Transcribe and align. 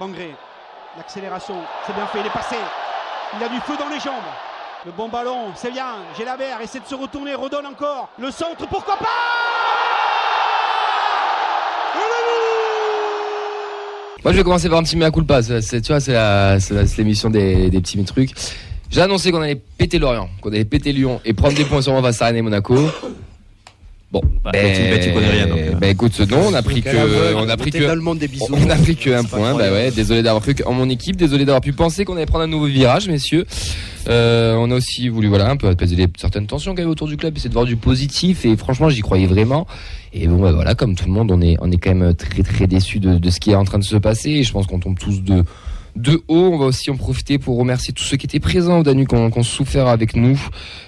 Bangré, 0.00 0.34
l'accélération, 0.96 1.56
c'est 1.86 1.92
bien 1.92 2.06
fait, 2.06 2.20
il 2.20 2.26
est 2.26 2.32
passé. 2.32 2.56
Il 3.36 3.44
a 3.44 3.50
du 3.50 3.60
feu 3.60 3.74
dans 3.78 3.90
les 3.90 4.00
jambes. 4.00 4.14
Le 4.86 4.92
bon 4.92 5.10
ballon, 5.10 5.48
c'est 5.54 5.70
bien. 5.70 5.96
Gélabert 6.16 6.58
essaie 6.62 6.80
de 6.80 6.86
se 6.86 6.94
retourner, 6.94 7.34
redonne 7.34 7.66
encore. 7.66 8.08
Le 8.18 8.30
centre, 8.30 8.66
pourquoi 8.66 8.96
pas? 8.96 9.04
Moi, 14.24 14.32
je 14.32 14.38
vais 14.38 14.42
commencer 14.42 14.70
par 14.70 14.78
un 14.78 14.84
petit 14.84 14.96
mea 14.96 15.10
culpa. 15.10 15.42
C'est, 15.42 15.82
tu 15.82 15.92
vois, 15.92 16.00
c'est, 16.00 16.96
l'émission 16.96 17.28
des, 17.28 17.68
petits 17.70 18.02
trucs. 18.06 18.30
J'ai 18.90 19.02
annoncé 19.02 19.30
qu'on 19.30 19.42
allait 19.42 19.60
péter 19.76 19.98
Lorient, 19.98 20.30
qu'on 20.40 20.48
allait 20.48 20.64
péter 20.64 20.94
Lyon 20.94 21.20
et 21.26 21.34
prendre 21.34 21.54
des 21.54 21.66
points 21.66 21.82
sur 21.82 21.92
Rennes 21.92 22.36
et 22.36 22.40
Monaco. 22.40 22.74
Bon, 24.12 24.20
Bah, 24.42 24.50
tu- 24.52 24.58
bah, 24.90 24.98
tu 24.98 25.12
connais 25.12 25.28
rien, 25.30 25.46
donc, 25.46 25.58
euh. 25.58 25.72
ben, 25.80 25.90
écoute, 25.90 26.18
non, 26.28 26.38
on 26.48 26.54
a 26.54 26.62
pris 26.62 26.82
aveugle, 26.84 27.12
que, 27.14 27.34
on 27.36 27.48
a 27.48 27.56
pris 27.56 27.70
que, 27.70 28.14
des 28.18 28.26
bisous. 28.28 28.46
on 28.50 28.68
a 28.68 28.74
pris 28.74 28.96
que 28.96 29.10
un 29.10 29.22
point. 29.22 29.54
Bah 29.54 29.70
ouais, 29.70 29.92
désolé 29.92 30.22
d'avoir 30.24 30.42
cru 30.42 30.56
en 30.66 30.72
mon 30.72 30.88
équipe, 30.90 31.14
désolé 31.14 31.44
d'avoir 31.44 31.60
pu 31.60 31.72
penser 31.72 32.04
qu'on 32.04 32.16
allait 32.16 32.26
prendre 32.26 32.42
un 32.42 32.48
nouveau 32.48 32.66
virage, 32.66 33.08
messieurs. 33.08 33.46
Euh, 34.08 34.56
on 34.58 34.68
a 34.72 34.74
aussi 34.74 35.08
voulu, 35.08 35.28
voilà, 35.28 35.48
un 35.48 35.56
peu 35.56 35.68
apaiser 35.68 35.94
les- 35.94 36.08
certaines 36.18 36.48
tensions 36.48 36.72
qu'il 36.72 36.80
y 36.80 36.82
avait 36.82 36.90
autour 36.90 37.06
du 37.06 37.16
club, 37.16 37.36
essayer 37.36 37.50
de 37.50 37.54
voir 37.54 37.66
du 37.66 37.76
positif 37.76 38.44
et 38.44 38.56
franchement, 38.56 38.88
j'y 38.88 39.00
croyais 39.00 39.26
vraiment. 39.26 39.68
Et 40.12 40.26
bon, 40.26 40.40
bah 40.40 40.50
voilà, 40.50 40.74
comme 40.74 40.96
tout 40.96 41.06
le 41.06 41.12
monde, 41.12 41.30
on 41.30 41.40
est, 41.40 41.56
on 41.60 41.70
est 41.70 41.76
quand 41.76 41.94
même 41.94 42.12
très, 42.14 42.42
très 42.42 42.66
déçus 42.66 42.98
de, 42.98 43.16
de 43.18 43.30
ce 43.30 43.38
qui 43.38 43.52
est 43.52 43.54
en 43.54 43.64
train 43.64 43.78
de 43.78 43.84
se 43.84 43.94
passer 43.96 44.30
et 44.30 44.42
je 44.42 44.50
pense 44.52 44.66
qu'on 44.66 44.80
tombe 44.80 44.98
tous 44.98 45.22
de, 45.22 45.44
de 45.96 46.22
haut. 46.28 46.50
On 46.52 46.58
va 46.58 46.66
aussi 46.66 46.90
en 46.90 46.96
profiter 46.96 47.38
pour 47.38 47.58
remercier 47.58 47.92
tous 47.92 48.04
ceux 48.04 48.16
qui 48.16 48.26
étaient 48.26 48.40
présents 48.40 48.80
au 48.80 48.82
Danu, 48.82 49.06
qui 49.06 49.14
ont, 49.14 49.30
souffert 49.42 49.86
avec 49.88 50.16
nous. 50.16 50.40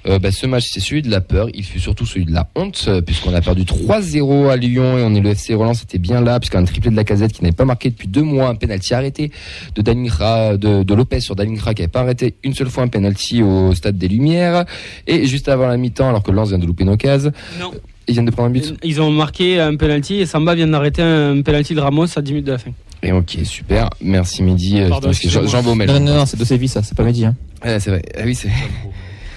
Euh, 0.06 0.18
bah, 0.18 0.30
ce 0.30 0.46
match, 0.46 0.68
c'est 0.70 0.80
celui 0.80 1.02
de 1.02 1.10
la 1.10 1.20
peur. 1.20 1.48
Il 1.54 1.64
fut 1.64 1.80
surtout 1.80 2.06
celui 2.06 2.24
de 2.24 2.32
la 2.32 2.48
honte, 2.54 2.84
euh, 2.88 3.00
puisqu'on 3.00 3.34
a 3.34 3.40
perdu 3.40 3.62
3-0 3.62 4.50
à 4.50 4.56
Lyon 4.56 4.98
et 4.98 5.02
on 5.02 5.14
est 5.14 5.20
le 5.20 5.30
FC 5.30 5.54
Roland, 5.54 5.74
c'était 5.74 5.98
bien 5.98 6.20
là, 6.20 6.38
puisqu'un 6.38 6.64
triplé 6.64 6.90
de 6.90 6.96
la 6.96 7.04
casette 7.04 7.32
qui 7.32 7.42
n'avait 7.42 7.54
pas 7.56 7.64
marqué 7.64 7.90
depuis 7.90 8.08
deux 8.08 8.22
mois, 8.22 8.48
un 8.48 8.54
penalty 8.54 8.94
arrêté 8.94 9.30
de 9.74 9.82
Dalingra, 9.82 10.56
de, 10.56 10.82
de 10.82 10.94
Lopez 10.94 11.20
sur 11.20 11.34
Dalingra 11.34 11.74
qui 11.74 11.82
n'avait 11.82 11.90
pas 11.90 12.00
arrêté 12.00 12.34
une 12.42 12.54
seule 12.54 12.68
fois 12.68 12.82
un 12.84 12.88
penalty 12.88 13.42
au 13.42 13.74
stade 13.74 13.96
des 13.98 14.08
Lumières. 14.08 14.64
Et 15.06 15.26
juste 15.26 15.48
avant 15.48 15.66
la 15.66 15.76
mi-temps, 15.76 16.08
alors 16.08 16.22
que 16.22 16.30
Lens 16.30 16.48
vient 16.50 16.58
de 16.58 16.66
louper 16.66 16.82
une 16.84 16.90
occasion, 16.90 17.32
Non. 17.60 17.72
ils 18.08 18.12
viennent 18.12 18.26
de 18.26 18.30
prendre 18.30 18.48
un 18.48 18.52
but. 18.52 18.74
Ils 18.82 19.00
ont 19.00 19.10
marqué 19.10 19.60
un 19.60 19.76
penalty 19.76 20.16
et 20.16 20.26
Samba 20.26 20.54
vient 20.54 20.66
d'arrêter 20.66 21.02
un 21.02 21.40
penalty 21.42 21.74
de 21.74 21.80
Ramos 21.80 22.06
à 22.16 22.22
10 22.22 22.32
minutes 22.32 22.46
de 22.46 22.52
la 22.52 22.58
fin. 22.58 22.70
Et 23.02 23.12
ok, 23.12 23.38
super. 23.44 23.90
Merci 24.00 24.42
Mehdi. 24.42 24.80
Euh, 24.80 24.88
Pardon, 24.88 25.08
Jean, 25.08 25.10
excusez-moi. 25.12 25.48
Jean 25.48 25.62
Baumel. 25.62 25.88
Non, 25.90 26.00
non, 26.00 26.14
non, 26.14 26.26
c'est 26.26 26.38
de 26.38 26.44
Séville, 26.44 26.68
ça, 26.68 26.82
c'est 26.82 26.96
pas 26.96 27.02
Mehdi. 27.02 27.24
Hein. 27.24 27.34
Ouais, 27.64 27.80
c'est 27.80 27.90
vrai. 27.90 28.02
Ah 28.16 28.22
oui, 28.24 28.34
c'est. 28.34 28.48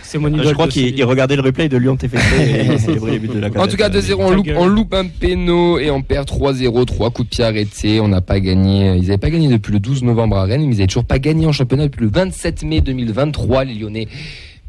C'est 0.03 0.19
mon 0.19 0.27
idole. 0.27 0.41
Euh, 0.45 0.49
Je 0.49 0.53
crois 0.53 0.67
de 0.67 0.71
qu'il 0.71 0.83
Séville. 0.83 0.99
il 0.99 1.03
regardait 1.03 1.35
le 1.35 1.41
replay 1.41 1.67
de 1.67 1.77
Lyon 1.77 1.95
TFC 1.95 2.15
et 2.39 2.65
il 2.73 2.79
célébrait 2.79 3.11
les 3.13 3.19
buts 3.19 3.27
de 3.27 3.39
la 3.39 3.47
En 3.59 3.65
tout 3.67 3.75
cas, 3.75 3.89
2-0, 3.89 4.13
on 4.19 4.29
Ta 4.29 4.35
loupe, 4.35 4.45
gueule. 4.45 4.57
on 4.59 4.67
loupe 4.67 4.93
un 4.93 5.07
péno 5.07 5.79
et 5.79 5.89
on 5.89 6.03
perd 6.03 6.27
3-0, 6.29 6.85
3 6.85 7.09
coups 7.09 7.27
de 7.29 7.35
pied 7.35 7.43
arrêtés. 7.43 7.99
On 8.01 8.07
n'a 8.07 8.21
pas 8.21 8.39
gagné. 8.39 8.93
Ils 8.97 9.01
n'avaient 9.01 9.17
pas 9.17 9.31
gagné 9.31 9.47
depuis 9.49 9.71
le 9.73 9.79
12 9.79 10.03
novembre 10.03 10.37
à 10.37 10.43
Rennes, 10.43 10.61
mais 10.61 10.67
ils 10.67 10.77
n'avaient 10.77 10.87
toujours 10.87 11.05
pas 11.05 11.17
gagné 11.17 11.47
en 11.47 11.51
championnat 11.51 11.85
depuis 11.85 12.01
le 12.03 12.11
27 12.11 12.63
mai 12.63 12.81
2023, 12.81 13.63
les 13.65 13.73
Lyonnais. 13.73 14.07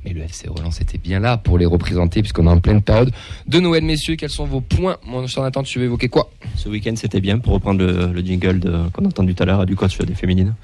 Mais 0.07 0.13
le 0.13 0.23
FC 0.23 0.49
Roland, 0.49 0.71
c'était 0.71 0.99
bien 0.99 1.19
là 1.19 1.37
pour 1.37 1.59
les 1.59 1.67
représenter, 1.67 2.23
puisqu'on 2.23 2.47
est 2.47 2.51
en 2.51 2.61
pleine 2.61 2.81
période 2.81 3.11
de 3.49 3.59
Noël, 3.61 3.83
messieurs. 3.85 4.15
Quels 4.15 4.31
sont 4.31 4.45
vos 4.47 4.61
points 4.61 4.99
Mon 5.05 5.27
cher 5.27 5.43
Nathan, 5.43 5.65
tu 5.65 5.81
veux 5.81 5.87
évoquer 5.87 6.09
quoi 6.09 6.31
Ce 6.55 6.69
week-end, 6.69 6.95
c'était 6.97 7.21
bien 7.21 7.39
pour 7.39 7.55
reprendre 7.55 7.81
le, 7.85 8.13
le 8.13 8.21
jingle 8.21 8.61
qu'on 8.93 9.05
a 9.05 9.09
entendu 9.09 9.35
tout 9.35 9.43
à 9.43 9.47
l'heure 9.47 9.67
du 9.67 9.75
coach 9.75 9.99
des 9.99 10.15
féminines. 10.15 10.55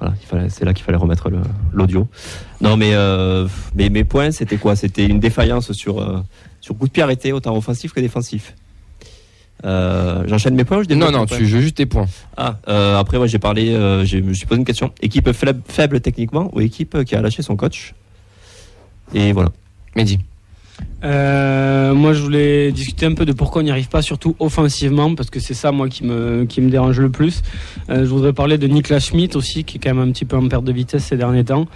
Voilà, 0.00 0.48
c'est 0.50 0.64
là 0.64 0.74
qu'il 0.74 0.84
fallait 0.84 0.98
remettre 0.98 1.30
l'audio. 1.72 2.08
Non, 2.60 2.76
mais, 2.76 2.90
euh, 2.94 3.48
mais 3.74 3.88
mes 3.88 4.04
points, 4.04 4.32
c'était 4.32 4.56
quoi? 4.56 4.76
C'était 4.76 5.06
une 5.06 5.20
défaillance 5.20 5.72
sur, 5.72 6.00
euh, 6.00 6.20
sur 6.60 6.76
coup 6.76 6.86
de 6.86 6.92
pied 6.92 7.02
arrêté, 7.02 7.32
autant 7.32 7.56
offensif 7.56 7.92
que 7.92 8.00
défensif. 8.00 8.54
Euh, 9.64 10.24
J'enchaîne 10.26 10.56
mes 10.56 10.64
points 10.64 10.78
ou 10.78 10.82
je 10.86 10.94
Non, 10.94 11.10
non, 11.10 11.24
tu 11.24 11.36
veux 11.44 11.60
juste 11.60 11.76
tes 11.76 11.86
points. 11.86 12.06
Ah, 12.36 12.58
après, 12.98 13.16
moi, 13.16 13.26
j'ai 13.28 13.38
parlé, 13.38 13.72
je 14.04 14.18
me 14.18 14.34
suis 14.34 14.46
posé 14.46 14.58
une 14.58 14.66
question. 14.66 14.92
Équipe 15.00 15.32
faible, 15.32 15.62
faible 15.68 16.00
techniquement 16.00 16.50
ou 16.52 16.60
équipe 16.60 17.02
qui 17.04 17.14
a 17.14 17.22
lâché 17.22 17.42
son 17.42 17.56
coach? 17.56 17.94
Et 19.12 19.32
voilà. 19.32 19.50
Mehdi. 19.96 20.18
Euh, 21.04 21.94
moi, 21.94 22.14
je 22.14 22.22
voulais 22.22 22.72
discuter 22.72 23.04
un 23.04 23.12
peu 23.14 23.26
de 23.26 23.32
pourquoi 23.32 23.60
on 23.60 23.64
n'y 23.64 23.70
arrive 23.70 23.88
pas, 23.88 24.00
surtout 24.00 24.34
offensivement, 24.40 25.14
parce 25.14 25.28
que 25.28 25.38
c'est 25.38 25.54
ça, 25.54 25.70
moi, 25.70 25.88
qui 25.88 26.04
me, 26.04 26.46
qui 26.46 26.62
me 26.62 26.70
dérange 26.70 26.98
le 26.98 27.10
plus. 27.10 27.42
Euh, 27.90 28.04
je 28.04 28.08
voudrais 28.08 28.32
parler 28.32 28.56
de 28.56 28.66
Niklas 28.66 29.00
Schmidt 29.00 29.36
aussi, 29.36 29.64
qui 29.64 29.76
est 29.76 29.80
quand 29.80 29.94
même 29.94 30.08
un 30.08 30.12
petit 30.12 30.24
peu 30.24 30.36
en 30.36 30.48
perte 30.48 30.64
de 30.64 30.72
vitesse 30.72 31.04
ces 31.04 31.16
derniers 31.16 31.44
temps. 31.44 31.66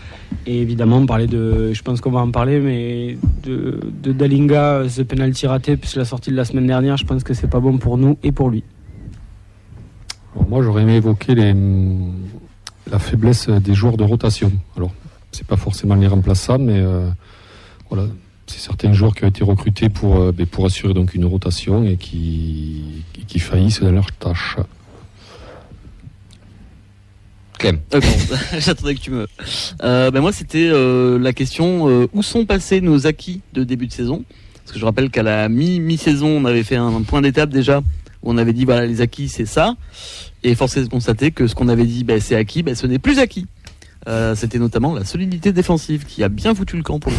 Et 0.47 0.63
évidemment, 0.63 1.05
parler 1.05 1.27
de, 1.27 1.73
je 1.75 1.83
pense 1.83 2.01
qu'on 2.01 2.11
va 2.11 2.21
en 2.21 2.31
parler, 2.31 2.59
mais 2.59 3.19
de, 3.45 3.81
de 4.03 4.13
Dalinga, 4.13 4.89
ce 4.89 5.03
penalty 5.03 5.47
raté, 5.47 5.77
puisque 5.77 5.97
la 5.97 6.07
sortie 6.07 6.31
de 6.31 6.37
la 6.37 6.47
semaine 6.47 6.67
dernière, 6.67 6.97
je 6.97 7.05
pense 7.05 7.23
que 7.23 7.35
c'est 7.35 7.51
pas 7.51 7.61
bon 7.61 7.77
pour 7.77 7.99
nous 7.99 8.17
et 8.23 8.33
pour 8.33 8.49
lui. 8.49 8.65
Alors, 10.35 10.49
moi, 10.49 10.63
j'aurais 10.63 10.83
aimé 10.83 10.97
évoquer 10.97 11.35
les, 11.35 11.55
la 12.91 12.99
faiblesse 12.99 13.51
des 13.51 13.75
joueurs 13.75 13.99
de 13.99 14.05
rotation. 14.05 14.53
Alors, 14.77 14.93
c'est 15.33 15.47
pas 15.47 15.57
forcément 15.57 15.95
les 15.95 16.07
remplaçants, 16.07 16.59
mais 16.59 16.79
euh, 16.79 17.09
voilà, 17.91 18.07
c'est 18.47 18.61
certains 18.61 18.93
joueurs 18.93 19.15
qui 19.15 19.25
ont 19.25 19.29
été 19.29 19.45
recrutés 19.45 19.89
pour, 19.89 20.17
euh, 20.17 20.33
ben, 20.33 20.47
pour 20.47 20.67
assurer 20.67 20.95
donc 20.95 21.15
une 21.15 21.25
rotation 21.25 21.85
et 21.85 21.97
qui, 21.97 23.05
qui, 23.13 23.25
qui 23.25 23.39
faillissent 23.39 23.81
dans 23.81 23.93
leur 23.93 24.11
tâche. 24.13 24.57
Clem. 27.59 27.81
Euh, 27.93 28.01
J'attendais 28.59 28.95
que 28.95 29.01
tu 29.01 29.11
me. 29.11 29.27
Euh, 29.83 30.11
ben 30.11 30.21
moi, 30.21 30.33
c'était 30.33 30.69
euh, 30.71 31.19
la 31.19 31.33
question 31.33 31.89
euh, 31.89 32.07
où 32.15 32.23
sont 32.23 32.47
passés 32.47 32.81
nos 32.81 33.07
acquis 33.07 33.43
de 33.53 33.65
début 33.65 33.87
de 33.87 33.93
saison? 33.93 34.25
Parce 34.55 34.73
que 34.73 34.79
je 34.79 34.85
rappelle 34.85 35.11
qu'à 35.11 35.23
la 35.23 35.49
mi 35.49 35.81
mi-saison, 35.81 36.29
on 36.29 36.45
avait 36.45 36.63
fait 36.63 36.77
un, 36.77 37.03
point 37.03 37.21
d'étape 37.21 37.51
déjà 37.51 37.79
où 38.23 38.31
on 38.31 38.39
avait 38.39 38.53
dit 38.53 38.65
voilà 38.65 38.87
les 38.87 39.01
acquis 39.01 39.29
c'est 39.29 39.47
ça, 39.47 39.77
et 40.43 40.55
force 40.55 40.77
est 40.77 40.83
de 40.83 40.89
constater 40.89 41.31
que 41.31 41.47
ce 41.47 41.55
qu'on 41.55 41.69
avait 41.69 41.87
dit 41.87 42.05
ben, 42.05 42.21
c'est 42.21 42.37
acquis, 42.37 42.63
ben, 42.63 42.75
ce 42.75 42.87
n'est 42.87 42.99
plus 42.99 43.19
acquis. 43.19 43.47
Euh, 44.07 44.35
c'était 44.35 44.59
notamment 44.59 44.95
la 44.95 45.05
solidité 45.05 45.53
défensive 45.53 46.05
qui 46.05 46.23
a 46.23 46.29
bien 46.29 46.55
foutu 46.55 46.77
le 46.77 46.83
camp 46.83 46.99
pour 46.99 47.13
nous. 47.13 47.19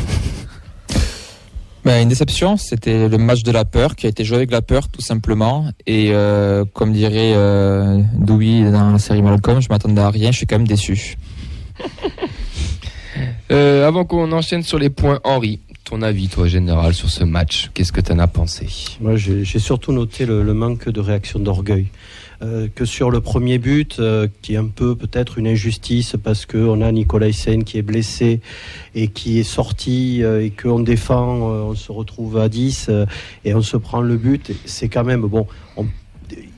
Ben, 1.85 2.03
une 2.03 2.09
déception, 2.09 2.57
c'était 2.57 3.07
le 3.07 3.17
match 3.17 3.43
de 3.43 3.51
la 3.51 3.63
peur 3.63 3.95
qui 3.95 4.05
a 4.05 4.09
été 4.09 4.25
joué 4.25 4.37
avec 4.37 4.51
la 4.51 4.61
peur 4.61 4.89
tout 4.89 5.01
simplement. 5.01 5.71
Et 5.87 6.09
euh, 6.11 6.65
comme 6.73 6.91
dirait 6.91 7.33
euh, 7.35 8.01
Dewey 8.15 8.69
dans 8.69 8.91
la 8.91 8.99
série 8.99 9.21
Malcolm, 9.21 9.61
je 9.61 9.69
m'attendais 9.69 10.01
à 10.01 10.09
rien, 10.09 10.31
je 10.31 10.37
suis 10.37 10.45
quand 10.45 10.57
même 10.57 10.67
déçu. 10.67 11.17
Euh, 13.51 13.87
avant 13.87 14.05
qu'on 14.05 14.31
enchaîne 14.31 14.61
sur 14.61 14.77
les 14.77 14.91
points, 14.91 15.19
Henri, 15.23 15.59
ton 15.83 16.03
avis, 16.03 16.27
toi, 16.29 16.47
général, 16.47 16.93
sur 16.93 17.09
ce 17.09 17.23
match, 17.23 17.71
qu'est-ce 17.73 17.91
que 17.91 17.99
tu 17.99 18.11
en 18.11 18.19
as 18.19 18.27
pensé? 18.27 18.67
Moi, 19.01 19.15
j'ai 19.15 19.59
surtout 19.59 19.91
noté 19.91 20.25
le, 20.27 20.43
le 20.43 20.53
manque 20.53 20.87
de 20.87 20.99
réaction 20.99 21.39
d'orgueil. 21.39 21.87
Euh, 22.41 22.69
que 22.73 22.85
sur 22.85 23.11
le 23.11 23.19
premier 23.19 23.57
but, 23.57 23.99
euh, 23.99 24.29
qui 24.41 24.53
est 24.53 24.57
un 24.57 24.67
peu 24.67 24.95
peut-être 24.95 25.37
une 25.37 25.47
injustice 25.47 26.15
parce 26.23 26.45
qu'on 26.45 26.79
a 26.79 26.89
Nicolas 26.89 27.27
Hyssen 27.27 27.65
qui 27.65 27.77
est 27.77 27.81
blessé 27.81 28.39
et 28.95 29.09
qui 29.09 29.39
est 29.39 29.43
sorti 29.43 30.23
euh, 30.23 30.45
et 30.45 30.49
qu'on 30.49 30.79
défend, 30.79 31.33
on 31.35 31.75
se 31.75 31.91
retrouve 31.91 32.37
à 32.37 32.47
10 32.47 32.85
euh, 32.87 33.05
et 33.43 33.53
on 33.53 33.61
se 33.61 33.75
prend 33.75 33.99
le 33.99 34.15
but. 34.15 34.53
C'est 34.63 34.87
quand 34.87 35.03
même 35.03 35.21
bon. 35.21 35.47
On, 35.75 35.85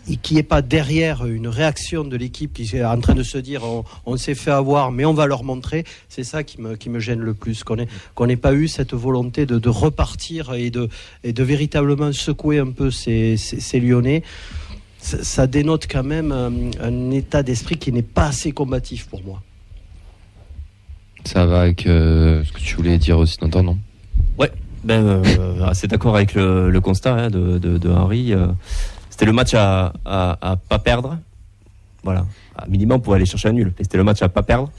n'y 0.08 0.38
ait 0.38 0.44
pas 0.44 0.62
derrière 0.62 1.26
une 1.26 1.48
réaction 1.48 2.04
de 2.04 2.16
l'équipe 2.16 2.54
qui 2.54 2.76
est 2.76 2.84
en 2.84 3.00
train 3.00 3.16
de 3.16 3.24
se 3.24 3.40
dire 3.40 3.64
on, 4.06 4.18
s'est 4.18 4.36
fait 4.36 4.52
avoir 4.52 4.92
mais 4.92 5.06
on 5.06 5.14
va 5.14 5.26
leur 5.26 5.44
montrer, 5.44 5.86
c'est 6.10 6.24
ça 6.24 6.44
qui 6.44 6.62
me, 6.62 6.76
qui 6.76 6.92
gêne 7.00 7.22
le 7.22 7.34
plus, 7.34 7.64
qu'on 7.64 7.78
ait- 7.78 7.88
qu'on 8.14 8.28
n'ait 8.28 8.36
pas 8.36 8.54
eu 8.54 8.68
cette 8.68 8.94
volonté 8.94 9.46
de, 9.48 9.70
repartir 9.70 10.54
et 10.54 10.70
de, 10.70 10.90
et 11.24 11.34
de 11.34 11.44
véritablement 11.44 12.12
secouer 12.12 12.60
un 12.60 12.72
peu 12.72 12.92
ces, 12.92 13.38
ces, 13.38 13.60
ces 13.60 13.80
Lyonnais. 13.80 14.22
Ça, 15.02 15.24
ça 15.24 15.48
dénote 15.48 15.88
quand 15.90 16.04
même 16.04 16.32
un, 16.32 16.52
un 16.82 17.12
état 17.12 17.44
d'esprit 17.44 17.78
qui 17.78 17.92
n'est 17.92 18.02
pas 18.04 18.28
assez 18.28 18.52
combatif 18.52 19.08
pour 19.08 19.24
moi. 19.24 19.42
Ça 21.26 21.46
va 21.46 21.62
avec 21.62 21.86
euh, 21.86 22.44
ce 22.46 22.52
que 22.52 22.60
tu 22.60 22.76
voulais 22.76 22.98
dire 22.98 23.18
aussi, 23.18 23.38
Nathan, 23.42 23.64
non? 23.64 23.78
Ben, 24.84 25.06
euh, 25.06 25.64
assez 25.66 25.88
d'accord 25.88 26.16
avec 26.16 26.34
le, 26.34 26.72
le 26.72 26.82
constat 26.82 27.14
hein, 27.14 27.30
de, 27.30 27.60
de, 27.60 27.78
de 27.78 27.90
Henri. 27.90 28.34
euh, 28.34 28.48
c'était 29.12 29.26
le 29.28 29.32
match 29.32 29.54
à, 29.54 29.94
à, 30.06 30.38
à 30.42 30.56
pas 30.56 30.80
perdre. 30.80 31.20
Voilà. 32.04 32.26
À 32.58 32.66
minimum 32.66 33.00
pour 33.00 33.14
aller 33.14 33.28
chercher 33.28 33.50
un 33.50 33.54
nul. 33.54 33.74
Mais 33.78 33.84
C'était 33.84 33.98
le 33.98 34.04
match 34.04 34.24
à 34.24 34.30
pas 34.30 34.42
perdre. 34.42 34.72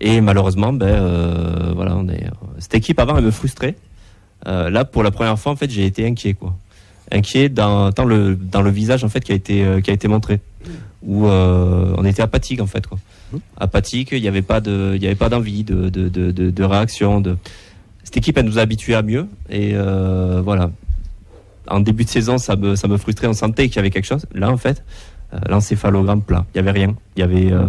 Et 0.00 0.20
malheureusement, 0.20 0.72
ben, 0.72 0.86
euh, 0.86 1.72
voilà, 1.74 1.96
on 1.96 2.08
est, 2.08 2.26
cette 2.60 2.76
équipe 2.76 3.00
avant, 3.00 3.16
elle 3.16 3.24
me 3.24 3.32
frustrait. 3.32 3.74
Euh, 4.46 4.70
là, 4.70 4.84
pour 4.84 5.02
la 5.02 5.10
première 5.10 5.36
fois, 5.36 5.50
en 5.50 5.56
fait, 5.56 5.68
j'ai 5.68 5.84
été 5.84 6.06
inquiet, 6.06 6.34
quoi. 6.34 6.54
Inquiet 7.12 7.48
dans, 7.48 7.90
dans 7.90 8.04
le, 8.04 8.36
dans 8.36 8.62
le 8.62 8.70
visage, 8.70 9.04
en 9.04 9.08
fait, 9.08 9.20
qui 9.20 9.32
a 9.32 9.34
été, 9.34 9.64
euh, 9.64 9.80
qui 9.80 9.90
a 9.90 9.94
été 9.94 10.08
montré. 10.08 10.40
Où 11.02 11.26
euh, 11.26 11.94
on 11.96 12.04
était 12.04 12.22
apathique, 12.22 12.60
en 12.60 12.66
fait, 12.66 12.86
quoi. 12.86 12.98
Apathique, 13.58 14.10
il 14.12 14.20
n'y 14.20 14.28
avait 14.28 14.42
pas 14.42 14.60
de, 14.60 14.92
il 14.96 15.02
y 15.02 15.06
avait 15.06 15.14
pas 15.14 15.28
d'envie, 15.28 15.64
de, 15.64 15.88
de, 15.88 16.08
de, 16.08 16.64
réaction, 16.64 17.20
de, 17.20 17.36
cette 18.02 18.16
équipe, 18.16 18.36
elle 18.38 18.46
nous 18.46 18.58
a 18.58 18.62
habitués 18.62 18.94
à 18.94 19.02
mieux. 19.02 19.28
Et 19.48 19.72
euh, 19.74 20.40
voilà. 20.44 20.70
En 21.68 21.80
début 21.80 22.04
de 22.04 22.10
saison, 22.10 22.38
ça 22.38 22.56
me, 22.56 22.74
ça 22.74 22.88
me 22.88 22.96
frustrait. 22.96 23.28
On 23.28 23.32
sentait 23.32 23.68
qu'il 23.68 23.76
y 23.76 23.78
avait 23.78 23.90
quelque 23.90 24.06
chose. 24.06 24.26
Là, 24.34 24.50
en 24.50 24.56
fait, 24.56 24.82
l'encéphalogramme 25.48 26.22
plat. 26.22 26.44
Il 26.54 26.60
n'y 26.60 26.68
avait 26.68 26.78
rien. 26.78 26.96
Il 27.16 27.20
y 27.20 27.22
avait 27.22 27.52
euh, 27.52 27.68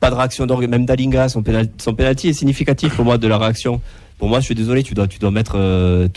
pas 0.00 0.10
de 0.10 0.16
réaction 0.16 0.46
d'orgue. 0.46 0.68
Même 0.68 0.86
Dalinga, 0.86 1.28
son, 1.28 1.42
pénal, 1.42 1.68
son 1.78 1.94
penalty 1.94 2.28
est 2.28 2.32
significatif 2.32 2.96
pour 2.96 3.04
moi 3.04 3.18
de 3.18 3.28
la 3.28 3.38
réaction. 3.38 3.80
Pour 4.18 4.28
moi, 4.28 4.40
je 4.40 4.46
suis 4.46 4.54
désolé, 4.54 4.82
tu 4.82 4.94
dois, 4.94 5.06
tu 5.06 5.18
dois 5.18 5.30
mettre 5.30 5.52
euh, 5.56 6.08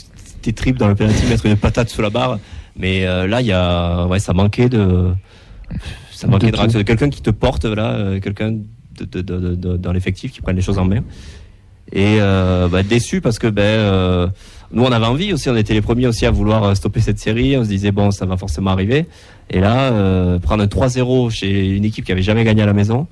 tes 0.43 0.53
tripes 0.53 0.77
dans 0.77 0.87
le 0.87 0.95
penalty, 0.95 1.25
mettre 1.25 1.45
une 1.47 1.57
patate 1.57 1.89
sous 1.89 2.01
la 2.01 2.09
barre. 2.11 2.37
Mais 2.77 3.05
euh, 3.05 3.27
là, 3.27 3.41
il 3.41 3.47
y 3.47 3.51
a, 3.51 4.05
ouais, 4.07 4.19
ça 4.19 4.33
manquait 4.33 4.69
de. 4.69 5.09
Ça 6.11 6.27
manquait 6.27 6.51
De 6.51 6.57
de 6.57 6.77
de 6.77 6.81
quelqu'un 6.83 7.09
qui 7.09 7.21
te 7.21 7.29
porte, 7.31 7.65
là, 7.65 7.91
euh, 7.93 8.19
quelqu'un 8.19 8.53
de, 8.99 9.77
dans 9.77 9.91
l'effectif 9.91 10.31
qui 10.31 10.41
prenne 10.41 10.55
les 10.55 10.61
choses 10.61 10.77
en 10.77 10.85
main. 10.85 11.01
Et 11.91 12.17
euh, 12.19 12.67
bah, 12.69 12.81
déçu 12.83 13.19
parce 13.21 13.37
que 13.39 13.47
ben 13.47 13.61
euh, 13.61 14.27
nous 14.71 14.83
on 14.83 14.91
avait 14.91 15.05
envie 15.05 15.33
aussi, 15.33 15.49
on 15.49 15.55
était 15.55 15.73
les 15.73 15.81
premiers 15.81 16.07
aussi 16.07 16.25
à 16.25 16.31
vouloir 16.31 16.75
stopper 16.77 17.01
cette 17.01 17.19
série. 17.19 17.57
On 17.57 17.63
se 17.63 17.69
disait 17.69 17.91
bon 17.91 18.09
ça 18.11 18.25
va 18.25 18.37
forcément 18.37 18.71
arriver. 18.71 19.05
Et 19.49 19.59
là 19.59 19.91
prendre 20.39 20.63
un 20.63 20.67
3-0 20.67 21.29
chez 21.29 21.75
une 21.75 21.83
équipe 21.85 22.05
qui 22.05 22.11
avait 22.11 22.21
jamais 22.23 22.43
gagné 22.45 22.63
à 22.63 22.65
la 22.65 22.73
maison. 22.73 23.07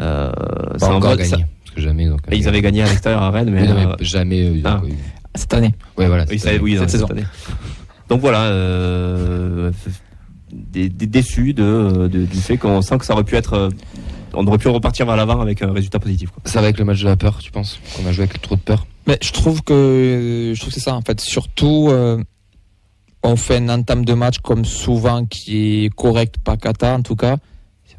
Euh, 0.00 0.32
Pas 0.72 0.78
ça 0.78 0.94
encore 0.94 1.16
gagné. 1.16 1.28
ça- 1.28 1.36
parce 1.36 1.74
que 1.76 1.80
jamais. 1.82 2.06
donc, 2.06 2.20
et 2.30 2.36
ils 2.36 2.48
avaient 2.48 2.62
gagné 2.62 2.82
à 2.82 2.86
l'extérieur 2.86 3.22
à 3.22 3.30
Rennes, 3.30 3.50
mais, 3.50 3.60
Mais 3.62 3.68
non, 3.68 3.74
mais 3.98 4.04
jamais. 4.04 4.60
ah. 4.64 4.80
oui. 4.82 4.94
Cette 5.34 5.54
année. 5.54 5.74
Ouais, 5.96 6.06
voilà. 6.08 6.24
oui, 6.28 6.38
ça- 6.38 6.50
cette 6.50 6.90
saison. 6.90 7.06
année. 7.06 7.24
Donc 8.08 8.20
voilà, 8.20 8.44
euh, 8.46 9.70
des, 10.52 10.88
des- 10.88 11.06
déçus 11.06 11.54
de, 11.54 12.08
de- 12.10 12.24
du 12.24 12.36
fait 12.38 12.56
qu'on 12.56 12.82
sent 12.82 12.98
que 12.98 13.04
ça 13.04 13.12
aurait 13.14 13.24
pu 13.24 13.36
être, 13.36 13.52
euh, 13.54 13.68
on 14.34 14.46
aurait 14.48 14.58
pu 14.58 14.68
repartir 14.68 15.06
vers 15.06 15.16
l'avant 15.16 15.40
avec 15.40 15.62
un 15.62 15.72
résultat 15.72 16.00
positif. 16.00 16.30
Quoi. 16.30 16.42
Ça 16.44 16.60
va 16.60 16.66
avec 16.66 16.78
le 16.78 16.84
match 16.84 17.00
de 17.00 17.06
la 17.06 17.16
peur, 17.16 17.38
tu 17.40 17.50
penses 17.52 17.78
Qu'on 17.96 18.04
a 18.06 18.12
joué 18.12 18.24
avec 18.24 18.40
trop 18.42 18.56
de 18.56 18.60
peur? 18.60 18.86
Mais 19.06 19.18
je 19.22 19.30
trouve 19.32 19.62
que 19.62 20.52
je 20.54 20.60
trouve 20.60 20.70
que 20.72 20.74
c'est 20.74 20.84
ça 20.84 20.94
en 20.94 21.02
fait. 21.02 21.20
Surtout, 21.20 21.88
euh, 21.90 22.22
on 23.22 23.36
fait 23.36 23.58
une 23.58 23.70
entame 23.70 24.04
de 24.04 24.14
match 24.14 24.38
comme 24.38 24.64
souvent 24.64 25.24
qui 25.26 25.84
est 25.84 25.90
correct, 25.90 26.36
pas 26.42 26.56
cata 26.56 26.94
en 26.96 27.02
tout 27.02 27.16
cas. 27.16 27.36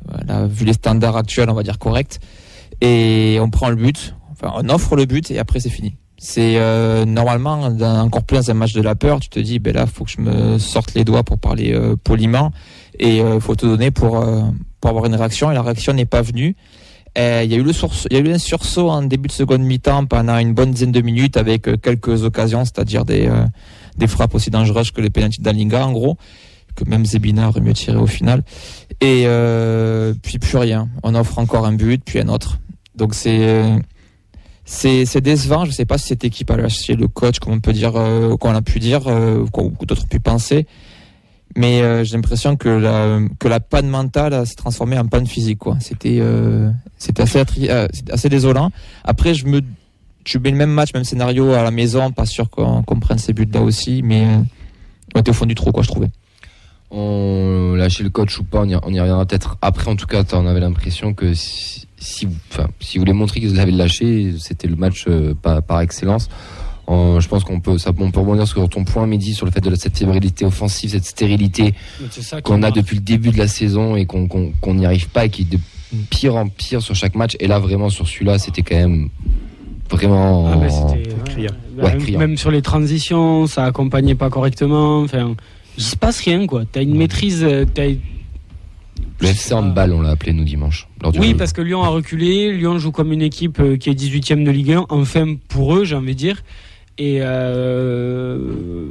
Voilà, 0.10 0.48
vu 0.48 0.66
les 0.66 0.74
standards 0.74 1.16
actuels, 1.16 1.50
on 1.50 1.54
va 1.54 1.64
dire 1.64 1.78
correct. 1.80 2.20
Et 2.82 3.38
on 3.40 3.50
prend 3.50 3.70
le 3.70 3.76
but, 3.76 4.16
enfin 4.32 4.52
on 4.58 4.68
offre 4.70 4.96
le 4.96 5.06
but 5.06 5.30
et 5.32 5.40
après 5.40 5.60
c'est 5.60 5.70
fini. 5.70 5.96
C'est 6.24 6.58
euh, 6.58 7.04
normalement 7.04 7.64
encore 7.64 8.22
plus 8.22 8.48
un 8.48 8.54
match 8.54 8.74
de 8.74 8.82
la 8.84 8.94
peur, 8.94 9.20
tu 9.20 9.28
te 9.28 9.40
dis 9.40 9.58
ben 9.58 9.74
là 9.74 9.88
faut 9.88 10.04
que 10.04 10.12
je 10.12 10.22
me 10.22 10.60
sorte 10.60 10.94
les 10.94 11.04
doigts 11.04 11.24
pour 11.24 11.40
parler 11.40 11.74
euh, 11.74 11.96
poliment 11.96 12.52
et 13.00 13.22
euh, 13.22 13.40
faut 13.40 13.56
te 13.56 13.66
donner 13.66 13.90
pour 13.90 14.20
euh, 14.20 14.44
pour 14.80 14.92
avoir 14.92 15.08
une 15.08 15.16
réaction 15.16 15.50
et 15.50 15.56
la 15.56 15.64
réaction 15.64 15.94
n'est 15.94 16.06
pas 16.06 16.22
venue. 16.22 16.56
Il 17.18 17.22
y 17.22 17.56
a 17.56 17.58
eu 17.58 17.64
le 17.64 17.74
sursaut, 17.74 18.08
il 18.12 18.18
y 18.18 18.22
a 18.22 18.24
eu 18.24 18.32
un 18.32 18.38
sursaut 18.38 18.92
en 18.92 19.02
début 19.02 19.30
de 19.30 19.34
seconde 19.34 19.64
mi-temps 19.64 20.06
pendant 20.06 20.38
une 20.38 20.54
bonne 20.54 20.70
dizaine 20.70 20.92
de 20.92 21.02
minutes 21.02 21.38
avec 21.38 21.68
euh, 21.68 21.76
quelques 21.76 22.24
occasions, 22.24 22.66
c'est-à-dire 22.66 23.04
des 23.04 23.28
euh, 23.28 23.44
des 23.98 24.06
frappes 24.06 24.36
aussi 24.36 24.52
dangereuses 24.52 24.92
que 24.92 25.02
les 25.02 25.10
pénaltys 25.10 25.42
d'Alinga 25.42 25.88
en 25.88 25.92
gros, 25.92 26.18
que 26.76 26.88
même 26.88 27.04
Zebina 27.04 27.50
aurait 27.50 27.62
mieux 27.62 27.74
tiré 27.74 27.98
au 27.98 28.06
final. 28.06 28.44
Et 29.02 29.26
puis 30.22 30.38
plus 30.38 30.58
rien. 30.58 30.88
On 31.02 31.16
offre 31.16 31.40
encore 31.40 31.66
un 31.66 31.74
but, 31.74 32.04
puis 32.06 32.20
un 32.20 32.28
autre. 32.28 32.60
Donc 32.96 33.16
c'est 33.16 33.66
c'est 34.66 35.22
décevant. 35.22 35.66
Je 35.66 35.72
sais 35.72 35.86
pas 35.86 35.98
si 35.98 36.08
cette 36.08 36.24
équipe 36.24 36.52
a 36.52 36.58
lâché 36.58 36.96
le 36.96 37.08
coach, 37.08 37.40
comme 37.40 37.54
on 37.54 37.60
peut 37.60 37.74
dire, 37.74 37.94
euh, 37.96 38.36
qu'on 38.38 38.56
a 38.56 38.62
pu 38.62 38.80
dire, 38.80 39.08
euh, 39.08 39.46
que 39.54 39.86
d'autres 39.86 40.08
pu 40.08 40.20
penser. 40.20 40.68
Mais 41.56 41.82
euh, 41.82 42.04
j'ai 42.04 42.16
l'impression 42.16 42.56
que 42.56 42.70
la 42.70 43.20
que 43.40 43.48
la 43.48 43.60
panne 43.60 43.90
mentale 43.90 44.46
s'est 44.48 44.56
transformée 44.56 44.98
en 44.98 45.06
panne 45.08 45.28
physique. 45.28 45.60
Euh, 46.06 46.72
c'était 46.98 47.24
assez 47.24 48.30
désolant. 48.30 48.72
Après, 49.04 49.34
je 49.34 49.46
me 49.46 49.62
je 50.24 50.38
mets 50.38 50.52
le 50.52 50.58
même 50.58 50.72
match, 50.72 50.94
même 50.94 51.04
scénario 51.04 51.52
à 51.52 51.64
la 51.64 51.72
maison. 51.72 52.12
Pas 52.12 52.26
sûr 52.26 52.50
qu'on 52.50 52.84
qu'on 52.84 53.00
prenne 53.00 53.18
ces 53.18 53.34
buts 53.34 53.50
là 53.52 53.62
aussi, 53.62 54.02
mais 54.04 54.26
on 55.14 55.20
était 55.20 55.32
au 55.32 55.34
fond 55.34 55.46
du 55.46 55.56
trou, 55.56 55.72
quoi, 55.72 55.84
je 55.84 55.90
trouvais. 55.90 56.10
On 56.94 57.74
lâchait 57.76 58.04
le 58.04 58.10
coach 58.10 58.38
ou 58.40 58.44
pas, 58.44 58.60
on 58.62 58.70
y, 58.70 58.76
on 58.76 58.92
y 58.94 59.00
reviendra 59.00 59.26
peut-être 59.26 59.58
après. 59.62 59.90
En 59.90 59.96
tout 59.96 60.08
cas, 60.08 60.24
on 60.34 60.46
avait 60.46 60.60
l'impression 60.60 61.14
que 61.14 61.34
si, 61.34 61.88
si, 61.98 62.26
vous- 62.26 62.36
enfin, 62.52 62.68
si 62.82 62.98
vous 62.98 63.04
voulez 63.04 63.14
montrer 63.14 63.40
qu'ils 63.40 63.60
avaient 63.62 63.72
lâché, 63.72 64.34
c'était 64.40 64.68
le 64.68 64.76
match 64.76 65.06
euh, 65.08 65.34
par, 65.42 65.64
par 65.64 65.80
excellence. 65.82 66.28
Euh, 66.90 67.22
je 67.22 67.28
pense 67.30 67.46
qu'on 67.46 67.62
peut, 67.62 67.78
ça, 67.78 67.92
on 67.98 68.12
peut 68.12 68.20
rebondir 68.20 68.46
sur 68.46 68.68
ton 68.68 68.84
point, 68.84 69.08
Mehdi, 69.08 69.34
sur 69.34 69.46
le 69.46 69.52
fait 69.54 69.62
de 69.62 69.70
la- 69.70 69.78
cette 69.78 69.98
fébrilité 69.98 70.44
offensive, 70.44 70.90
cette 70.90 71.06
stérilité 71.06 71.74
qu'on 72.44 72.64
a 72.64 72.72
depuis 72.72 72.96
le 72.98 73.02
début 73.02 73.30
de 73.30 73.38
la 73.38 73.48
saison 73.48 73.96
et 73.96 74.06
qu'on 74.06 74.50
n'y 74.74 74.86
arrive 74.86 75.08
pas 75.08 75.26
et 75.26 75.30
qui 75.30 75.44
est 75.44 75.52
de 75.52 75.60
pire 76.10 76.36
en 76.36 76.50
pire 76.50 76.82
sur 76.82 76.94
chaque 76.96 77.16
match. 77.16 77.38
Et 77.40 77.48
là, 77.48 77.60
vraiment, 77.60 77.88
sur 77.90 78.06
celui-là, 78.06 78.38
c'était 78.38 78.64
quand 78.64 78.76
même 78.76 79.08
vraiment. 79.90 80.48
Ah, 80.52 80.70
c'était- 80.70 81.10
criant. 81.26 81.52
ouais, 81.78 81.98
criant. 82.00 82.20
même 82.20 82.36
sur 82.36 82.52
les 82.52 82.62
transitions, 82.62 83.48
ça 83.48 83.64
accompagnait 83.64 84.16
pas 84.16 84.30
correctement. 84.30 85.02
Enfin, 85.04 85.36
il 85.78 85.84
se 85.84 85.96
passe 85.96 86.20
rien 86.22 86.46
quoi. 86.48 86.64
T'as 86.72 86.82
une 86.84 86.96
maîtrise. 86.96 87.44
euh, 87.44 87.66
t'as- 87.66 87.88
le 89.20 89.28
FC 89.28 89.54
handball, 89.54 89.94
on 89.94 90.02
l'a 90.02 90.10
appelé 90.10 90.34
nous 90.34 90.44
dimanche. 90.44 90.88
Lors 91.02 91.12
du 91.12 91.20
Oui, 91.20 91.34
parce 91.36 91.54
que 91.54 91.62
Lyon 91.62 91.84
a 91.84 91.90
reculé. 91.90 92.52
Lyon 92.54 92.80
joue 92.80 92.92
comme 92.92 93.12
une 93.14 93.22
équipe 93.22 93.60
euh, 93.60 93.78
qui 93.78 93.90
est 93.90 93.94
18ème 93.94 94.44
de 94.44 94.50
Ligue 94.52 94.72
1. 94.74 94.86
Enfin, 94.90 95.36
pour 95.48 95.76
eux, 95.76 95.84
j'ai 95.86 95.96
envie 95.96 96.14
de 96.14 96.18
dire. 96.18 96.42
Et 96.98 97.20
euh, 97.22 98.88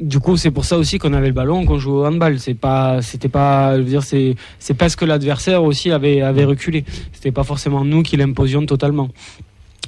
du 0.00 0.18
coup, 0.20 0.36
c'est 0.36 0.50
pour 0.50 0.64
ça 0.64 0.76
aussi 0.78 0.98
qu'on 0.98 1.12
avait 1.12 1.28
le 1.28 1.32
ballon, 1.34 1.64
qu'on 1.66 1.78
joue 1.78 1.92
au 1.98 2.04
handball. 2.06 2.38
C'est 2.40 2.54
pas, 2.54 3.00
c'était 3.02 3.28
pas, 3.28 3.76
je 3.76 3.82
veux 3.82 3.88
dire, 3.88 4.02
c'est, 4.02 4.34
c'est 4.58 4.74
parce 4.74 4.96
que 4.96 5.04
l'adversaire 5.04 5.62
aussi 5.62 5.90
avait, 5.90 6.20
avait 6.20 6.44
reculé. 6.44 6.84
C'était 7.12 7.32
pas 7.32 7.44
forcément 7.44 7.84
nous 7.84 8.02
qui 8.02 8.16
l'imposions 8.16 8.66
totalement. 8.66 9.08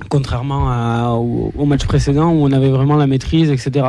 Contrairement 0.08 0.70
à- 0.70 1.10
au, 1.14 1.52
au 1.56 1.64
match 1.66 1.84
précédent 1.86 2.30
où 2.30 2.44
on 2.44 2.52
avait 2.52 2.70
vraiment 2.70 2.96
la 2.96 3.06
maîtrise, 3.06 3.50
etc. 3.50 3.88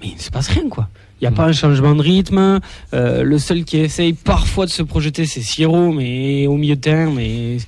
Mais 0.00 0.08
il 0.08 0.14
ne 0.14 0.20
se 0.20 0.30
passe 0.30 0.48
rien, 0.48 0.68
quoi. 0.68 0.88
Il 1.20 1.28
n'y 1.28 1.34
a 1.34 1.36
pas 1.36 1.44
un 1.44 1.52
changement 1.52 1.94
de 1.94 2.00
rythme. 2.00 2.60
Euh, 2.94 3.22
le 3.22 3.38
seul 3.38 3.64
qui 3.64 3.78
essaye 3.78 4.14
parfois 4.14 4.64
de 4.64 4.70
se 4.70 4.82
projeter, 4.82 5.26
c'est 5.26 5.42
Siro, 5.42 5.92
mais 5.92 6.46
au 6.46 6.56
milieu 6.56 6.76
de 6.76 6.80
mais 7.10 7.58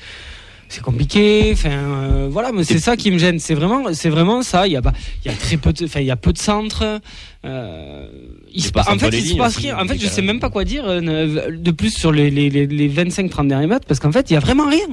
c'est 0.73 0.83
compliqué. 0.83 1.51
Enfin, 1.53 1.71
euh, 1.71 2.29
voilà, 2.31 2.51
mais 2.53 2.65
c'est 2.65 2.79
ça 2.79 2.97
qui 2.97 3.11
me 3.11 3.19
gêne. 3.19 3.39
C'est 3.39 3.55
vraiment, 3.55 3.93
c'est 3.93 4.09
vraiment 4.09 4.43
ça. 4.43 4.67
Il 4.67 4.73
y 4.73 4.77
a 4.77 4.83
pas, 4.83 4.93
il 5.25 5.31
y 5.31 5.35
a 5.35 5.37
très 5.37 5.57
peu 5.57 5.73
de, 5.73 5.85
enfin, 5.85 6.01
il 6.01 6.07
y 6.07 6.11
a 6.11 6.17
peu 6.17 6.33
de 6.33 6.39
centres. 6.39 7.01
Euh, 7.45 8.07
il 8.55 8.63
se 8.63 8.71
pa- 8.71 8.85
passes 8.85 8.95
en 8.95 8.99
fait, 8.99 9.09
il 9.19 9.23
se 9.33 9.37
passe 9.37 9.57
rien. 9.57 9.77
En 9.79 9.87
fait, 9.87 9.99
je 9.99 10.07
sais 10.07 10.23
même 10.23 10.39
pas 10.41 10.49
quoi 10.51 10.65
dire 10.65 10.85
euh, 10.87 11.51
de 11.51 11.71
plus 11.73 11.91
sur 11.93 12.13
les, 12.13 12.31
les, 12.31 12.49
les, 12.51 12.67
les 12.67 12.89
25-30 12.89 13.49
derniers 13.49 13.67
mètres 13.67 13.87
parce 13.87 14.01
qu'en 14.01 14.13
fait, 14.13 14.31
il 14.31 14.35
y 14.35 14.37
a 14.37 14.41
vraiment 14.41 14.69
rien. 14.69 14.87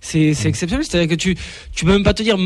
C'est, 0.00 0.32
c'est 0.34 0.48
exceptionnel. 0.48 0.86
C'est-à-dire 0.88 1.08
que 1.08 1.20
tu, 1.20 1.36
tu 1.74 1.84
peux 1.84 1.92
même 1.92 2.04
pas 2.04 2.14
te 2.14 2.22
dire, 2.22 2.36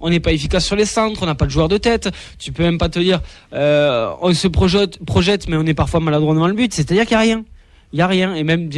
on 0.00 0.10
n'est 0.10 0.20
pas 0.20 0.32
efficace 0.32 0.64
sur 0.66 0.76
les 0.76 0.84
centres, 0.84 1.22
on 1.22 1.26
n'a 1.26 1.34
pas 1.34 1.46
de 1.46 1.50
joueur 1.50 1.68
de 1.68 1.78
tête. 1.78 2.10
Tu 2.38 2.52
peux 2.52 2.62
même 2.62 2.78
pas 2.78 2.88
te 2.90 2.98
dire, 2.98 3.20
euh, 3.54 4.10
on 4.20 4.32
se 4.34 4.48
projette, 4.48 4.98
projette, 5.04 5.48
mais 5.48 5.56
on 5.56 5.64
est 5.66 5.74
parfois 5.74 6.00
maladroit 6.00 6.34
devant 6.34 6.46
le 6.48 6.54
but. 6.54 6.72
C'est-à-dire 6.72 7.04
qu'il 7.04 7.12
y 7.12 7.16
a 7.16 7.20
rien. 7.20 7.44
Il 7.92 7.98
y 7.98 8.02
a 8.02 8.06
rien 8.06 8.34
et 8.36 8.44
même 8.44 8.70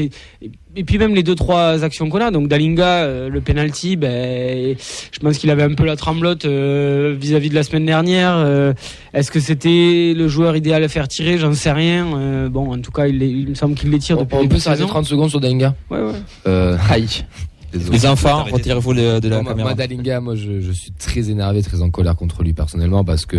et 0.74 0.84
puis 0.84 0.96
même 0.96 1.14
les 1.14 1.22
deux 1.22 1.34
trois 1.34 1.84
actions 1.84 2.08
qu'on 2.08 2.20
a 2.22 2.30
donc 2.30 2.48
Dalinga 2.48 3.02
euh, 3.04 3.28
le 3.28 3.42
penalty 3.42 3.96
ben 3.96 4.74
je 5.12 5.18
pense 5.18 5.36
qu'il 5.36 5.50
avait 5.50 5.64
un 5.64 5.74
peu 5.74 5.84
la 5.84 5.96
tremblote 5.96 6.46
euh, 6.46 7.14
vis-à-vis 7.20 7.50
de 7.50 7.54
la 7.54 7.62
semaine 7.62 7.84
dernière 7.84 8.32
euh, 8.36 8.72
est-ce 9.12 9.30
que 9.30 9.38
c'était 9.38 10.14
le 10.16 10.28
joueur 10.28 10.56
idéal 10.56 10.82
à 10.82 10.88
faire 10.88 11.08
tirer? 11.08 11.36
J'en 11.36 11.52
sais 11.52 11.72
rien 11.72 12.06
Euh, 12.16 12.48
bon 12.48 12.72
en 12.72 12.78
tout 12.80 12.90
cas 12.90 13.06
il, 13.06 13.48
me 13.50 13.54
semble 13.54 13.74
qu'il 13.74 13.90
les 13.90 13.98
tire 13.98 14.18
on, 14.18 14.22
depuis 14.22 14.36
on 14.38 14.48
peut 14.48 14.58
s'arrêter 14.58 14.80
saison. 14.82 14.88
30 14.94 15.04
secondes 15.04 15.28
sur 15.30 15.40
Dalinga 15.40 15.74
ouais 15.90 16.00
ouais 16.00 16.12
euh, 16.46 16.78
Aïe. 16.88 17.24
désolé. 17.70 17.98
Les 17.98 18.06
enfants, 18.06 18.44
retirez-vous 18.44 18.94
de, 18.94 19.20
de 19.20 19.28
la 19.28 19.36
Non, 19.36 19.42
moi- 19.42 19.52
caméra. 19.52 19.68
Moi, 19.68 19.74
Dalinga, 19.74 20.20
moi, 20.20 20.36
je, 20.36 20.60
je 20.60 20.72
suis 20.72 20.92
très 20.92 21.28
énervé, 21.30 21.62
très 21.62 21.82
en 21.82 21.90
colère 21.90 22.16
contre 22.16 22.42
lui 22.42 22.52
personnellement 22.54 23.02
parce 23.04 23.24
que, 23.26 23.36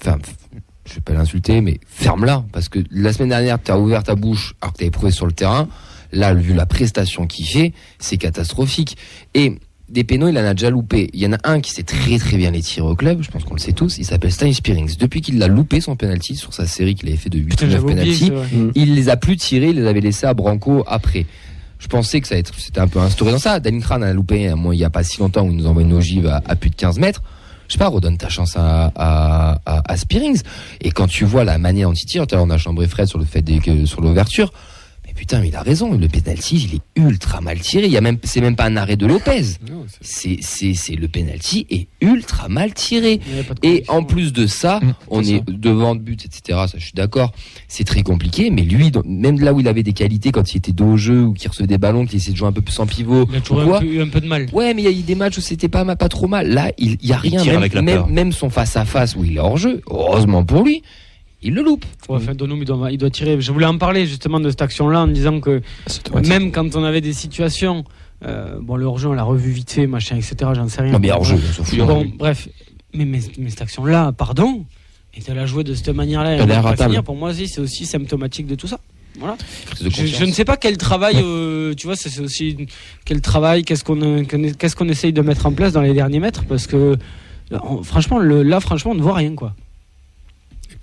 enfin, 0.00 0.18
je 0.86 0.94
vais 0.94 1.00
pas 1.00 1.14
l'insulter, 1.14 1.60
mais 1.60 1.80
ferme-la 1.86 2.44
parce 2.52 2.68
que 2.68 2.80
la 2.90 3.12
semaine 3.12 3.30
dernière, 3.30 3.62
tu 3.62 3.70
as 3.70 3.78
ouvert 3.78 4.02
ta 4.02 4.14
bouche 4.14 4.54
alors 4.60 4.72
que 4.72 4.78
tu 4.78 4.84
avais 4.84 4.90
prouvé 4.90 5.10
sur 5.10 5.26
le 5.26 5.32
terrain. 5.32 5.68
Là, 6.12 6.34
vu 6.34 6.54
la 6.54 6.66
prestation 6.66 7.26
qu'il 7.26 7.46
fait, 7.46 7.72
c'est 7.98 8.18
catastrophique. 8.18 8.96
Et 9.34 9.58
des 9.88 10.04
pénaux, 10.04 10.28
il 10.28 10.38
en 10.38 10.44
a 10.44 10.54
déjà 10.54 10.70
loupé. 10.70 11.10
Il 11.12 11.20
y 11.20 11.26
en 11.26 11.32
a 11.32 11.38
un 11.44 11.60
qui 11.60 11.72
sait 11.72 11.82
très 11.82 12.18
très 12.18 12.36
bien 12.36 12.50
les 12.50 12.62
tirer 12.62 12.86
au 12.86 12.94
club, 12.94 13.22
je 13.22 13.30
pense 13.30 13.44
qu'on 13.44 13.54
le 13.54 13.60
sait 13.60 13.72
tous. 13.72 13.98
Il 13.98 14.04
s'appelle 14.04 14.32
Stein 14.32 14.52
Spearings. 14.52 14.96
Depuis 14.96 15.20
qu'il 15.20 15.42
a 15.42 15.48
loupé 15.48 15.80
son 15.80 15.96
penalty 15.96 16.36
sur 16.36 16.54
sa 16.54 16.66
série 16.66 16.94
qu'il 16.94 17.08
avait 17.08 17.18
fait 17.18 17.30
de 17.30 17.38
8 17.38 17.44
putain 17.46 17.66
ou 17.66 17.68
9 17.70 17.80
j'avais 17.80 17.92
oublié 17.92 18.28
penalty, 18.28 18.70
il 18.74 18.94
les 18.94 19.08
a 19.08 19.16
plus 19.16 19.36
tirés, 19.36 19.70
il 19.70 19.76
les 19.76 19.86
avait 19.86 20.00
laissés 20.00 20.26
à 20.26 20.34
Branco 20.34 20.84
après. 20.86 21.26
Je 21.78 21.88
pensais 21.88 22.20
que 22.20 22.28
ça 22.28 22.36
c'était 22.56 22.80
un 22.80 22.88
peu 22.88 22.98
instauré 23.00 23.32
dans 23.32 23.38
ça. 23.38 23.60
Danny 23.60 23.80
Kran 23.80 24.00
a 24.02 24.12
loupé 24.12 24.48
un 24.48 24.56
mois 24.56 24.74
il 24.74 24.78
y 24.78 24.84
a 24.84 24.90
pas 24.90 25.02
si 25.02 25.18
longtemps 25.20 25.46
où 25.46 25.50
il 25.50 25.56
nous 25.56 25.66
envoie 25.66 25.82
une 25.82 25.92
ogive 25.92 26.26
à, 26.28 26.42
à 26.46 26.56
plus 26.56 26.70
de 26.70 26.76
15 26.76 26.98
mètres. 26.98 27.22
Je 27.68 27.74
sais 27.74 27.78
pas, 27.78 27.88
redonne 27.88 28.18
ta 28.18 28.28
chance 28.28 28.56
à, 28.56 28.92
à, 28.94 29.58
à, 29.66 29.92
à 29.92 29.96
Spearings. 29.96 30.42
Et 30.80 30.90
quand 30.90 31.06
tu 31.06 31.24
vois 31.24 31.44
la 31.44 31.58
manière 31.58 31.88
dont 31.88 31.94
il 31.94 32.06
tire, 32.06 32.26
on 32.32 32.50
a 32.50 32.58
chambré 32.58 32.86
Fred 32.88 33.06
sur 33.06 33.18
le 33.18 33.24
fait 33.24 33.42
des, 33.42 33.86
sur 33.86 34.00
l'ouverture. 34.00 34.52
Mais 35.14 35.20
putain, 35.20 35.40
mais 35.40 35.48
il 35.48 35.56
a 35.56 35.62
raison. 35.62 35.92
Le 35.92 36.08
penalty, 36.08 36.68
il 36.70 36.74
est 36.76 37.02
ultra 37.02 37.40
mal 37.40 37.60
tiré. 37.60 37.86
Il 37.86 37.92
y 37.92 37.96
a 37.96 38.00
même, 38.00 38.18
c'est 38.24 38.40
même 38.40 38.56
pas 38.56 38.64
un 38.66 38.76
arrêt 38.76 38.96
de 38.96 39.06
Lopez. 39.06 39.42
Non, 39.68 39.84
c'est- 40.00 40.38
C'est, 40.42 40.94
le 40.96 41.08
penalty 41.08 41.66
est 41.70 41.86
ultra 42.00 42.48
mal 42.48 42.74
tiré. 42.74 43.20
Il 43.62 43.68
Et 43.68 43.84
en 43.88 44.02
plus 44.02 44.32
de 44.32 44.46
ça, 44.46 44.80
Mmh, 44.82 44.92
on 45.08 45.20
est 45.22 45.38
ça. 45.38 45.44
devant 45.48 45.94
de 45.94 46.00
but, 46.00 46.24
etc. 46.24 46.58
Ça, 46.66 46.78
je 46.78 46.84
suis 46.84 46.92
d'accord. 46.94 47.32
C'est 47.68 47.84
très 47.84 48.02
compliqué. 48.02 48.50
Mais 48.50 48.62
lui, 48.62 48.90
même 49.04 49.40
là 49.40 49.52
où 49.54 49.60
il 49.60 49.68
avait 49.68 49.82
des 49.82 49.92
qualités, 49.92 50.32
quand 50.32 50.52
il 50.52 50.58
était 50.58 50.72
dos 50.72 50.92
au 50.92 50.96
jeu 50.96 51.22
ou 51.22 51.32
qu'il 51.32 51.48
recevait 51.48 51.66
des 51.66 51.78
ballons, 51.78 52.06
qu'il 52.06 52.16
essayait 52.16 52.32
de 52.32 52.38
jouer 52.38 52.48
un 52.48 52.52
peu 52.52 52.60
plus 52.62 52.78
en 52.80 52.86
pivot, 52.86 53.26
il 53.30 53.36
a 53.36 53.40
toujours 53.40 53.62
ou 53.64 53.66
quoi, 53.68 53.78
un 53.78 53.80
peu, 53.80 53.86
eu 53.86 54.02
un 54.02 54.08
peu 54.08 54.20
de 54.20 54.26
mal 54.26 54.46
Ouais, 54.52 54.74
mais 54.74 54.82
il 54.82 54.84
y 54.84 54.88
a 54.88 54.90
eu 54.92 55.02
des 55.02 55.14
matchs 55.14 55.38
où 55.38 55.40
c'était 55.40 55.68
pas, 55.68 55.84
pas 55.96 56.08
trop 56.08 56.26
mal. 56.26 56.48
Là, 56.48 56.72
il 56.78 56.96
il 57.02 57.08
y 57.08 57.12
a 57.12 57.20
Il 57.24 57.30
rien. 57.30 57.42
tire 57.42 57.52
Même, 57.52 57.60
avec 57.60 57.74
la 57.74 57.82
même, 57.82 57.96
peur. 57.96 58.08
même 58.08 58.32
son 58.32 58.50
face 58.50 58.76
à 58.76 58.84
face 58.84 59.16
où 59.16 59.24
il 59.24 59.36
est 59.36 59.40
hors 59.40 59.56
jeu. 59.58 59.80
Heureusement 59.90 60.44
pour 60.44 60.62
lui, 60.64 60.82
il 61.44 61.54
le 61.54 61.62
loupe. 61.62 61.84
Ouais, 62.08 62.16
enfin, 62.16 62.34
Donum, 62.34 62.58
il 62.58 62.64
doit, 62.64 62.90
il 62.90 62.98
doit 62.98 63.10
tirer. 63.10 63.40
Je 63.40 63.52
voulais 63.52 63.66
en 63.66 63.78
parler 63.78 64.06
justement 64.06 64.40
de 64.40 64.48
cette 64.50 64.62
action-là 64.62 65.02
en 65.02 65.06
disant 65.06 65.40
que 65.40 65.60
automatique. 65.86 66.28
même 66.28 66.50
quand 66.50 66.74
on 66.74 66.82
avait 66.82 67.02
des 67.02 67.12
situations, 67.12 67.84
euh, 68.24 68.58
bon, 68.60 68.76
le 68.76 68.86
hors-jeu, 68.86 69.08
on 69.10 69.12
l'a 69.12 69.22
revu 69.22 69.50
vite 69.50 69.70
fait, 69.70 69.86
machin, 69.86 70.16
etc. 70.16 70.36
J'en 70.54 70.68
sais 70.68 70.82
rien. 70.82 70.92
Non, 70.92 70.98
mais 70.98 71.12
hors 71.12 71.24
jeu, 71.24 71.36
on 71.36 71.52
s'en 71.52 71.64
fout. 71.64 71.78
Bon, 71.78 72.10
bref, 72.16 72.48
mais, 72.94 73.04
mais, 73.04 73.20
mais 73.38 73.50
cette 73.50 73.62
action-là, 73.62 74.12
pardon, 74.12 74.64
et 75.14 75.20
de 75.20 75.32
la 75.32 75.46
jouer 75.46 75.64
de 75.64 75.74
cette 75.74 75.90
manière-là, 75.90 76.32
Elle 76.32 76.50
ratable. 76.50 76.90
finir, 76.90 77.04
pour 77.04 77.14
moi 77.14 77.30
aussi, 77.30 77.46
c'est 77.46 77.60
aussi 77.60 77.84
symptomatique 77.84 78.46
de 78.46 78.54
tout 78.54 78.66
ça. 78.66 78.80
Voilà. 79.18 79.36
Je, 79.80 80.24
ne 80.24 80.32
sais 80.32 80.44
pas 80.44 80.56
quel 80.56 80.76
travail, 80.76 81.16
euh, 81.18 81.72
tu 81.74 81.86
vois, 81.86 81.94
c'est 81.94 82.18
aussi 82.20 82.66
quel 83.04 83.20
travail, 83.20 83.62
qu'est-ce 83.62 83.84
qu'on 83.84 84.00
euh, 84.02 84.24
qu'est-ce 84.24 84.74
qu'on 84.74 84.88
essaye 84.88 85.12
de 85.12 85.20
mettre 85.20 85.46
en 85.46 85.52
place 85.52 85.72
dans 85.72 85.82
les 85.82 85.94
derniers 85.94 86.18
mètres, 86.18 86.44
parce 86.48 86.66
que 86.66 86.96
franchement, 87.82 88.18
le, 88.18 88.42
là, 88.42 88.58
franchement, 88.58 88.90
on 88.90 88.96
ne 88.96 89.02
voit 89.02 89.14
rien, 89.14 89.34
quoi. 89.34 89.54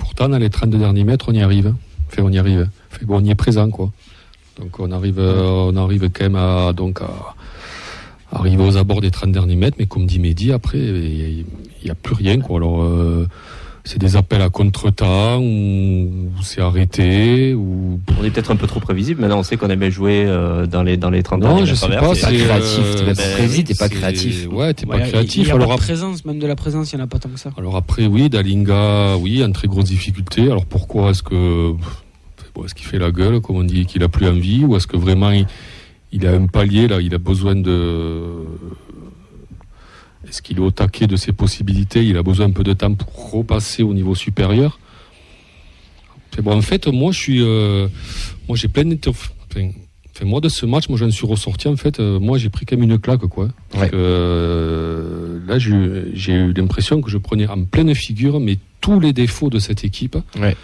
Pourtant, 0.01 0.29
dans 0.29 0.39
les 0.39 0.49
32 0.49 0.79
derniers 0.79 1.03
mètres, 1.03 1.25
on 1.29 1.33
y 1.33 1.41
arrive. 1.41 1.75
Enfin, 2.07 2.23
on 2.23 2.31
y 2.31 2.39
arrive. 2.39 2.67
Bon, 3.03 3.19
on 3.19 3.23
y 3.23 3.29
est 3.29 3.35
présent, 3.35 3.69
quoi. 3.69 3.91
Donc, 4.59 4.79
on 4.79 4.91
arrive, 4.91 5.19
euh, 5.19 5.69
on 5.71 5.75
arrive 5.75 6.09
quand 6.09 6.23
même 6.23 6.35
à, 6.35 6.73
donc, 6.73 7.01
à 7.01 7.35
arriver 8.31 8.63
aux 8.63 8.77
abords 8.77 9.01
des 9.01 9.11
30 9.11 9.31
derniers 9.31 9.55
mètres. 9.55 9.77
Mais 9.79 9.85
comme 9.85 10.07
dit 10.07 10.17
Mehdi, 10.17 10.51
après, 10.51 10.79
il 10.79 11.45
n'y 11.83 11.91
a, 11.91 11.95
plus 11.95 12.15
rien, 12.15 12.39
quoi. 12.39 12.57
Alors, 12.57 12.81
euh, 12.81 13.27
c'est 13.83 13.97
des 13.99 14.15
appels 14.15 14.41
à 14.41 14.49
contre-temps, 14.49 15.39
ou, 15.39 15.43
ou 15.43 16.41
c'est 16.43 16.61
arrêté, 16.61 17.53
ou. 17.53 17.99
On 18.19 18.23
est 18.23 18.29
peut-être 18.29 18.51
un 18.51 18.55
peu 18.55 18.67
trop 18.67 18.79
prévisible. 18.79 19.21
Maintenant, 19.21 19.39
on 19.39 19.43
sait 19.43 19.57
qu'on 19.57 19.69
aimait 19.69 19.89
jouer 19.91 20.23
euh, 20.27 20.67
dans 20.67 20.83
les 20.83 20.97
dans 20.97 21.09
les 21.09 21.23
30 21.23 21.41
Non, 21.41 21.65
je 21.65 21.73
sais 21.73 21.87
pas, 21.87 22.13
c'est 22.13 22.21
créatif, 22.37 22.95
t'es 22.95 23.05
pas 23.05 23.13
précis, 23.15 23.63
t'es 23.63 23.73
pas 23.75 23.87
c'est- 23.87 23.95
créatif. 23.95 24.47
Ouais, 24.51 24.73
t'es 24.73 24.85
Ouais, 24.85 24.99
pas 24.99 25.07
créatif. 25.07 25.43
Il 25.43 25.47
y 25.47 25.51
a 25.51 25.55
Alors, 25.55 25.67
pas 25.67 25.73
de 25.75 25.79
après- 25.79 25.85
présence, 25.93 26.25
même 26.25 26.39
de 26.39 26.47
la 26.47 26.55
présence, 26.55 26.91
il 26.93 26.95
n'y 26.97 27.01
en 27.01 27.05
a 27.05 27.07
pas 27.07 27.19
tant 27.19 27.29
que 27.29 27.39
ça. 27.39 27.49
Alors 27.57 27.75
après, 27.75 28.05
oui, 28.05 28.29
Dalinga, 28.29 29.17
oui, 29.17 29.43
en 29.43 29.51
très 29.51 29.67
grosse 29.67 29.85
difficulté. 29.85 30.43
Alors 30.43 30.65
pourquoi 30.65 31.09
est-ce 31.11 31.23
que 31.23 31.71
bon, 32.53 32.65
est-ce 32.65 32.75
qu'il 32.75 32.85
fait 32.85 32.99
la 32.99 33.11
gueule, 33.11 33.39
comme 33.41 33.55
on 33.57 33.63
dit, 33.63 33.85
qu'il 33.85 34.03
a 34.03 34.09
plus 34.09 34.27
envie, 34.27 34.63
ou 34.65 34.75
est-ce 34.75 34.85
que 34.87 34.97
vraiment 34.97 35.31
il, 35.31 35.47
il 36.11 36.27
a 36.27 36.31
un 36.33 36.45
palier 36.47 36.87
là, 36.87 36.99
il 37.01 37.15
a 37.15 37.17
besoin 37.17 37.55
de 37.55 38.25
est-ce 40.27 40.41
qu'il 40.41 40.57
est 40.57 40.61
au 40.61 40.71
taquet 40.71 41.07
de 41.07 41.15
ses 41.15 41.33
possibilités? 41.33 42.03
Il 42.05 42.17
a 42.17 42.23
besoin 42.23 42.47
un 42.47 42.51
peu 42.51 42.63
de 42.63 42.73
temps 42.73 42.93
pour 42.93 43.31
repasser 43.31 43.83
au 43.83 43.93
niveau 43.93 44.15
supérieur. 44.15 44.79
Bon. 46.41 46.55
En 46.57 46.61
fait, 46.61 46.87
moi, 46.87 47.11
je 47.11 47.19
suis, 47.19 47.41
euh, 47.41 47.87
moi, 48.47 48.55
j'ai 48.57 48.69
plein 48.69 48.85
d'inter- 48.85 49.11
enfin, 49.11 49.69
moi 50.23 50.39
de 50.39 50.47
ce 50.49 50.65
match, 50.65 50.87
moi, 50.87 50.97
j'en 50.97 51.11
suis 51.11 51.27
ressorti. 51.27 51.67
En 51.67 51.75
fait, 51.75 51.99
euh, 51.99 52.19
moi, 52.19 52.37
j'ai 52.37 52.49
pris 52.49 52.65
quand 52.65 52.77
même 52.77 52.89
une 52.89 52.99
claque, 52.99 53.25
quoi. 53.27 53.49
Ouais. 53.75 53.89
euh, 53.93 55.39
là, 55.45 55.59
j'ai 55.59 55.71
eu- 55.71 56.11
j'ai 56.13 56.33
eu 56.33 56.53
l'impression 56.53 57.01
que 57.01 57.09
je 57.09 57.17
prenais 57.17 57.47
en 57.47 57.63
pleine 57.65 57.93
figure, 57.95 58.39
mais 58.39 58.57
tous 58.79 58.99
les 58.99 59.11
défauts 59.13 59.49
de 59.49 59.59
cette 59.59 59.83
équipe. 59.83 60.17
Ouais. 60.39 60.55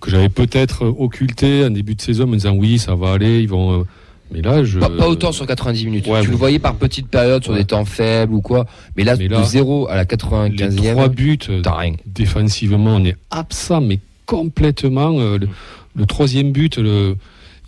Que 0.00 0.10
j'avais 0.10 0.28
peut-être 0.30 0.84
occulté 0.86 1.64
en 1.64 1.70
début 1.70 1.94
de 1.96 2.00
saison, 2.00 2.24
en 2.24 2.28
me 2.28 2.36
disant 2.36 2.54
oui, 2.54 2.78
ça 2.78 2.94
va 2.94 3.12
aller, 3.12 3.40
ils 3.42 3.48
vont. 3.48 3.84
Mais 4.30 4.42
là, 4.42 4.62
je. 4.64 4.78
Pas, 4.78 4.90
pas 4.90 5.08
autant 5.08 5.32
sur 5.32 5.46
90 5.46 5.86
minutes. 5.86 6.06
Ouais, 6.06 6.20
tu 6.22 6.28
le 6.30 6.36
voyais 6.36 6.58
par 6.58 6.74
petites 6.74 7.08
périodes 7.08 7.42
sur 7.42 7.52
Ouais. 7.52 7.60
des 7.60 7.64
temps 7.64 7.84
faibles 7.84 8.34
ou 8.34 8.40
quoi. 8.42 8.66
Mais 8.96 9.04
là, 9.04 9.16
Mais 9.16 9.26
de 9.28 9.32
là, 9.32 9.42
0 9.42 9.88
à 9.88 9.94
la 9.96 10.02
les 10.02 10.06
95e, 10.06 10.92
trois 10.92 11.08
buts, 11.08 11.38
euh, 11.48 11.62
t'as 11.62 11.76
rien. 11.76 11.94
défensivement, 12.06 12.96
on 12.96 13.04
est 13.04 13.16
absent, 13.30 13.80
mais 13.80 13.98
complètement. 14.26 15.18
euh, 15.18 15.38
le, 15.38 15.48
le 15.96 16.06
troisième 16.06 16.52
but, 16.52 16.76
le- 16.78 17.16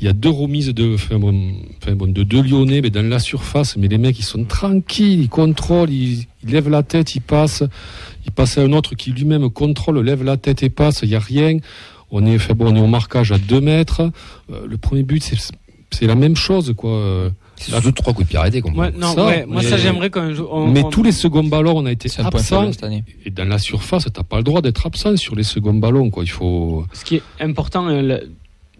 il 0.00 0.06
y 0.06 0.08
a 0.08 0.12
deux 0.14 0.30
remises 0.30 0.68
de, 0.72 0.94
enfin, 0.94 1.18
bon, 1.18 1.52
enfin, 1.82 1.94
bon, 1.94 2.10
de 2.10 2.22
deux 2.22 2.42
Lyonnais, 2.42 2.80
mais 2.80 2.88
dans 2.88 3.06
la 3.06 3.18
surface, 3.18 3.76
mais 3.76 3.86
les 3.88 3.98
mecs, 3.98 4.18
ils 4.18 4.22
sont 4.24 4.44
tranquilles, 4.44 5.20
ils 5.20 5.28
contrôlent, 5.28 5.90
ils, 5.90 6.26
ils 6.42 6.50
lèvent 6.50 6.70
la 6.70 6.82
tête, 6.82 7.14
ils 7.14 7.20
passent. 7.20 7.64
Ils 8.24 8.32
passent 8.32 8.56
à 8.58 8.62
un 8.62 8.72
autre 8.72 8.94
qui 8.94 9.12
lui-même 9.12 9.50
contrôle, 9.50 9.98
lève 10.00 10.22
la 10.24 10.36
tête 10.38 10.62
et 10.62 10.70
passe, 10.70 11.00
il 11.02 11.08
n'y 11.10 11.16
a 11.16 11.20
rien. 11.20 11.58
On 12.12 12.24
est, 12.26 12.34
enfin, 12.36 12.54
bon, 12.54 12.72
on 12.72 12.76
est 12.76 12.80
au 12.80 12.86
marquage 12.86 13.30
à 13.30 13.38
deux 13.38 13.60
mètres. 13.60 14.00
Euh, 14.50 14.66
le 14.66 14.76
premier 14.78 15.02
but, 15.02 15.22
c'est 15.22 15.36
c'est 15.92 16.06
la 16.06 16.14
même 16.14 16.36
chose, 16.36 16.72
quoi. 16.76 17.30
C'est 17.56 17.72
surtout 17.72 17.92
trois 17.92 18.14
coups 18.14 18.26
de 18.26 18.30
pied 18.30 18.38
arrêtés 18.38 18.62
qu'on 18.62 18.72
Ouais, 18.74 18.90
non, 18.96 19.14
Ça, 19.14 19.26
ouais, 19.26 19.44
moi, 19.46 19.60
mais- 19.62 19.68
ça, 19.68 19.76
j'aimerais 19.76 20.08
quand 20.08 20.22
même. 20.22 20.34
on- 20.50 20.66
Mais 20.68 20.82
on- 20.82 20.88
tous 20.88 21.02
les 21.02 21.12
seconds 21.12 21.44
ballons, 21.44 21.76
on 21.76 21.84
a 21.84 21.92
été 21.92 22.08
C'est 22.08 22.22
un 22.22 22.30
point 22.30 22.40
absents. 22.40 22.72
cette 22.72 22.84
année. 22.84 23.04
Et 23.26 23.30
dans 23.30 23.44
la 23.46 23.58
surface, 23.58 24.06
t'as 24.12 24.22
pas 24.22 24.38
le 24.38 24.42
droit 24.44 24.62
d'être 24.62 24.86
absent 24.86 25.16
sur 25.18 25.34
les 25.36 25.42
seconds 25.42 25.74
ballons, 25.74 26.08
quoi. 26.08 26.22
Il 26.24 26.30
faut. 26.30 26.86
ce 26.94 27.04
qui 27.04 27.16
est 27.16 27.22
important 27.40 27.86
euh, 27.88 28.18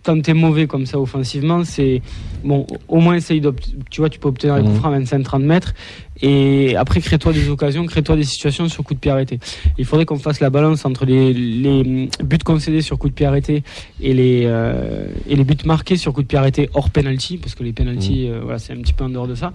quand 0.05 0.21
tu 0.23 0.31
es 0.31 0.35
mauvais 0.35 0.67
comme 0.67 0.87
ça 0.87 0.99
offensivement, 0.99 1.65
c'est 1.65 2.01
bon, 2.45 2.67
au 2.89 3.01
moins 3.01 3.15
essaye 3.15 3.41
d'obt- 3.41 3.63
tu 3.91 4.01
vois, 4.01 4.09
tu 4.11 4.19
peux 4.19 4.29
obtenir 4.29 4.55
un 4.55 4.63
coup 4.63 4.69
Mhm. 4.71 4.75
franc 4.77 4.93
à 4.93 4.99
25-30 4.99 5.43
mètres 5.43 5.75
et 6.23 6.77
après 6.77 7.01
crée-toi 7.01 7.33
des 7.33 7.49
occasions, 7.49 7.85
crée-toi 7.87 8.17
des 8.17 8.25
situations 8.25 8.69
sur 8.69 8.83
coup 8.85 8.95
de 8.95 8.99
pied 8.99 9.11
arrêté. 9.11 9.39
Il 9.79 9.85
faudrait 9.85 10.05
qu'on 10.07 10.19
fasse 10.19 10.41
la 10.41 10.51
balance 10.51 10.85
entre 10.85 11.05
les, 11.07 11.33
les 11.33 12.09
buts 12.25 12.39
concédés 12.45 12.83
sur 12.83 12.99
coup 12.99 13.09
de 13.09 13.15
pied 13.15 13.27
arrêté 13.27 13.63
et 14.01 14.15
les 14.15 14.43
euh, 14.47 15.07
et 15.29 15.37
les 15.37 15.45
buts 15.45 15.57
marqués 15.65 15.97
sur 15.97 16.13
coup 16.13 16.23
de 16.23 16.27
pied 16.27 16.39
arrêté 16.39 16.69
hors 16.75 16.91
penalty 16.91 17.37
parce 17.39 17.55
que 17.55 17.63
les 17.63 17.73
penalty 17.73 18.29
euh, 18.29 18.41
voilà, 18.43 18.59
c'est 18.59 18.73
un 18.73 18.77
petit 18.81 18.93
peu 18.93 19.05
en 19.05 19.09
dehors 19.11 19.29
de 19.29 19.35
ça. 19.35 19.53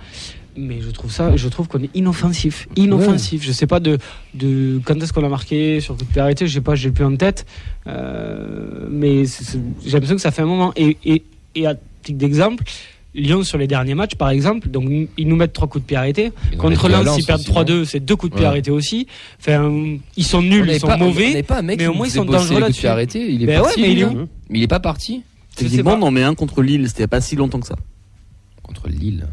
Mais 0.58 0.80
je 0.82 0.90
trouve 0.90 1.12
ça, 1.12 1.36
je 1.36 1.48
trouve 1.50 1.68
qu'on 1.68 1.84
est 1.84 1.90
inoffensif, 1.96 2.68
inoffensif. 2.78 3.44
Je 3.44 3.52
sais 3.52 3.68
pas 3.68 3.80
de, 3.82 3.98
de 4.34 4.80
quand 4.86 4.96
est-ce 5.02 5.12
qu'on 5.12 5.26
a 5.26 5.30
marqué 5.30 5.82
sur 5.82 5.96
coup 5.98 6.04
de 6.06 6.10
pied 6.10 6.22
arrêté, 6.22 6.48
je 6.48 6.54
sais 6.54 6.62
pas, 6.62 6.76
j'ai 6.76 6.92
plus 6.92 7.04
en 7.04 7.16
tête. 7.18 7.46
Euh, 7.88 8.88
mais 8.90 9.24
j'ai 9.26 9.92
l'impression 9.92 10.16
que 10.16 10.22
ça 10.22 10.32
fait 10.32 10.42
un 10.42 10.46
moment. 10.48 10.72
Et, 10.76 10.98
et, 11.06 11.24
et 11.56 11.68
à 11.68 11.76
titre 12.04 12.18
d'exemple, 12.18 12.64
Lyon 13.14 13.44
sur 13.44 13.58
les 13.58 13.68
derniers 13.68 13.96
matchs, 13.96 14.16
par 14.16 14.30
exemple, 14.30 14.70
donc 14.70 14.90
ils 15.18 15.28
nous 15.28 15.36
mettent 15.38 15.54
trois 15.54 15.68
coups 15.68 15.84
de 15.84 15.88
pied 15.88 15.98
arrêtés. 15.98 16.32
Contre 16.58 16.90
Lens, 16.90 17.18
ils 17.18 17.26
perdent 17.26 17.42
aussi, 17.42 17.50
3-2, 17.52 17.86
c'est 17.86 18.00
deux 18.02 18.16
coups 18.16 18.32
de 18.32 18.36
pied 18.36 18.44
Ouais. 18.44 18.50
arrêtés 18.50 18.72
aussi. 18.72 19.08
Enfin, 19.40 19.72
ils 20.18 20.24
sont 20.26 20.40
On 20.40 20.42
nuls, 20.42 20.70
ils 20.70 20.80
sont 20.80 20.88
pas- 20.88 20.98
mauvais. 20.98 21.30
n'avait 21.30 21.44
pas 21.44 21.60
un 21.60 21.62
mec 21.62 21.80
mais 21.80 21.88
au 21.88 21.94
moins, 21.94 22.08
ils 22.08 22.12
sont 22.12 22.26
dangereux 22.26 22.60
là-dessus. 22.60 22.88
Il 23.16 23.44
est 23.44 23.46
Ben 23.46 23.62
parti, 23.62 23.82
ouais, 23.82 23.88
mais 23.88 23.94
il 23.94 24.00
est 24.00 24.06
où 24.06 24.28
Mais 24.50 24.60
il 24.60 24.64
est 24.64 24.68
pas 24.68 24.80
parti 24.82 25.24
Techniquement, 25.56 25.94
on 25.94 26.02
en 26.02 26.12
met 26.12 26.24
un 26.24 26.36
contre 26.36 26.62
Lille, 26.62 26.86
c'était 26.90 27.08
pas 27.08 27.22
si 27.22 27.38
longtemps 27.38 27.62
que 27.62 27.68
ça. 27.68 27.76
Contre 28.66 28.88
Lille. 28.90 29.28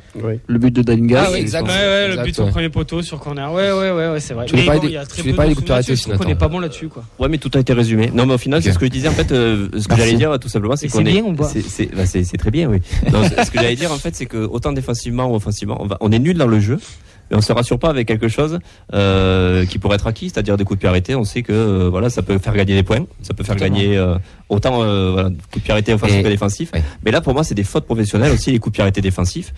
Le 0.46 0.58
but 0.58 0.70
de 0.72 0.82
Dalinga. 0.82 1.24
Ah 1.26 1.30
c'est- 1.32 1.40
exact. 1.40 1.62
Ouais, 1.66 1.68
ouais, 1.74 2.06
le 2.06 2.12
Exact, 2.12 2.24
but 2.26 2.34
sur 2.34 2.44
ouais. 2.44 2.50
premier 2.50 2.68
poteau 2.68 3.02
sur 3.02 3.18
corner. 3.20 3.52
Ouais, 3.52 3.72
ouais, 3.72 3.90
ouais, 3.90 4.08
ouais 4.12 4.20
c'est 4.20 4.34
vrai. 4.34 4.46
Tu 4.46 4.54
Mais 4.56 4.66
bon, 4.66 4.78
des- 4.78 4.86
il 4.88 4.92
y 4.92 4.96
a 4.96 5.06
très 5.06 5.22
peu 5.22 5.32
parler 5.34 5.50
de 5.50 5.54
coups 5.56 5.66
de 5.68 5.72
arrêtés 5.72 5.96
Je 5.96 6.02
trouve 6.02 6.16
qu'on 6.18 6.24
n'est 6.24 6.34
pas 6.34 6.48
bon 6.48 6.60
là-dessus, 6.60 6.88
quoi. 6.88 7.04
Ouais, 7.18 7.28
mais 7.28 7.38
tout 7.38 7.50
a 7.54 7.58
été 7.60 7.72
résumé. 7.72 8.10
Non, 8.14 8.26
mais 8.26 8.34
au 8.34 8.38
final, 8.38 8.62
c'est 8.62 8.72
ce 8.72 8.78
que 8.78 8.86
je 8.86 8.90
disais. 8.90 9.08
En 9.08 9.12
fait, 9.12 9.32
euh, 9.32 9.68
ce 9.78 9.88
que 9.88 9.96
j'allais 9.96 10.14
dire, 10.14 10.38
tout 10.38 10.48
simplement, 10.48 10.76
c'est 10.76 10.88
qu'on 10.88 10.98
c'est 10.98 11.10
est. 11.10 11.12
bien 11.12 11.24
ou 11.24 11.32
pas 11.34 11.44
c'est- 11.48 11.62
c'est 11.62 11.86
bah, 11.94 12.06
c'est- 12.06 12.24
c'est 12.24 12.36
très 12.36 12.50
bien, 12.50 12.68
oui. 12.68 12.78
Non, 13.12 13.22
ce 13.24 13.44
ce 13.44 13.50
que 13.50 13.58
j'allais 13.58 13.76
dire, 13.76 13.90
en 13.92 13.96
fait, 13.98 14.14
c'est 14.14 14.26
que 14.26 14.38
autant 14.38 14.72
défensivement 14.72 15.26
ou 15.30 15.34
offensivement, 15.34 15.78
on, 15.80 15.86
va, 15.86 15.96
on 16.00 16.10
est 16.12 16.18
nul 16.18 16.36
dans 16.36 16.46
le 16.46 16.60
jeu. 16.60 16.78
Mais 17.32 17.38
on 17.38 17.40
se 17.40 17.50
rassure 17.52 17.78
pas 17.78 17.88
avec 17.88 18.06
quelque 18.06 18.28
chose 18.28 18.58
euh, 18.92 19.64
qui 19.64 19.78
pourrait 19.78 19.94
être 19.96 20.06
acquis, 20.06 20.28
c'est-à-dire 20.28 20.58
des 20.58 20.64
coups 20.64 20.76
de 20.76 20.80
pied 20.80 20.88
arrêtés. 20.90 21.14
On 21.14 21.24
sait 21.24 21.42
que 21.42 21.52
euh, 21.52 21.88
voilà, 21.90 22.10
ça 22.10 22.20
peut 22.22 22.36
faire 22.36 22.52
gagner 22.54 22.74
des 22.74 22.82
points, 22.82 23.06
ça 23.22 23.32
peut 23.32 23.42
faire 23.42 23.56
gagner 23.56 23.96
euh, 23.96 24.16
autant 24.50 24.76
voilà, 25.12 25.30
coups 25.30 25.56
de 25.56 25.60
pied 25.62 25.72
arrêtés 25.72 25.94
offensifs 25.94 26.18
Et- 26.18 26.22
que 26.22 26.28
défensifs. 26.28 26.70
ouais. 26.74 26.82
Mais 27.04 27.10
là, 27.10 27.22
pour 27.22 27.32
moi, 27.32 27.42
c'est 27.42 27.54
des 27.54 27.64
fautes 27.64 27.86
professionnelles 27.86 28.32
aussi 28.32 28.52
les 28.52 28.58
coups 28.58 28.72
de 28.72 28.76
pied 28.76 28.82
arrêtés 28.82 29.00
défensifs. 29.00 29.54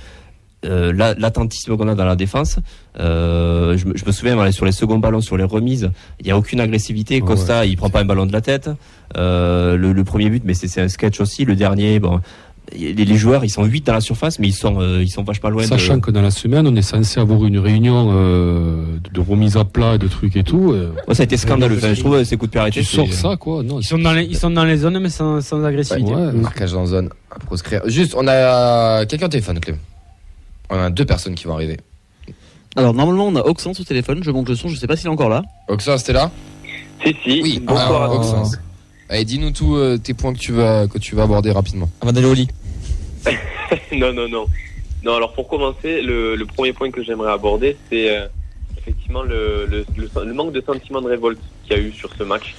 La- 0.63 1.13
L'attentisme 1.15 1.77
qu'on 1.77 1.89
a 1.89 1.95
dans 1.95 2.07
la 2.07 2.17
défense, 2.17 2.59
je, 2.97 3.85
me- 3.87 3.97
je 3.97 4.05
me 4.07 4.13
souviens 4.13 4.35
voilà, 4.35 4.51
sur 4.51 4.65
les 4.65 4.73
seconds 4.73 4.99
ballons, 4.99 5.21
sur 5.21 5.37
les 5.37 5.45
remises, 5.45 5.91
il 6.21 6.25
n'y 6.27 6.31
a 6.33 6.39
aucune 6.39 6.59
agressivité. 6.61 7.17
Ouais, 7.21 7.27
Costa, 7.27 7.67
il 7.67 7.77
prend 7.77 7.91
pas 7.91 8.01
un 8.01 8.07
ballon 8.07 8.25
de 8.25 8.33
la 8.33 8.41
tête. 8.41 8.71
Le, 9.15 9.77
le 9.77 10.05
premier 10.05 10.31
but, 10.31 10.43
mais 10.47 10.55
c'est 10.55 10.81
un 10.81 10.89
sketch 10.89 11.21
aussi. 11.21 11.45
Le 11.45 11.55
dernier, 11.55 11.99
bon, 12.01 12.21
les, 12.75 12.93
les 12.93 13.17
joueurs, 13.17 13.45
ils 13.45 13.51
sont 13.51 13.65
8 13.65 13.87
dans 13.87 13.93
la 13.95 14.01
surface, 14.01 14.39
mais 14.39 14.49
ils 14.49 14.53
sont, 14.53 14.81
euh, 14.81 15.03
ils 15.03 15.09
sont 15.11 15.23
vachement 15.23 15.51
loin. 15.51 15.65
Sachant 15.65 15.97
de... 15.97 16.01
que 16.01 16.11
dans 16.11 16.23
la 16.23 16.31
semaine, 16.31 16.67
on 16.67 16.75
est 16.77 16.83
censé 16.83 17.21
avoir 17.21 17.45
une 17.45 17.59
réunion 17.59 18.11
euh, 18.13 18.85
de 19.13 19.21
remise 19.21 19.57
à 19.57 19.65
plat 19.65 19.95
et 19.95 19.99
de 19.99 20.09
trucs 20.09 20.37
et 20.37 20.43
tout. 20.45 20.73
euh, 20.73 20.93
Ouais, 21.09 21.15
ça 21.15 21.23
a 21.23 21.25
été 21.25 21.37
scandaleux. 21.37 21.77
Enfin, 21.77 21.95
je 21.95 22.01
trouve 22.01 22.23
ces 22.25 22.37
coups 22.37 22.49
de 22.49 22.53
pied 22.53 22.61
arrêtés. 22.61 22.81
tu 22.81 22.87
sors 22.87 23.13
ça, 23.13 23.37
quoi. 23.37 23.63
Non, 23.63 23.81
Ils 23.81 23.85
sont 23.85 23.99
dans 23.99 24.13
les, 24.13 24.25
ils 24.25 24.37
sont 24.37 24.51
dans 24.51 24.65
les 24.65 24.77
zones, 24.79 24.99
mais 24.99 25.09
sans, 25.11 25.41
sans 25.41 25.63
agressivité. 25.65 26.13
Ouais. 26.15 26.33
Marquage 26.33 26.73
dans 26.73 26.87
zone 26.87 27.11
à 27.31 27.39
proscrire. 27.39 27.83
Juste, 27.87 28.15
on 28.17 28.27
a 28.29 29.05
quelqu'un 29.07 29.27
au 29.27 29.31
téléphone, 29.31 29.61
Clem. 29.61 29.77
On 30.71 30.77
a 30.79 30.91
deux 30.91 31.05
personnes 31.05 31.35
qui 31.35 31.45
vont 31.47 31.55
arriver. 31.55 31.79
Alors 32.77 32.93
normalement 32.93 33.29
on 33.29 33.37
a 33.37 33.41
Oxens 33.47 33.79
au 33.79 33.85
téléphone, 33.85 34.21
je 34.25 34.31
monte 34.33 34.49
le 34.49 34.57
son, 34.57 34.69
je 34.69 34.75
sais 34.77 34.89
pas 34.89 34.97
s'il 34.97 35.07
est 35.07 35.11
encore 35.11 35.29
là. 35.29 35.43
Oxens, 35.69 36.03
t'es 36.03 36.13
là? 36.13 36.33
Si, 37.05 37.15
si. 37.23 37.41
Oui, 37.43 37.63
Bonsoir 37.65 38.03
alors, 38.03 38.15
à 38.15 38.17
tous. 38.17 38.31
Oxens. 38.33 38.59
Allez, 39.09 39.25
dis-nous 39.25 39.51
tous 39.51 39.77
euh, 39.77 39.99
tes 39.99 40.15
points 40.15 40.33
que 40.33 40.39
tu 40.39 40.53
vas, 40.53 40.87
que 40.89 40.99
tu 40.99 41.15
vas 41.15 41.25
aborder 41.25 41.51
rapidement. 41.53 41.89
Avant 42.01 42.13
d'aller 42.13 42.27
au 42.27 42.35
lit. 42.35 42.49
non, 43.93 44.13
non, 44.13 44.29
non. 44.29 44.47
Non, 45.03 45.15
alors 45.17 45.35
pour 45.35 45.49
commencer, 45.49 46.01
le, 46.01 46.35
le 46.37 46.47
premier 46.47 46.73
point 46.73 46.91
que 46.91 47.03
j'aimerais 47.03 47.33
aborder, 47.33 47.77
c'est 47.91 48.09
euh, 48.17 48.27
effectivement 48.79 49.23
le, 49.23 49.67
le, 49.67 49.85
le- 49.97 50.25
le 50.25 50.33
manque 50.35 50.53
de 50.53 50.63
sentiment 50.63 51.03
de 51.03 51.09
révolte 51.09 51.39
qu'il 51.65 51.77
y 51.77 51.81
a 51.81 51.83
eu 51.83 51.93
sur 51.93 52.11
ce 52.17 52.23
match. 52.23 52.55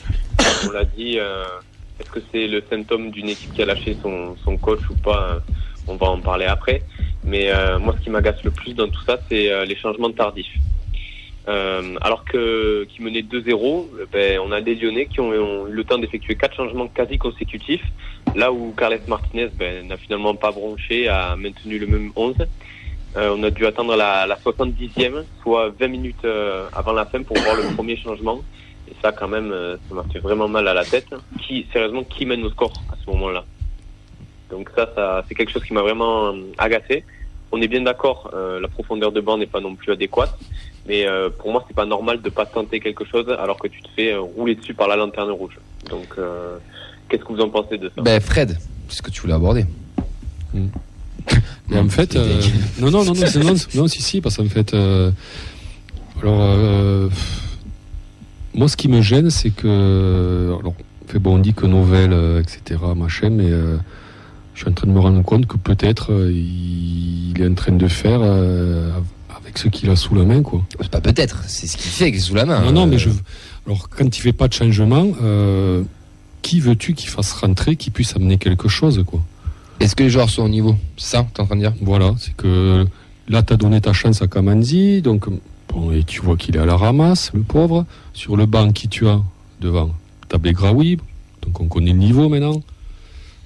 On 0.68 0.72
l'a 0.72 0.86
dit, 0.86 1.18
euh, 1.18 1.44
est-ce 2.00 2.10
que 2.12 2.20
c'est 2.32 2.48
le 2.48 2.64
symptôme 2.70 3.10
d'une 3.10 3.30
équipe 3.30 3.54
qui 3.54 3.64
a 3.64 3.66
lâché 3.66 3.98
son, 4.04 4.36
son 4.44 4.58
coach 4.58 4.82
ou 4.92 4.96
pas 4.96 5.40
On 5.88 5.96
va 5.96 6.08
en 6.08 6.20
parler 6.20 6.46
après. 6.46 6.84
Mais 7.24 7.50
euh, 7.50 7.80
moi, 7.80 7.96
ce 7.98 8.04
qui 8.04 8.12
m'agace 8.12 8.44
le 8.44 8.52
plus 8.52 8.74
dans 8.75 8.88
tout 8.88 9.02
ça, 9.08 9.18
c'est 9.30 9.52
euh, 9.52 9.66
les 9.66 9.75
changements 9.75 10.12
tardifs. 10.12 10.46
Euh, 11.48 11.96
alors 12.02 12.25
que 12.25 12.86
qui 12.86 13.04
menait 13.04 13.22
2-0, 13.22 13.54
euh, 13.54 14.06
ben, 14.12 14.40
on 14.40 14.52
a 14.52 14.62
des 14.62 14.74
Lyonnais 14.74 15.06
qui 15.06 15.20
ont, 15.20 15.30
ont 15.30 15.68
eu 15.68 15.72
le 15.72 15.84
temps 15.84 16.00
d'effectuer 16.00 16.36
quatre 16.36 16.56
changements 16.56 16.88
quasi 16.88 17.20
consécutifs, 17.20 17.86
là 18.36 18.52
où 18.52 18.74
Carles 18.75 19.00
Martinez 19.08 19.50
ben, 19.56 19.88
n'a 19.88 19.98
finalement 19.98 20.34
pas 20.34 20.52
bronché, 20.52 21.08
a 21.08 21.36
maintenu 21.36 21.78
le 21.78 21.86
même 21.86 22.12
11. 22.16 22.36
Euh, 23.18 23.36
on 23.38 23.44
a 23.44 23.50
dû 23.50 23.66
attendre 23.66 23.96
la, 23.96 24.25
la 24.28 24.36
70e, 24.36 25.24
soit 25.42 25.70
20 25.80 25.88
minutes 25.88 26.25
euh, 26.25 26.68
avant 26.74 26.92
la 26.92 27.06
fin 27.06 27.22
pour 27.24 27.38
voir 27.38 27.56
le 27.56 27.64
premier 27.75 27.96
changement. 27.96 28.42
Et 28.90 28.94
ça, 29.02 29.12
quand 29.12 29.28
même, 29.28 29.52
euh, 29.52 29.78
ça 29.88 29.96
m'a 29.96 30.04
fait 30.12 30.20
vraiment 30.20 30.48
mal 30.48 30.68
à 30.68 30.74
la 30.74 30.84
tête. 30.84 31.08
Qui, 31.42 31.66
sérieusement, 31.72 32.04
qui 32.04 32.25
mène 32.25 32.44
au 32.44 32.50
score 32.50 32.74
à 32.92 32.96
ce 33.04 33.10
moment-là? 33.12 33.46
Donc 34.50 34.70
ça, 34.75 34.90
ça 34.96 35.24
c'est 35.28 35.36
quelque 35.36 35.52
chose 35.52 35.64
qui 35.64 35.74
m'a 35.74 35.82
vraiment 35.82 36.34
euh, 36.34 36.42
agacé. 36.58 37.04
On 37.52 37.62
est 37.62 37.68
bien 37.68 37.82
d'accord, 37.82 38.32
euh, 38.34 38.60
la 38.60 38.68
profondeur 38.68 39.12
de 39.12 39.22
banc 39.22 39.38
n'est 39.38 39.46
pas 39.46 39.62
non 39.62 39.75
plus 39.75 39.92
adéquate. 39.92 40.38
Mais 40.88 41.08
euh, 41.08 41.30
pour 41.30 41.52
moi, 41.52 41.64
c'est 41.68 41.75
pas 41.75 41.86
normal 41.86 42.22
de 42.22 42.30
pas 42.30 42.46
tenter 42.46 42.80
quelque 42.80 43.06
chose 43.06 43.28
alors 43.40 43.58
que 43.58 43.68
tu 43.68 43.82
te 43.82 43.88
fais 43.96 44.14
euh, 44.14 44.22
rouler 44.22 44.56
dessus 44.56 44.74
par 44.74 44.88
la 44.88 44.96
lanterne 44.96 45.32
rouge. 45.32 45.58
Donc, 45.90 46.08
euh, 46.18 46.58
qu'est-ce 47.10 47.24
que 47.24 47.34
vous 47.34 47.42
en 47.42 47.50
pensez 47.50 47.78
de 47.78 47.92
ça? 47.96 48.02
Ben, 48.02 48.20
Fred, 48.20 48.58
c'est 48.88 48.98
ce 48.98 49.02
que 49.02 49.10
tu 49.10 49.22
voulais 49.22 49.34
aborder. 49.34 49.66
Mais 51.70 51.80
en 51.80 51.90
fait, 51.90 52.16
euh, 52.16 52.40
non, 52.80 52.92
non, 52.92 53.04
non, 53.04 53.14
non, 53.14 53.44
non, 53.44 53.56
non, 53.74 53.88
si, 53.88 54.02
si, 54.02 54.22
parce 54.22 54.38
qu'en 54.38 54.46
fait, 54.46 54.74
euh, 54.74 55.12
alors, 56.22 56.40
euh, 56.40 57.10
moi, 58.54 58.68
ce 58.68 58.78
qui 58.78 58.88
me 58.88 59.02
gêne, 59.02 59.32
c'est 59.32 59.50
que, 59.50 60.56
alors, 60.60 60.75
fait, 61.08 61.20
bon, 61.20 61.36
on 61.36 61.40
dit 61.40 61.54
que 61.54 61.66
Novelle, 61.66 62.14
euh, 62.14 62.42
etc., 62.42 62.80
machin, 62.96 63.30
mais 63.30 63.50
euh, 63.50 63.78
je 64.56 64.62
suis 64.62 64.70
en 64.70 64.74
train 64.74 64.88
de 64.88 64.94
me 64.94 65.00
rendre 65.00 65.22
compte 65.22 65.46
que 65.48 65.58
peut-être 65.58 66.14
euh, 66.14 66.32
il, 66.32 67.34
est 67.42 67.48
en 67.48 67.54
train 67.54 67.74
de 67.74 67.88
faire 67.90 68.20
euh, 68.22 68.90
avec 69.38 69.58
ce 69.58 69.68
qu'il 69.68 69.90
a 69.90 69.98
sous 69.98 70.16
la 70.16 70.24
main, 70.24 70.42
quoi. 70.42 70.64
C'est 70.80 70.90
pas 70.90 71.02
peut-être, 71.02 71.44
c'est 71.48 71.68
ce 71.68 71.76
qu'il 71.76 71.92
fait 71.92 72.06
avec 72.06 72.20
sous 72.20 72.34
la 72.34 72.46
main. 72.46 72.62
Non, 72.64 72.72
non, 72.72 72.88
mais 72.88 72.96
Euh, 72.96 73.00
je, 73.00 73.10
alors, 73.68 73.90
quand 73.90 74.18
il 74.18 74.22
fait 74.22 74.34
pas 74.34 74.48
de 74.48 74.54
changement, 74.54 75.08
qui 76.42 76.60
veux-tu 76.62 76.94
qu'il 76.94 77.10
fasse 77.10 77.34
rentrer, 77.34 77.76
qui 77.76 77.90
puisse 77.90 78.16
amener 78.16 78.38
quelque 78.38 78.70
chose, 78.70 79.04
quoi? 79.06 79.20
Est-ce 79.82 79.96
que 79.96 80.04
les 80.04 80.10
joueurs 80.10 80.30
sont 80.30 80.44
au 80.44 80.50
niveau? 80.50 80.78
C'est 80.96 81.18
ça 81.18 81.24
que 81.24 81.34
t'es 81.34 81.42
en 81.42 81.48
train 81.48 81.56
de 81.56 81.62
dire? 81.62 81.74
Voilà, 81.82 82.14
c'est 82.18 82.34
que 82.36 82.86
là, 83.28 83.44
tu 83.44 83.52
as 83.54 83.58
donné 83.58 83.82
ta 83.82 83.92
chance 83.92 84.22
à 84.22 84.28
Kamanzi, 84.28 85.02
donc 85.02 85.26
bon, 85.68 85.92
et 85.92 86.04
tu 86.04 86.22
vois 86.22 86.38
qu'il 86.38 86.56
est 86.56 86.60
à 86.60 86.66
la 86.66 86.78
ramasse, 86.78 87.32
le 87.34 87.42
pauvre. 87.42 87.86
Sur 88.14 88.38
le 88.38 88.46
banc, 88.46 88.72
qui 88.72 88.88
tu 88.88 89.06
as 89.08 89.20
devant 89.60 89.92
Tu 90.30 90.36
as 90.36 90.40
Begraoui, 90.40 90.98
donc 91.42 91.60
on 91.60 91.68
connaît 91.68 91.92
le 91.92 91.98
niveau 91.98 92.30
maintenant. 92.30 92.62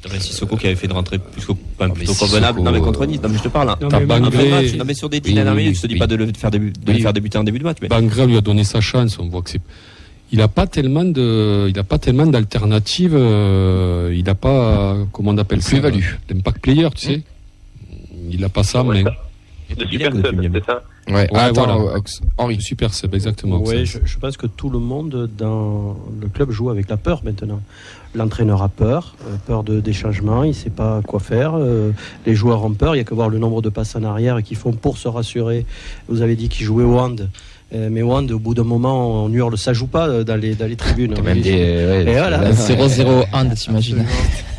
T'avais 0.02 0.20
Sissoko 0.20 0.56
qui 0.56 0.66
avait 0.68 0.76
fait 0.78 0.86
une 0.88 0.94
rentrée 0.94 1.20
plus 1.20 1.46
qu'au- 1.46 1.58
enfin, 1.76 1.88
mais 1.90 1.94
plutôt 1.94 2.14
convenable. 2.14 2.62
Non, 2.62 2.72
mais 2.72 2.80
contre 2.80 3.06
Nice. 3.06 3.20
Non, 3.22 3.28
mais 3.30 3.38
je 3.38 3.44
te 3.44 3.48
parle. 3.50 3.70
hein. 3.70 3.78
Non, 3.82 3.90
mais 3.92 3.98
Un 3.98 4.06
Bangré, 4.06 4.50
match. 4.50 4.74
Non, 4.76 4.86
mais 4.86 4.94
sur 4.94 5.10
des 5.10 5.20
dix 5.20 5.34
dernières 5.34 5.56
minutes, 5.56 5.76
je 5.76 5.82
te 5.82 5.88
dis 5.88 5.94
oui. 5.96 6.00
pas 6.00 6.08
de 6.08 6.16
le 6.16 6.32
faire, 6.34 6.50
débu- 6.52 6.72
de 6.72 6.92
Oui. 6.92 6.98
le 6.98 7.02
faire 7.02 7.12
débuter 7.14 7.38
en 7.38 7.44
début 7.44 7.60
de 7.60 7.66
match. 7.66 7.78
Mais 7.82 7.90
Bangré 7.90 8.26
lui 8.26 8.38
a 8.38 8.42
donné 8.42 8.64
sa 8.64 8.80
chance, 8.80 9.20
on 9.20 9.28
voit 9.28 9.42
que 9.42 9.50
c'est. 9.50 9.62
Il 10.32 10.38
n'a 10.38 10.48
pas 10.48 10.68
tellement 10.68 11.04
de, 11.04 11.68
il 11.70 11.78
a 11.78 11.84
pas 11.84 11.98
tellement 11.98 12.28
d'alternatives. 12.28 13.16
euh, 13.16 14.14
il 14.16 14.24
n'a 14.24 14.36
pas, 14.36 14.96
comment 15.12 15.32
on 15.32 15.38
appelle 15.38 15.62
ça 15.62 15.72
Plus-value. 15.72 16.04
euh, 16.04 16.34
L'impact 16.34 16.62
player, 16.62 16.88
tu 16.96 17.08
sais. 17.08 17.22
Il 18.32 18.40
n'a 18.40 18.50
pas 18.50 18.64
ça, 18.64 18.84
Ouais, 18.84 18.98
mais 18.98 19.04
ça. 19.04 19.16
De 19.76 19.84
Il 19.86 20.00
super 20.00 20.14
sub, 20.14 20.50
c'est 20.54 20.66
ça 20.66 20.84
Ouais, 21.08 21.14
Ouais, 21.16 21.28
Ah, 21.34 21.46
attends, 21.46 21.66
voilà. 21.78 21.98
Ox- 21.98 22.22
Henri. 22.38 22.62
super 22.62 22.94
sub, 22.94 23.14
exactement. 23.16 23.62
Oui, 23.64 23.86
ça. 23.86 24.00
je, 24.00 24.06
je 24.06 24.18
pense 24.18 24.38
que 24.38 24.48
tout 24.48 24.70
le 24.70 24.80
monde 24.80 25.30
dans 25.38 25.98
le 26.22 26.28
club 26.28 26.52
joue 26.52 26.70
avec 26.70 26.90
la 26.90 26.98
peur 26.98 27.22
maintenant. 27.24 27.62
L'entraîneur 28.16 28.64
a 28.64 28.70
peur, 28.70 29.16
euh, 29.28 29.36
peur 29.46 29.64
de, 29.64 29.80
des 29.80 29.94
changements, 29.94 30.44
il 30.44 30.50
ne 30.50 30.54
sait 30.54 30.72
pas 30.72 31.02
quoi 31.06 31.20
faire. 31.20 31.56
euh, 31.56 31.92
les 32.26 32.34
joueurs 32.34 32.64
ont 32.66 32.72
peur, 32.74 32.96
il 32.96 32.98
n'y 32.98 33.02
a 33.02 33.04
que 33.04 33.14
voir 33.14 33.30
le 33.30 33.38
nombre 33.38 33.62
de 33.62 33.70
passes 33.70 33.96
en 33.96 34.04
arrière 34.04 34.42
qu'ils 34.42 34.58
font 34.58 34.72
pour 34.72 34.98
se 34.98 35.08
rassurer. 35.08 35.66
Vous 36.08 36.22
avez 36.24 36.36
dit 36.36 36.50
qu'ils 36.50 36.66
jouaient 36.66 36.84
au 36.84 36.98
hand, 36.98 37.30
euh, 37.76 37.88
mais 37.92 38.02
au 38.02 38.12
hand, 38.12 38.32
au 38.32 38.40
bout 38.40 38.56
d'un 38.56 38.64
moment, 38.64 39.26
on 39.26 39.32
hurle, 39.32 39.58
ça 39.60 39.74
joue 39.74 39.86
pas 39.86 40.24
dans 40.24 40.36
les, 40.36 40.56
dans 40.56 40.66
les 40.66 40.76
tribunes. 40.76 41.14
Même 41.22 41.42
des. 41.42 41.52
ouais, 41.52 42.02
Et 42.08 42.14
voilà. 42.18 42.38
là, 42.42 42.52
0-0 42.52 43.26
hand, 43.32 43.54
t'imagines. 43.54 44.04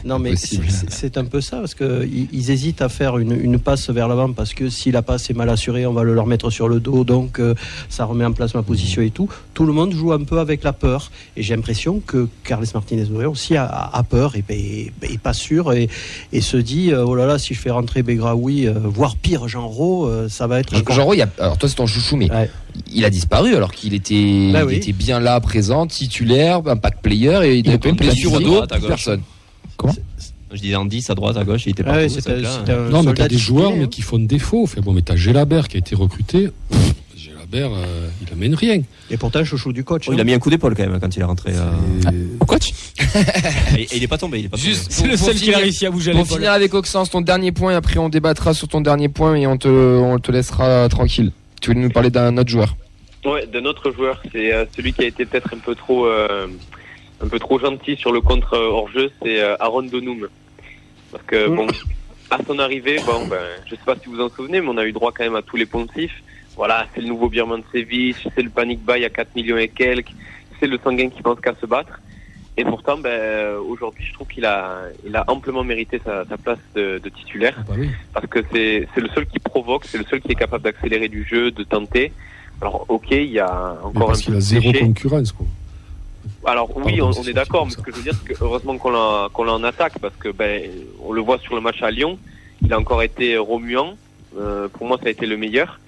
Non, 0.04 0.18
mais 0.18 0.34
c'est 0.36 1.16
un 1.18 1.24
peu 1.24 1.40
ça, 1.40 1.58
parce 1.58 1.74
qu'ils 1.74 2.28
ils 2.32 2.50
hésitent 2.50 2.82
à 2.82 2.88
faire 2.88 3.18
une, 3.18 3.32
une 3.32 3.58
passe 3.58 3.90
vers 3.90 4.08
l'avant, 4.08 4.32
parce 4.32 4.54
que 4.54 4.68
si 4.70 4.90
la 4.90 5.02
passe 5.02 5.30
est 5.30 5.34
mal 5.34 5.48
assurée, 5.50 5.86
on 5.86 5.92
va 5.92 6.02
le 6.02 6.14
leur 6.14 6.26
mettre 6.26 6.50
sur 6.50 6.68
le 6.68 6.80
dos, 6.80 7.04
donc 7.04 7.38
euh, 7.38 7.54
ça 7.88 8.04
remet 8.04 8.24
en 8.24 8.32
place 8.32 8.54
ma 8.54 8.62
position 8.62 9.02
et 9.02 9.10
tout. 9.10 9.28
Tout 9.54 9.66
le 9.66 9.72
monde 9.72 9.92
joue 9.92 10.12
un 10.12 10.24
peu 10.24 10.38
avec 10.38 10.62
la 10.64 10.72
peur, 10.72 11.10
et 11.36 11.42
j'ai 11.42 11.54
l'impression 11.54 12.00
que 12.04 12.28
Carles 12.44 12.66
Martinez 12.74 13.04
aussi 13.26 13.56
a, 13.56 13.66
a 13.66 14.02
peur, 14.02 14.34
et, 14.36 14.44
et, 14.48 14.92
et 15.02 15.18
pas 15.18 15.32
sûr, 15.32 15.72
et, 15.72 15.88
et 16.32 16.40
se 16.40 16.56
dit, 16.56 16.92
euh, 16.92 17.04
oh 17.04 17.14
là 17.14 17.26
là, 17.26 17.38
si 17.38 17.54
je 17.54 17.60
fais 17.60 17.70
rentrer 17.70 18.02
Begraoui, 18.02 18.66
euh, 18.66 18.74
voire 18.84 19.16
pire, 19.16 19.48
Jean 19.48 19.68
Rau, 19.68 20.06
euh, 20.06 20.28
ça 20.28 20.46
va 20.46 20.60
être 20.60 20.74
encore... 20.76 21.14
Il 21.14 21.18
y 21.18 21.22
a- 21.22 21.28
alors 21.38 21.58
toi 21.58 21.68
c'est 21.68 21.74
ton 21.76 21.86
chouchou, 21.86 22.16
mais 22.16 22.30
Ouais. 22.30 22.48
il 22.92 23.04
a 23.04 23.10
disparu 23.10 23.54
alors 23.56 23.72
qu'il 23.72 23.94
était, 23.94 24.50
Bah 24.52 24.64
oui. 24.64 24.76
était 24.76 24.92
bien 24.92 25.20
là, 25.20 25.40
présent, 25.40 25.86
titulaire, 25.86 26.60
impact 26.66 27.02
player, 27.02 27.40
et 27.44 27.56
il 27.56 27.66
Il 27.66 27.68
avait 27.68 27.74
est 27.76 27.78
pas 27.78 27.88
une 27.90 27.96
blessure 27.96 28.32
au 28.34 28.38
dos, 28.40 28.44
droite, 28.66 28.72
à 29.88 29.92
je 30.52 30.60
disais 30.60 30.74
en 30.76 30.84
10 30.84 31.10
à 31.10 31.14
droite, 31.14 31.36
à 31.36 31.44
gauche, 31.44 31.66
il 31.66 31.70
était 31.70 31.82
Ah 31.86 31.92
partout. 31.92 32.00
ouais, 32.00 32.08
c'était 32.08 32.34
mec-là. 32.34 32.50
c'était 32.58 32.72
un 32.72 32.88
Non, 32.88 33.02
mais 33.04 33.14
t'as 33.14 33.28
des 33.28 33.38
joueurs 33.38 33.72
mais 33.76 33.84
hein. 33.84 33.88
qui 33.88 34.02
font 34.02 34.18
défaut. 34.18 34.66
Fait, 34.66 34.80
bon, 34.80 34.92
mais 34.92 35.02
t'as 35.02 35.14
Gélabert 35.14 35.68
qui 35.68 35.76
a 35.76 35.78
été 35.78 35.94
recruté. 35.94 36.48
Pff, 36.70 36.94
Gélabert, 37.16 37.70
euh, 37.72 38.08
il 38.26 38.32
amène 38.32 38.54
rien. 38.56 38.82
Et 39.10 39.16
pourtant, 39.16 39.44
chouchou 39.44 39.72
du 39.72 39.84
coach. 39.84 40.06
Oh, 40.08 40.12
il 40.12 40.16
hein. 40.18 40.22
a 40.22 40.24
mis 40.24 40.32
un 40.32 40.40
coup 40.40 40.50
d'épaule 40.50 40.74
quand 40.74 40.84
même 40.84 40.98
quand 40.98 41.14
il 41.14 41.20
est 41.20 41.24
rentré. 41.24 41.52
euh, 41.54 41.70
Au 42.40 42.44
coach 42.46 42.72
Et, 43.78 43.82
et 43.82 43.96
il 43.96 44.02
est 44.02 44.08
pas 44.08 44.18
tombé. 44.18 44.40
Il 44.40 44.46
est 44.46 44.48
pas 44.48 44.56
tombé. 44.56 44.68
Juste 44.70 44.88
C'est 44.90 45.06
le 45.06 45.16
seul 45.16 45.36
qui 45.36 45.54
a 45.54 45.58
réussi 45.58 45.86
à 45.86 45.90
bouger 45.92 46.10
Pour 46.10 46.22
l'épaule. 46.22 46.38
finir 46.38 46.50
avec 46.52 46.74
Oxens, 46.74 47.10
ton 47.10 47.20
dernier 47.20 47.52
point, 47.52 47.70
et 47.70 47.74
après 47.76 47.98
on 47.98 48.08
débattra 48.08 48.52
sur 48.52 48.66
ton 48.66 48.80
dernier 48.80 49.08
point 49.08 49.36
et 49.36 49.46
on 49.46 49.56
te, 49.56 49.68
on 49.68 50.18
te 50.18 50.32
laissera 50.32 50.88
tranquille. 50.88 51.30
Tu 51.60 51.70
voulais 51.70 51.82
nous 51.82 51.90
parler 51.90 52.10
d'un 52.10 52.36
autre 52.38 52.50
joueur? 52.50 52.76
Ouais, 53.24 53.46
d'un 53.46 53.64
autre 53.66 53.92
joueur, 53.92 54.20
c'est 54.32 54.52
euh, 54.52 54.64
celui 54.74 54.92
qui 54.94 55.02
a 55.02 55.06
été 55.06 55.26
peut-être 55.26 55.50
un 55.54 55.58
peu 55.58 55.74
trop, 55.74 56.06
euh, 56.06 56.46
un 57.22 57.28
peu 57.28 57.38
trop 57.38 57.58
gentil 57.58 57.96
sur 57.96 58.12
le 58.12 58.20
contre 58.20 58.54
euh, 58.54 58.70
hors 58.70 58.88
jeu, 58.90 59.10
c'est 59.22 59.40
euh, 59.40 59.56
Aaron 59.60 59.82
Donum. 59.82 60.28
Parce 61.12 61.24
que 61.24 61.48
Mm. 61.48 61.56
bon, 61.56 61.66
à 62.30 62.38
son 62.46 62.58
arrivée, 62.58 62.98
bon, 63.04 63.26
ben, 63.26 63.38
je 63.66 63.70
sais 63.74 63.80
pas 63.84 63.96
si 63.96 64.06
vous 64.06 64.14
vous 64.16 64.20
en 64.22 64.28
souvenez, 64.30 64.60
mais 64.60 64.68
on 64.68 64.76
a 64.78 64.84
eu 64.86 64.92
droit 64.92 65.12
quand 65.12 65.24
même 65.24 65.36
à 65.36 65.42
tous 65.42 65.56
les 65.56 65.66
poncifs. 65.66 66.22
Voilà, 66.56 66.86
c'est 66.94 67.00
le 67.00 67.08
nouveau 67.08 67.28
Birman 67.28 67.62
Sevic, 67.72 68.16
c'est 68.34 68.42
le 68.42 68.50
panic 68.50 68.80
buy 68.84 69.04
à 69.04 69.10
4 69.10 69.34
millions 69.34 69.56
et 69.56 69.68
quelques, 69.68 70.10
c'est 70.58 70.66
le 70.66 70.78
sanguin 70.82 71.08
qui 71.08 71.22
pense 71.22 71.40
qu'à 71.40 71.54
se 71.60 71.66
battre. 71.66 72.00
Et 72.56 72.64
pourtant, 72.64 72.98
ben, 72.98 73.54
aujourd'hui, 73.56 74.04
je 74.04 74.12
trouve 74.12 74.26
qu'il 74.28 74.44
a, 74.44 74.82
il 75.06 75.14
a 75.16 75.24
amplement 75.28 75.64
mérité 75.64 76.00
sa, 76.04 76.24
sa 76.26 76.36
place 76.36 76.58
de, 76.74 76.98
de 77.02 77.08
titulaire 77.08 77.56
parce 78.12 78.26
que 78.26 78.40
c'est 78.52 78.86
c'est 78.94 79.00
le 79.00 79.08
seul 79.14 79.26
qui 79.26 79.38
provoque, 79.38 79.84
c'est 79.86 79.96
le 79.98 80.04
seul 80.04 80.20
qui 80.20 80.32
est 80.32 80.34
capable 80.34 80.64
d'accélérer 80.64 81.08
du 81.08 81.24
jeu, 81.24 81.50
de 81.50 81.62
tenter. 81.62 82.12
Alors 82.60 82.84
ok, 82.88 83.06
il 83.12 83.30
y 83.30 83.38
a 83.38 83.78
mais 83.80 83.86
encore 83.86 84.08
parce 84.08 84.18
un 84.18 84.22
qu'il 84.22 84.32
peu 84.32 84.36
a 84.36 84.40
de 84.40 84.44
zéro 84.44 84.72
concurrence. 84.72 85.32
Quoi. 85.32 85.46
Alors 86.44 86.74
oui, 86.76 86.98
Pardon, 86.98 87.20
on, 87.20 87.22
est 87.24 87.32
d'accord, 87.32 87.66
mais 87.66 87.72
ce 87.72 87.76
que 87.76 87.90
je 87.90 87.96
veux 87.96 88.02
dire, 88.02 88.14
c'est 88.14 88.34
que 88.34 88.42
heureusement 88.42 88.78
qu'on 88.78 88.90
l'a 88.90 89.28
qu'on 89.32 89.44
l'a 89.44 89.52
en 89.52 89.62
attaque 89.62 89.98
parce 90.00 90.16
que 90.16 90.30
ben 90.30 90.70
on 91.04 91.12
le 91.12 91.20
voit 91.20 91.38
sur 91.38 91.54
le 91.54 91.60
match 91.60 91.82
à 91.82 91.90
Lyon, 91.90 92.18
il 92.62 92.72
a 92.72 92.78
encore 92.78 93.02
été 93.02 93.36
remuant. 93.36 93.94
Euh, 94.38 94.68
pour 94.68 94.86
moi, 94.86 94.98
ça 95.02 95.08
a 95.08 95.10
été 95.10 95.26
le 95.26 95.36
meilleur. 95.36 95.80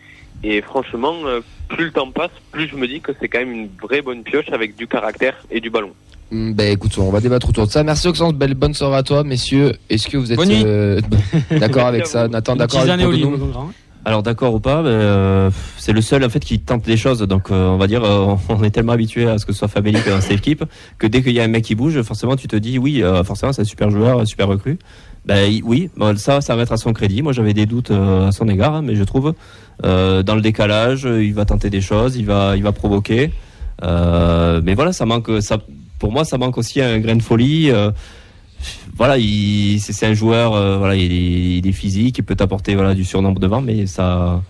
Et 0.45 0.61
franchement, 0.61 1.15
euh, 1.25 1.41
plus 1.69 1.87
le 1.87 1.93
temps 1.93 2.11
passe, 2.11 2.31
plus 2.51 2.69
je 2.69 2.77
me 2.77 2.87
dis 2.87 3.01
que 3.01 3.13
c'est 3.19 3.29
quand 3.29 3.39
même 3.39 3.53
une 3.53 3.69
vraie 3.81 4.03
bonne 4.03 4.25
pioche 4.25 4.51
avec 4.51 4.77
du 4.77 4.87
caractère 4.87 5.37
et 5.51 5.61
du 5.61 5.71
ballon. 5.71 5.93
Hmm, 6.31 6.53
Ben 6.53 6.73
écoute, 6.73 6.97
on 6.99 7.11
va 7.11 7.21
débattre 7.21 7.49
autour 7.49 7.67
de 7.67 7.71
ça. 7.71 7.85
Merci 7.85 8.09
Oxens, 8.09 8.33
belle 8.33 8.55
bonne 8.55 8.75
soirée 8.75 8.97
à 8.97 9.03
toi, 9.03 9.23
messieurs. 9.23 9.73
Est-ce 9.89 10.09
que 10.09 10.17
vous 10.17 10.33
êtes 10.33 10.41
euh, 10.41 11.01
d'accord 11.51 11.87
avec 11.87 12.07
ça. 12.07 12.27
Nathan, 12.29 12.57
d'accord 12.57 12.81
avec 12.81 13.01
Alors 14.05 14.25
d'accord 14.25 14.53
ou 14.55 14.59
pas, 14.59 14.79
euh, 14.79 15.51
c'est 15.77 15.93
le 15.93 16.01
seul 16.01 16.25
en 16.25 16.29
fait 16.29 16.41
qui 16.41 16.59
tente 16.59 16.85
des 16.85 16.97
choses. 16.97 17.21
Donc 17.21 17.51
euh, 17.51 17.69
on 17.69 17.77
va 17.77 17.87
dire, 17.87 18.03
euh, 18.03 18.35
on 18.49 18.63
est 18.65 18.71
tellement 18.71 18.93
habitué 18.93 19.29
à 19.29 19.39
ce 19.39 19.47
que 19.47 19.53
ce 19.53 19.61
soit 19.61 19.69
Fabelli 19.69 19.99
dans 20.09 20.21
cette 20.21 20.33
équipe 20.33 20.65
que 20.99 21.07
dès 21.07 21.23
qu'il 21.23 21.33
y 21.33 21.41
a 21.41 21.45
un 21.45 21.49
mec 21.49 21.65
qui 21.65 21.77
bouge, 21.77 22.01
forcément 22.03 22.35
tu 22.35 22.49
te 22.49 22.57
dis 22.57 22.79
oui, 22.79 23.03
euh, 23.03 23.23
forcément 23.23 23.53
c'est 23.53 23.63
un 23.63 23.67
super 23.67 23.91
joueur, 23.91 24.21
un 24.21 24.25
super 24.25 24.49
recrue. 24.49 24.79
Ben 25.25 25.61
oui, 25.65 25.89
bon, 25.97 26.17
ça, 26.19 26.41
ça 26.41 26.55
va 26.55 26.63
mettre 26.63 26.73
à 26.73 26.77
son 26.79 26.93
crédit. 26.93 27.23
Moi 27.23 27.33
j'avais 27.33 27.55
des 27.55 27.67
doutes 27.67 27.93
euh, 27.93 28.29
à 28.29 28.33
son 28.33 28.49
égard, 28.49 28.75
hein, 28.75 28.83
mais 28.83 28.97
je 28.97 29.05
trouve 29.05 29.35
euh, 29.85 30.25
dans 30.25 30.35
le 30.35 30.41
décalage, 30.41 31.05
il 31.05 31.33
va 31.33 31.45
tenter 31.45 31.71
des 31.71 31.81
choses, 31.81 32.17
il 32.17 32.27
va, 32.27 32.57
il 32.57 32.63
va 32.65 32.73
provoquer. 32.73 33.31
Mais 33.83 34.75
voilà, 34.75 34.93
ça 34.93 35.07
manque, 35.07 35.31
ça, 35.41 35.59
pour 36.01 36.11
moi 36.11 36.25
ça 36.25 36.39
manque 36.39 36.59
aussi 36.59 36.81
un 36.81 36.99
grain 36.99 37.15
de 37.15 37.23
folie. 37.23 37.71
Voilà, 38.97 39.17
il, 39.19 39.81
c'est, 39.81 39.93
c'est 39.93 40.07
un 40.07 40.15
joueur, 40.15 40.55
euh, 40.55 40.77
voilà, 40.79 40.95
il 40.97 41.13
est, 41.13 41.59
il 41.59 41.67
est 41.67 41.73
physique, 41.73 42.19
il 42.19 42.23
peut 42.23 42.35
t'apporter 42.37 42.75
voilà 42.75 42.95
du 42.95 43.05
surnombre 43.05 43.41
devant, 43.41 43.61
mais 43.61 43.87
ça. 43.87 44.43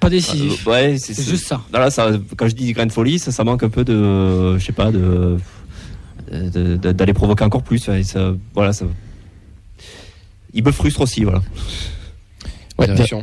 Pas 0.00 0.10
décisif. 0.10 0.66
Euh, 0.66 0.70
ouais, 0.70 0.98
c'est, 0.98 1.14
juste 1.22 1.46
ça. 1.46 1.62
Voilà, 1.70 1.90
ça, 1.90 2.10
quand 2.36 2.48
je 2.48 2.54
dis 2.54 2.72
grain 2.72 2.86
de 2.86 2.92
folie, 2.92 3.18
ça, 3.18 3.32
ça 3.32 3.44
manque 3.44 3.62
un 3.62 3.68
peu 3.70 3.84
de, 3.84 4.58
je 4.58 4.64
sais 4.64 4.72
pas, 4.72 4.90
de- 4.92 5.38
d'aller 6.30 7.12
provoquer 7.14 7.44
encore 7.44 7.62
plus. 7.62 7.86
ouais, 7.88 8.02
ça, 8.02 8.32
voilà, 8.54 8.72
ça. 8.72 8.86
Il 10.52 10.64
me 10.64 10.72
frustre 10.72 11.00
aussi, 11.02 11.22
voilà. 11.24 11.42
Ouais, 12.78 12.86
Il 12.88 12.90
y 12.90 13.00
en 13.00 13.02
a 13.02 13.06
sur, 13.06 13.18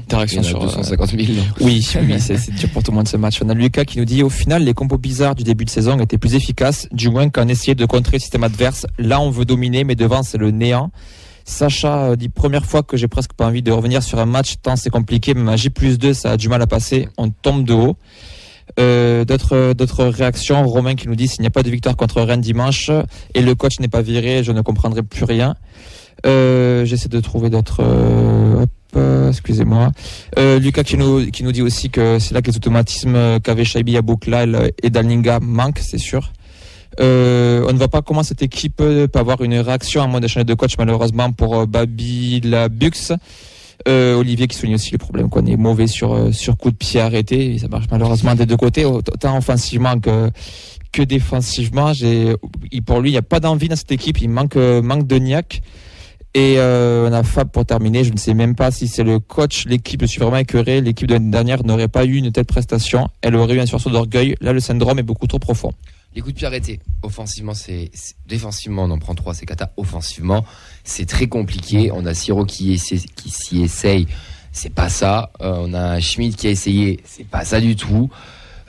euh, 0.58 0.66
250 0.66 1.10
000. 1.12 1.22
non 1.34 1.44
Oui, 1.62 1.88
oui, 2.02 2.16
c'est 2.20 2.52
dur 2.56 2.70
pour 2.70 2.82
tout 2.84 2.92
le 2.92 2.98
monde 2.98 3.08
ce 3.08 3.18
match. 3.18 3.40
On 3.44 3.50
a 3.50 3.54
Lucas 3.54 3.86
qui 3.86 4.00
nous 4.00 4.06
dit 4.06 4.24
au 4.24 4.30
final, 4.30 4.64
les 4.64 4.74
compos 4.74 4.98
bizarres 4.98 5.36
du 5.36 5.44
début 5.44 5.66
de 5.66 5.70
saison 5.70 6.00
étaient 6.00 6.18
plus 6.18 6.34
efficaces, 6.36 6.88
du 6.92 7.10
moins 7.10 7.30
qu'en 7.30 7.48
essayer 7.48 7.76
de 7.76 7.86
contrer 7.86 8.18
le 8.18 8.22
système 8.22 8.44
adverse. 8.44 8.88
Là, 8.98 9.20
on 9.22 9.30
veut 9.30 9.46
dominer, 9.46 9.84
mais 9.84 9.96
devant, 9.96 10.24
c'est 10.24 10.40
le 10.40 10.50
néant. 10.52 10.92
Sacha 11.46 12.06
euh, 12.06 12.16
dit 12.16 12.30
première 12.30 12.66
fois 12.66 12.84
que 12.84 12.96
j'ai 12.98 13.08
presque 13.08 13.34
pas 13.34 13.46
envie 13.46 13.62
de 13.62 13.72
revenir 13.72 14.02
sur 14.02 14.18
un 14.18 14.26
match 14.26 14.56
tant 14.62 14.76
c'est 14.78 14.90
compliqué. 14.90 15.34
Même 15.34 15.50
à 15.50 15.56
J 15.58 15.70
plus 15.70 16.00
2, 16.00 16.14
ça 16.14 16.32
a 16.32 16.38
du 16.38 16.48
mal 16.50 16.62
à 16.62 16.68
passer. 16.68 17.08
On 17.18 17.30
tombe 17.30 17.64
de 17.66 17.74
haut. 17.74 17.96
Euh, 18.80 19.26
d'autres 19.26 19.74
d'autres 19.74 20.06
réactions. 20.06 20.66
Romain 20.66 20.96
qui 20.96 21.08
nous 21.10 21.16
dit 21.16 21.28
s'il 21.28 21.42
n'y 21.42 21.48
a 21.48 21.52
pas 21.52 21.62
de 21.64 21.70
victoire 21.70 21.96
contre 21.98 22.22
Rennes 22.22 22.40
dimanche 22.42 22.90
et 23.36 23.42
le 23.42 23.54
coach 23.56 23.80
n'est 23.82 23.90
pas 23.90 24.02
viré, 24.02 24.42
je 24.44 24.52
ne 24.54 24.62
comprendrai 24.62 25.04
plus 25.04 25.26
rien. 25.26 25.56
Euh, 26.26 26.86
J'essaie 26.86 27.10
de 27.10 27.20
trouver 27.20 27.50
d'autres. 27.50 27.82
euh, 27.84 28.62
euh, 28.62 28.66
excusez-moi. 29.30 29.92
Euh, 30.38 30.60
Lucas 30.60 30.84
qui 30.84 30.98
nous, 30.98 31.30
qui 31.32 31.44
nous 31.44 31.52
dit 31.52 31.62
aussi 31.62 31.90
que 31.90 32.20
c'est 32.20 32.34
là 32.34 32.42
que 32.42 32.50
les 32.50 32.58
automatismes 32.58 33.40
qu'avait 33.42 33.66
Shaibi 33.66 33.98
Abouklal 33.98 34.72
et 34.82 34.90
Dalninga 34.90 35.40
manquent, 35.42 35.80
c'est 35.80 35.98
sûr. 35.98 36.32
Euh, 37.00 37.66
on 37.68 37.74
ne 37.74 37.78
voit 37.78 37.88
pas 37.88 38.02
comment 38.02 38.24
cette 38.24 38.44
équipe 38.44 38.78
peut 38.78 39.10
avoir 39.16 39.42
une 39.42 39.56
réaction 39.56 40.04
à 40.04 40.08
moins 40.08 40.20
de 40.20 40.28
changer 40.28 40.44
de 40.44 40.54
coach 40.54 40.78
malheureusement 40.78 41.32
pour 41.32 41.56
euh, 41.56 41.66
Babi 41.66 42.42
Labux. 42.42 43.14
Euh, 43.88 44.16
Olivier 44.16 44.48
qui 44.48 44.56
souligne 44.56 44.76
aussi 44.76 44.92
le 44.92 44.98
problème 44.98 45.30
qu'on 45.30 45.46
est 45.46 45.58
mauvais 45.58 45.88
sur 45.88 46.14
euh, 46.14 46.32
sur 46.32 46.56
coup 46.58 46.72
de 46.72 46.76
pied 46.76 47.02
arrêté. 47.02 47.58
Ça 47.58 47.68
marche 47.68 47.86
malheureusement 47.92 48.34
des 48.36 48.46
deux 48.46 48.56
côtés, 48.56 48.86
autant 48.86 49.38
offensivement 49.38 50.00
que 50.00 50.30
que 50.92 51.02
défensivement. 51.02 51.92
J'ai, 51.92 52.36
pour 52.86 53.02
lui, 53.02 53.10
il 53.10 53.14
n'y 53.14 53.18
a 53.18 53.24
pas 53.24 53.40
d'envie 53.40 53.68
dans 53.68 53.76
cette 53.76 53.92
équipe. 53.92 54.22
Il 54.22 54.30
manque 54.30 54.56
euh, 54.56 54.82
manque 54.82 55.08
de 55.08 55.18
niaque. 55.18 55.62
Et 56.36 56.56
euh, 56.58 57.08
on 57.10 57.14
a 57.14 57.22
Fab 57.24 57.50
pour 57.50 57.66
terminer. 57.66 58.04
Je 58.04 58.12
ne 58.12 58.18
sais 58.18 58.34
même 58.34 58.56
pas 58.56 58.72
si 58.72 58.88
c'est 58.88 59.04
le 59.04 59.20
coach, 59.20 59.66
l'équipe. 59.68 60.02
Je 60.02 60.08
suis 60.08 60.20
vraiment 60.20 60.38
écœuré. 60.38 60.82
L'équipe 60.82 61.08
de 61.08 61.14
l'année 61.14 61.30
dernière 61.30 61.64
n'aurait 61.64 61.88
pas 61.88 62.06
eu 62.06 62.16
une 62.16 62.32
telle 62.32 62.46
prestation. 62.46 63.08
Elle 63.22 63.36
aurait 63.36 63.54
eu 63.56 63.60
un 63.60 63.66
sursaut 63.68 63.92
d'orgueil. 63.92 64.36
Là, 64.42 64.52
le 64.52 64.60
syndrome 64.60 64.98
est 65.00 65.04
beaucoup 65.04 65.28
trop 65.28 65.38
profond. 65.40 65.72
Les 66.16 66.22
coups 66.22 66.34
de 66.34 66.38
pied 66.40 66.48
arrêtés. 66.48 66.80
Offensivement, 67.04 67.54
c'est 67.54 67.92
défensivement, 68.28 68.84
on 68.84 68.92
en 68.92 69.00
prend 69.00 69.16
trois, 69.16 69.34
c'est 69.34 69.46
cata. 69.46 69.72
Offensivement, 69.78 70.44
c'est 70.84 71.06
très 71.08 71.28
compliqué. 71.28 71.92
On 71.92 72.06
a 72.06 72.14
Siro 72.14 72.46
qui, 72.46 72.74
essaie- 72.74 72.98
qui 73.16 73.30
s'y 73.30 73.62
essaye, 73.64 74.08
c'est 74.52 74.74
pas 74.74 74.90
ça. 74.90 75.32
Euh, 75.42 75.56
on 75.60 75.74
a 75.74 76.00
Schmidt 76.00 76.36
qui 76.36 76.48
a 76.48 76.52
essayé, 76.52 77.00
c'est 77.04 77.28
pas 77.28 77.46
ça 77.46 77.60
du 77.60 77.76
tout. 77.76 78.12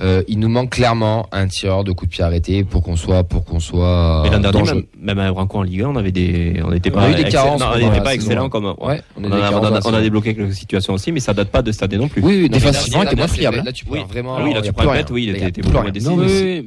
Euh, 0.00 0.22
il 0.28 0.38
nous 0.38 0.48
manque 0.48 0.70
clairement 0.70 1.26
un 1.32 1.46
tireur 1.46 1.84
de 1.84 1.92
coups 1.92 2.10
de 2.10 2.14
pied 2.16 2.24
arrêtés 2.24 2.64
pour 2.64 2.82
qu'on 2.82 2.96
soit, 2.96 3.22
pour 3.24 3.44
qu'on 3.44 3.60
soit. 3.60 4.22
Mais 4.24 4.30
l'an 4.30 4.40
dernier, 4.40 4.62
même, 4.72 4.82
même 5.00 5.18
à 5.18 5.30
Branco 5.32 5.58
en 5.58 5.62
Ligue 5.62 5.82
1, 5.82 5.88
on 5.90 5.96
avait 5.96 6.10
des, 6.12 6.60
on 6.64 6.70
n'était 6.70 6.90
On 6.90 6.94
pas, 6.94 7.02
a 7.02 7.10
eu 7.10 7.14
des 7.14 7.20
excell- 7.22 7.32
carences 7.32 7.60
non, 7.60 7.66
on 7.68 7.72
pendant 7.74 7.90
n'était 7.90 8.02
pas 8.04 8.14
excellent 8.14 8.48
comme, 8.48 8.64
Ouais, 8.80 9.00
on 9.16 9.24
a 9.24 9.50
on, 9.52 9.90
on 9.90 9.94
on 9.94 10.00
débloqué 10.00 10.34
quelques 10.34 10.52
situations 10.54 10.94
aussi, 10.94 11.12
mais 11.12 11.20
ça 11.20 11.32
date 11.32 11.48
pas 11.50 11.62
de 11.62 11.70
cette 11.72 11.82
année 11.84 11.96
non 11.98 12.08
plus. 12.08 12.22
Oui, 12.22 12.40
oui, 12.42 12.48
défensivement, 12.48 13.02
était 13.02 13.16
moins 13.16 13.28
fiable. 13.28 13.62
Là, 13.64 13.72
tu 13.72 13.84
peux 13.84 13.94
Oui. 13.94 14.00
vraiment. 14.08 14.36
Ah 14.38 14.42
oui, 14.44 14.52
là, 14.52 14.60
tu 14.60 14.66
y 14.66 14.70
a 14.70 14.72
prends 14.72 14.92
bête, 14.92 15.10
oui, 15.10 15.24
il 15.24 15.36
était-. 15.36 15.62
Non, 15.62 16.16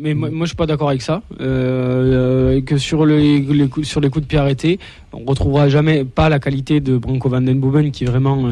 mais 0.02 0.14
moi, 0.14 0.30
je 0.42 0.46
suis 0.48 0.56
pas 0.56 0.66
d'accord 0.66 0.90
avec 0.90 1.02
ça. 1.02 1.22
Euh, 1.42 2.56
euh, 2.58 2.62
que 2.62 2.78
sur 2.78 3.06
les, 3.06 3.46
sur 3.84 4.00
les 4.02 4.10
coups 4.10 4.24
de 4.24 4.28
pied 4.30 4.38
arrêtés, 4.38 4.80
on 5.14 5.24
retrouvera 5.26 5.70
jamais 5.70 6.04
pas 6.04 6.30
la 6.30 6.40
qualité 6.40 6.80
de 6.80 6.98
Branko 6.98 7.30
van 7.30 7.42
den 7.42 7.60
Booven 7.60 7.92
qui 7.92 8.06
vraiment 8.06 8.50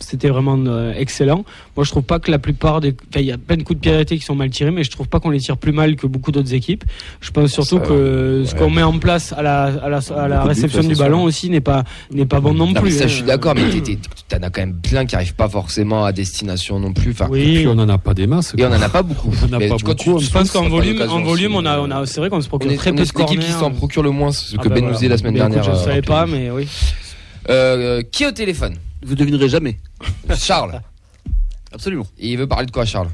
c'était 0.00 0.28
vraiment 0.28 0.58
excellent. 0.96 1.44
Moi, 1.76 1.84
je 1.84 1.90
trouve 1.90 2.02
pas 2.02 2.18
que 2.18 2.30
la 2.30 2.38
plupart 2.38 2.80
des, 2.80 2.94
il 3.16 3.22
y 3.22 3.32
a 3.32 3.38
plein 3.38 3.56
de 3.56 3.62
coups 3.62 3.76
de 3.78 3.80
pied 3.80 3.87
arrêtés 3.92 4.18
qui 4.18 4.24
sont 4.24 4.34
mal 4.34 4.50
tirés, 4.50 4.70
mais 4.70 4.84
je 4.84 4.90
trouve 4.90 5.08
pas 5.08 5.20
qu'on 5.20 5.30
les 5.30 5.40
tire 5.40 5.56
plus 5.56 5.72
mal 5.72 5.96
que 5.96 6.06
beaucoup 6.06 6.32
d'autres 6.32 6.54
équipes. 6.54 6.84
Je 7.20 7.30
pense 7.30 7.50
surtout 7.52 7.78
Ça, 7.78 7.86
que 7.86 8.44
ce 8.46 8.54
qu'on 8.54 8.70
met 8.70 8.82
en 8.82 8.98
place 8.98 9.32
à 9.32 9.42
la, 9.42 9.64
à 9.64 9.88
la, 9.88 9.98
à 9.98 10.28
la 10.28 10.36
Beaucoup 10.36 10.42
de 10.44 10.48
réception 10.54 10.82
du 10.82 10.94
ballon 10.94 11.22
aussi 11.24 11.50
n'est 11.50 11.60
pas 11.60 11.84
n'est 12.12 12.26
pas 12.26 12.40
bon 12.40 12.54
non, 12.54 12.72
plus. 12.74 12.90
ça, 12.92 13.06
je 13.06 13.14
suis 13.14 13.22
d'accord, 13.24 13.54
mais 13.54 13.62
t'en 14.28 14.36
as 14.42 14.50
quand 14.50 14.60
même 14.60 14.74
plein 14.80 15.04
qui 15.06 15.16
arrivent 15.16 15.34
pas 15.34 15.48
forcément 15.48 16.04
à 16.04 16.12
destination 16.12 16.78
non 16.80 16.92
plus. 16.92 17.10
Enfin, 17.12 17.26
Et 17.26 17.30
Oui. 17.30 17.54
puis 17.56 17.66
on 17.68 17.74
n'en 17.74 17.88
a 17.88 17.98
pas 17.98 18.14
des 18.14 18.26
masses. 18.26 18.54
et 18.56 18.64
on 18.64 18.68
en 18.72 18.80
a 18.82 18.88
pas 18.88 19.02
beaucoup. 19.02 19.32
On 19.42 19.46
en 19.50 19.52
a 19.54 19.58
Mais 19.58 19.68
pas 19.68 19.76
quand 19.82 19.94
tu- 19.94 20.08
beaucoup. 20.10 20.18
tu 20.20 20.26
Je 20.26 20.30
pense 20.30 20.50
qu'en 20.50 20.68
volume, 20.68 21.02
en 21.02 21.20
volume, 21.22 21.54
on 21.54 21.64
a, 21.66 21.78
euh, 21.78 21.86
on 21.86 21.90
a, 21.90 22.06
c'est 22.06 22.20
vrai 22.20 22.30
qu'on 22.30 22.40
se 22.40 22.46
On 22.46 22.50
procure 22.50 22.70
est, 22.72 22.76
très 22.76 22.90
on 22.90 22.94
peu 22.94 23.02
de 23.04 23.08
l'équipe 23.08 23.26
qui 23.26 23.36
corners. 23.36 23.52
s'en 23.60 23.70
procure 23.70 24.02
le 24.02 24.10
moins, 24.10 24.32
ce 24.32 24.52
que 24.52 24.60
Ah 24.60 24.62
bah 24.64 24.68
Ben 24.70 24.74
voilà. 24.80 24.86
nous 24.88 24.92
disait 24.94 25.08
la 25.08 25.18
semaine 25.18 25.34
Mais 25.34 25.40
écoute, 25.40 25.52
dernière. 25.54 25.74
je 25.74 25.80
euh, 25.80 25.84
savais 25.84 26.02
pas, 26.02 26.26
mais 26.26 26.50
oui. 26.50 26.66
Euh, 27.50 28.02
qui 28.10 28.24
est 28.24 28.26
au 28.26 28.32
téléphone? 28.32 28.74
Vous 29.04 29.14
devinerez 29.14 29.48
jamais. 29.48 29.78
Charles. 30.36 30.80
Absolument. 31.72 32.06
Et 32.18 32.28
il 32.30 32.36
veut 32.38 32.46
parler 32.46 32.66
de 32.66 32.70
quoi, 32.70 32.84
Charles? 32.84 33.08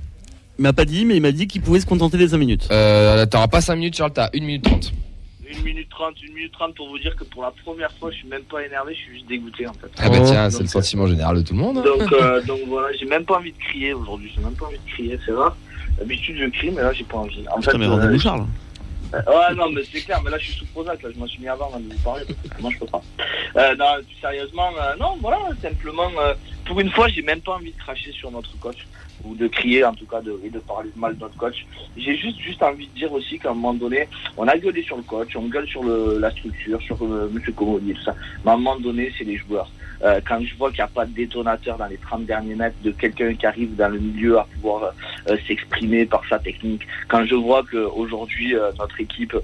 Il 0.59 0.63
m'a 0.63 0.73
pas 0.73 0.85
dit, 0.85 1.05
mais 1.05 1.17
il 1.17 1.23
m'a 1.23 1.33
dit 1.33 1.47
qu'il 1.47 1.63
pouvait 1.63 1.81
se 1.81 1.87
contenter 1.87 2.17
des 2.17 2.29
5 2.29 2.37
minutes. 2.39 2.69
euh, 2.71 3.27
T'auras 3.27 3.49
pas 3.49 3.61
5 3.61 3.75
minutes, 3.77 3.97
Charles, 3.97 4.13
t'as 4.13 4.29
1 4.35 4.41
minute 4.41 4.63
30. 4.65 4.93
Une 5.47 5.63
minute 5.63 5.89
trente, 5.91 6.15
une 6.23 6.33
minute 6.35 6.53
trente 6.53 6.75
pour 6.75 6.89
vous 6.89 6.99
dire 6.99 7.15
que 7.17 7.25
pour 7.25 7.43
la 7.43 7.51
première 7.65 7.91
fois, 7.99 8.11
je 8.11 8.17
suis 8.17 8.27
même 8.29 8.43
pas 8.43 8.65
énervé, 8.65 8.95
je 8.95 9.01
suis 9.01 9.15
juste 9.15 9.27
dégoûté 9.29 9.67
en 9.67 9.73
fait. 9.75 9.89
Ah 9.99 10.09
bah 10.09 10.17
Oh. 10.21 10.25
tiens, 10.27 10.51
c'est 10.51 10.63
le 10.63 10.69
sentiment 10.69 11.07
général 11.07 11.37
de 11.37 11.43
tout 11.43 11.55
le 11.55 11.61
monde. 11.61 11.79
hein. 11.79 11.83
Donc, 11.85 12.13
euh, 12.13 12.43
donc 12.43 12.61
voilà, 12.67 12.97
j'ai 12.97 13.05
même 13.07 13.25
pas 13.25 13.37
envie 13.39 13.53
de 13.53 13.59
crier 13.59 13.93
aujourd'hui, 13.95 14.33
j'ai 14.35 14.43
même 14.43 14.55
pas 14.55 14.67
envie 14.67 14.79
de 14.85 14.91
crier, 14.93 15.19
c'est 15.25 15.33
rare. 15.33 15.57
D'habitude 15.99 16.37
je 16.39 16.47
crie, 16.51 16.71
mais 16.71 16.83
là 16.83 16.93
j'ai 16.93 17.05
pas 17.05 17.19
envie. 17.19 17.45
En 17.53 17.61
Putain, 17.61 17.79
mais 17.79 17.87
euh, 17.87 17.91
rendez-vous 17.91 18.19
Charles. 18.19 18.47
euh, 19.15 19.19
ouais, 19.19 19.55
non, 19.57 19.71
mais 19.71 19.83
c'est 19.93 20.01
clair, 20.01 20.21
mais 20.25 20.31
là 20.31 20.39
je 20.39 20.45
suis 20.47 20.55
sous 20.55 20.67
Prozac, 20.67 21.01
là 21.03 21.11
je 21.15 21.19
m'en 21.21 21.27
suis 21.29 21.41
mis 21.41 21.49
avant 21.49 21.67
avant 21.67 21.79
de 21.79 21.93
vous 21.93 21.99
parler, 22.03 22.25
parce 22.27 22.57
que 22.57 22.63
moi 22.63 22.71
je 22.73 22.79
peux 22.79 22.87
pas. 22.87 23.03
Euh, 23.57 23.77
non, 23.77 23.85
plus 24.05 24.17
sérieusement, 24.21 24.71
euh, 24.81 24.97
non, 24.99 25.17
voilà, 25.21 25.39
simplement, 25.63 26.11
euh, 26.21 26.35
pour 26.65 26.81
une 26.81 26.91
fois, 26.91 27.07
j'ai 27.09 27.23
même 27.23 27.41
pas 27.41 27.53
envie 27.57 27.71
de 27.71 27.79
cracher 27.79 28.11
sur 28.13 28.31
notre 28.33 28.59
coach, 28.59 28.87
ou 29.25 29.35
de 29.35 29.49
crier 29.49 29.85
en 29.85 29.95
tout 29.95 30.07
cas, 30.07 30.21
de, 30.21 30.39
et 30.45 30.51
de 30.51 30.59
parler 30.59 30.91
mal 30.97 31.17
de 31.17 31.21
notre 31.21 31.37
coach. 31.37 31.67
J'ai 31.97 32.17
juste, 32.17 32.39
juste 32.39 32.63
envie 32.63 32.87
de 32.89 32.95
dire 32.95 33.13
aussi 33.13 33.39
qu'à 33.39 33.51
un 33.51 33.55
moment 33.55 33.75
donné, 33.75 34.09
on 34.37 34.47
a 34.49 34.57
gueulé 34.57 34.83
sur 34.83 34.97
le 34.97 35.03
coach, 35.03 35.37
on 35.37 35.47
gueule 35.47 35.67
sur 35.69 35.83
le, 35.83 36.19
la 36.19 36.31
structure, 36.31 36.81
sur 36.83 37.03
euh, 37.03 37.31
M. 37.35 37.55
Comodi 37.55 37.91
et 37.91 37.95
tout 37.95 38.03
ça. 38.03 38.15
Mais 38.45 38.51
à 38.51 38.55
un 38.55 38.57
moment 38.57 38.79
donné, 38.79 39.13
c'est 39.17 39.25
les 39.25 39.37
joueurs. 39.37 39.71
Euh, 40.05 40.21
quand 40.27 40.41
je 40.45 40.55
vois 40.57 40.69
qu'il 40.71 40.79
n'y 40.79 40.85
a 40.85 40.89
pas 40.89 41.07
de 41.07 41.13
détonateur 41.13 41.79
dans 41.79 41.87
les 41.87 41.97
30 41.97 42.27
derniers 42.27 42.55
mètres 42.55 42.77
de 42.83 42.91
quelqu'un 42.91 43.35
qui 43.35 43.47
arrive 43.47 43.75
dans 43.75 43.89
le 43.89 43.99
milieu 43.99 44.39
à 44.39 44.45
pouvoir 44.45 44.93
euh, 45.29 45.37
s'exprimer 45.47 46.05
par 46.05 46.23
sa 46.29 46.39
technique, 46.39 46.87
quand 47.09 47.25
je 47.25 47.35
vois 47.35 47.63
qu'aujourd'hui 47.71 48.55
euh, 48.55 48.71
notre 48.79 49.01
équipe 49.01 49.37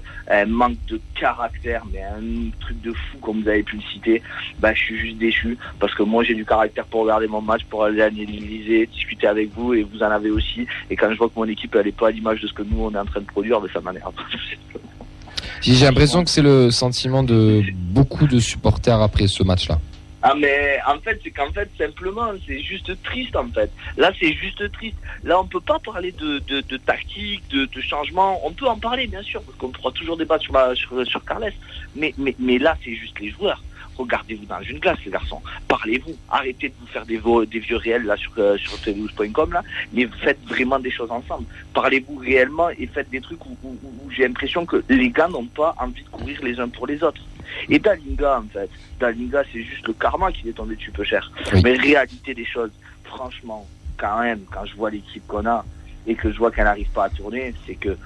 manque 0.47 0.77
de 0.87 0.99
caractère, 1.19 1.83
mais 1.91 2.03
un 2.03 2.51
truc 2.59 2.79
de 2.81 2.91
fou 2.91 3.17
comme 3.21 3.41
vous 3.41 3.49
avez 3.49 3.63
pu 3.63 3.77
le 3.77 3.81
citer, 3.93 4.21
bah, 4.59 4.73
je 4.73 4.81
suis 4.81 4.97
juste 4.97 5.17
déçu 5.17 5.57
parce 5.79 5.93
que 5.95 6.03
moi 6.03 6.23
j'ai 6.23 6.35
du 6.35 6.45
caractère 6.45 6.85
pour 6.85 7.01
regarder 7.01 7.27
mon 7.27 7.41
match, 7.41 7.63
pour 7.65 7.83
aller 7.83 8.01
analyser, 8.01 8.85
discuter 8.87 9.27
avec 9.27 9.49
vous 9.53 9.70
et 9.73 9.83
vous 9.83 9.99
en 10.03 10.11
avez 10.11 10.31
aussi. 10.31 10.67
Et 10.89 10.95
quand 10.95 11.11
je 11.11 11.17
vois 11.17 11.27
que 11.27 11.35
mon 11.35 11.45
équipe 11.45 11.75
elle 11.75 11.87
est 11.87 11.91
pas 11.91 12.07
à 12.07 12.11
l'image 12.11 12.41
de 12.41 12.47
ce 12.47 12.53
que 12.53 12.63
nous 12.63 12.83
on 12.83 12.91
est 12.93 12.99
en 12.99 13.05
train 13.05 13.21
de 13.21 13.25
produire, 13.25 13.59
bah, 13.59 13.67
ça 13.73 13.81
m'énerve. 13.81 14.13
J'ai 15.61 15.75
j'ai 15.75 15.85
l'impression 15.85 16.23
que 16.23 16.29
c'est 16.29 16.41
le 16.41 16.71
sentiment 16.71 17.23
de 17.23 17.63
beaucoup 17.75 18.25
de 18.25 18.39
supporters 18.39 18.99
après 18.99 19.27
ce 19.27 19.43
match-là. 19.43 19.79
Ah 20.23 20.35
mais 20.37 20.77
en 20.87 20.99
fait 20.99 21.19
c'est 21.23 21.31
qu'en 21.31 21.51
fait 21.51 21.69
simplement 21.77 22.31
c'est 22.45 22.61
juste 22.61 22.91
triste 23.03 23.35
en 23.35 23.47
fait. 23.47 23.71
Là 23.97 24.11
c'est 24.19 24.33
juste 24.33 24.71
triste. 24.71 24.97
Là 25.23 25.39
on 25.39 25.45
peut 25.45 25.61
pas 25.61 25.79
parler 25.79 26.11
de, 26.11 26.39
de, 26.47 26.61
de 26.61 26.77
tactique, 26.77 27.43
de, 27.49 27.65
de 27.65 27.81
changement. 27.81 28.39
On 28.43 28.51
peut 28.51 28.67
en 28.67 28.77
parler 28.77 29.07
bien 29.07 29.23
sûr 29.23 29.41
parce 29.41 29.57
qu'on 29.57 29.69
pourra 29.69 29.91
toujours 29.91 30.17
débattre 30.17 30.43
sur 30.43 30.53
la 30.53 30.75
sur, 30.75 31.07
sur 31.07 31.25
Carles. 31.25 31.53
Mais, 31.95 32.13
mais 32.17 32.35
mais 32.37 32.59
là 32.59 32.77
c'est 32.83 32.93
juste 32.93 33.19
les 33.19 33.31
joueurs. 33.31 33.61
Regardez-vous 33.97 34.45
dans 34.45 34.61
une 34.61 34.79
glace 34.79 34.97
les 35.05 35.11
garçons. 35.11 35.41
Parlez-vous. 35.67 36.15
Arrêtez 36.29 36.69
de 36.69 36.73
vous 36.79 36.87
faire 36.87 37.05
des, 37.05 37.17
vieux 37.59 37.77
réels 37.77 38.03
là 38.03 38.15
sur 38.17 38.31
euh, 38.37 38.57
sur 38.57 38.77
là. 39.53 39.63
Mais 39.93 40.07
faites 40.23 40.39
vraiment 40.47 40.79
des 40.79 40.91
choses 40.91 41.11
ensemble. 41.11 41.45
Parlez-vous 41.73 42.17
réellement 42.17 42.69
et 42.69 42.87
faites 42.87 43.09
des 43.09 43.21
trucs 43.21 43.45
où, 43.45 43.57
où- 43.63 43.77
où- 43.83 43.93
où 44.05 44.11
j'ai 44.11 44.27
l'impression 44.27 44.65
que 44.65 44.83
les 44.89 45.09
gars 45.09 45.27
n'ont 45.27 45.45
pas 45.45 45.75
envie 45.79 46.03
de 46.03 46.09
courir 46.09 46.39
les 46.43 46.59
uns 46.59 46.69
pour 46.69 46.87
les 46.87 47.03
autres. 47.03 47.21
Et 47.69 47.79
Dalinga 47.79 48.39
en 48.39 48.47
fait. 48.53 48.69
Dalinga, 48.99 49.43
c'est 49.51 49.63
juste 49.63 49.85
le 49.87 49.93
karma 49.93 50.31
qui 50.31 50.47
est 50.49 50.53
tombé 50.53 50.75
dessus 50.75 50.91
peu 50.91 51.03
cher. 51.03 51.31
Oui. 51.53 51.61
Mais 51.63 51.73
réalité 51.73 52.33
des 52.33 52.45
choses, 52.45 52.71
franchement, 53.03 53.67
quand 53.97 54.21
même, 54.21 54.41
quand 54.51 54.65
je 54.65 54.75
vois 54.75 54.89
l'équipe 54.89 55.25
qu'on 55.27 55.45
a 55.45 55.65
et 56.07 56.15
que 56.15 56.31
je 56.31 56.37
vois 56.37 56.51
qu'elle 56.51 56.63
n'arrive 56.65 56.89
pas 56.89 57.05
à 57.05 57.09
tourner, 57.09 57.53
c'est 57.65 57.75
que, 57.75 57.97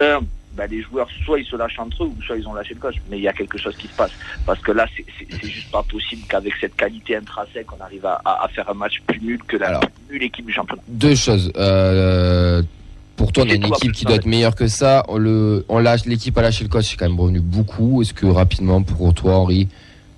un, 0.00 0.20
bah, 0.56 0.66
les 0.66 0.82
joueurs, 0.82 1.08
soit 1.24 1.38
ils 1.38 1.44
se 1.46 1.56
lâchent 1.56 1.78
entre 1.78 2.04
eux, 2.04 2.06
ou 2.06 2.22
soit 2.22 2.36
ils 2.36 2.46
ont 2.48 2.54
lâché 2.54 2.74
le 2.74 2.80
coach. 2.80 2.96
Mais 3.10 3.18
il 3.18 3.22
y 3.22 3.28
a 3.28 3.32
quelque 3.32 3.58
chose 3.58 3.76
qui 3.76 3.86
se 3.88 3.94
passe. 3.94 4.12
Parce 4.44 4.60
que 4.60 4.72
là, 4.72 4.86
c'est- 4.96 5.04
juste 5.46 5.70
pas 5.70 5.82
possible 5.82 6.22
qu'avec 6.28 6.54
cette 6.60 6.76
qualité 6.76 7.16
intrinsèque, 7.16 7.66
on 7.78 7.82
arrive 7.82 8.06
à, 8.06 8.48
faire 8.54 8.68
un 8.70 8.74
match 8.74 9.02
plus 9.06 9.20
nul 9.20 9.38
que 9.46 9.56
la 9.56 9.68
Alors. 9.68 9.80
plus 9.80 10.14
nulle 10.14 10.22
équipe 10.24 10.46
du 10.46 10.52
championnat. 10.52 10.82
Deux 10.88 11.14
choses. 11.14 11.52
Euh, 11.56 12.62
pour 13.16 13.32
toi, 13.32 13.44
on 13.46 13.50
a 13.50 13.54
une 13.54 13.66
équipe 13.66 13.92
qui 13.92 14.04
doit 14.04 14.16
être 14.16 14.26
meilleure 14.26 14.54
que 14.54 14.66
ça. 14.66 15.04
On 15.08 15.18
le, 15.18 15.64
on 15.68 15.78
lâche, 15.78 16.04
l'équipe 16.06 16.36
a 16.38 16.42
lâché 16.42 16.64
le 16.64 16.70
coach, 16.70 16.86
c'est 16.86 16.96
quand 16.96 17.08
même 17.08 17.18
revenu 17.18 17.40
beaucoup. 17.40 18.02
Est-ce 18.02 18.14
que 18.14 18.26
rapidement, 18.26 18.82
pour 18.82 19.12
toi, 19.14 19.36
Henri, 19.36 19.68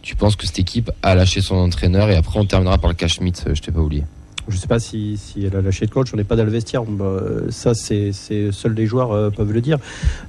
tu 0.03 0.17
penses 0.17 0.37
que 0.37 0.47
cette 0.47 0.59
équipe 0.59 0.91
a 1.03 1.15
lâché 1.15 1.41
son 1.41 1.57
entraîneur 1.57 2.11
et 2.11 2.17
après 2.17 2.39
on 2.39 2.45
terminera 2.45 2.79
par 2.79 2.89
le 2.91 2.97
cash 2.97 3.19
euh, 3.21 3.55
je 3.55 3.61
t'ai 3.61 3.73
pas 3.73 3.81
oublié? 3.81 4.05
Je 4.49 4.55
ne 4.57 4.61
sais 4.61 4.67
pas 4.67 4.79
si, 4.79 5.17
si 5.19 5.45
elle 5.45 5.55
a 5.57 5.61
lâché 5.61 5.85
le 5.85 5.91
coach, 5.91 6.09
on 6.15 6.17
n'est 6.17 6.25
pas 6.25 6.37
dans 6.37 6.45
le 6.45 6.51
vestiaire. 6.51 6.83
Bah, 6.85 7.21
ça, 7.51 7.75
c'est 7.75 8.13
seuls 8.13 8.75
les 8.75 8.87
joueurs 8.87 9.13
euh, 9.13 9.31
peuvent 9.31 9.53
le 9.53 9.61
dire. 9.61 9.79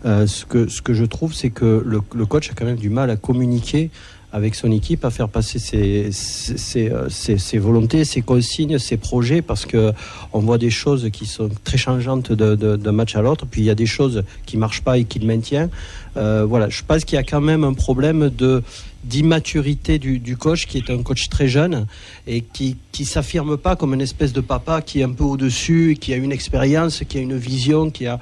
Euh, 0.06 0.28
ce, 0.28 0.46
que, 0.46 0.68
ce 0.68 0.82
que 0.82 0.94
je 0.94 1.06
trouve, 1.06 1.34
c'est 1.34 1.50
que 1.52 1.84
le, 1.86 2.02
le 2.16 2.26
coach 2.26 2.50
a 2.52 2.54
quand 2.54 2.66
même 2.66 2.76
du 2.78 2.90
mal 2.90 3.10
à 3.10 3.16
communiquer 3.16 3.90
avec 4.32 4.54
son 4.54 4.72
équipe, 4.72 5.06
à 5.06 5.10
faire 5.10 5.28
passer 5.28 5.58
ses, 5.58 6.12
ses, 6.12 6.56
ses, 6.58 6.92
euh, 6.92 7.10
ses- 7.10 7.58
volontés, 7.58 8.06
ses 8.06 8.22
consignes, 8.22 8.78
ses 8.78 8.98
projets, 8.98 9.42
parce 9.42 9.66
que 9.66 9.92
on 10.34 10.40
voit 10.40 10.60
des 10.60 10.70
choses 10.70 11.10
qui 11.12 11.26
sont 11.26 11.50
très 11.64 11.78
changeantes 11.78 12.32
d'un 12.32 12.92
match 12.92 13.16
à 13.16 13.24
l'autre, 13.24 13.48
puis 13.50 13.62
il 13.62 13.66
y 13.66 13.72
a 13.72 13.76
des 13.76 13.88
choses 13.88 14.24
qui 14.46 14.58
marchent 14.58 14.84
pas 14.84 15.00
et 15.00 15.06
qui 15.06 15.18
le 15.18 15.26
maintiennent. 15.26 15.70
Euh, 16.18 16.46
voilà, 16.46 16.70
je 16.70 16.82
pense 16.86 17.06
qu'il 17.06 17.16
y 17.16 17.20
a 17.20 17.24
quand 17.24 17.42
même 17.42 17.64
un 17.64 17.74
problème 17.74 18.30
de 18.30 18.64
d'immaturité 19.06 19.98
du, 19.98 20.20
du 20.20 20.36
coach, 20.36 20.66
qui 20.68 20.78
est 20.78 20.90
un 20.90 21.02
coach 21.04 21.30
très 21.30 21.48
jeune 21.48 21.88
et 22.28 22.42
qui 22.42 22.76
qui 22.92 23.06
s'affirme 23.06 23.56
pas 23.58 23.76
comme 23.78 23.94
une 23.94 24.02
espèce 24.02 24.34
de 24.34 24.42
papa 24.42 24.82
qui 24.82 25.00
est 25.00 25.04
un 25.04 25.12
peu 25.14 25.24
au-dessus, 25.24 25.98
qui 26.00 26.14
a 26.14 26.18
une 26.18 26.32
expérience, 26.34 27.04
qui 27.08 27.18
a 27.18 27.22
une 27.22 27.38
vision, 27.38 27.90
qui 27.92 28.08
a 28.08 28.20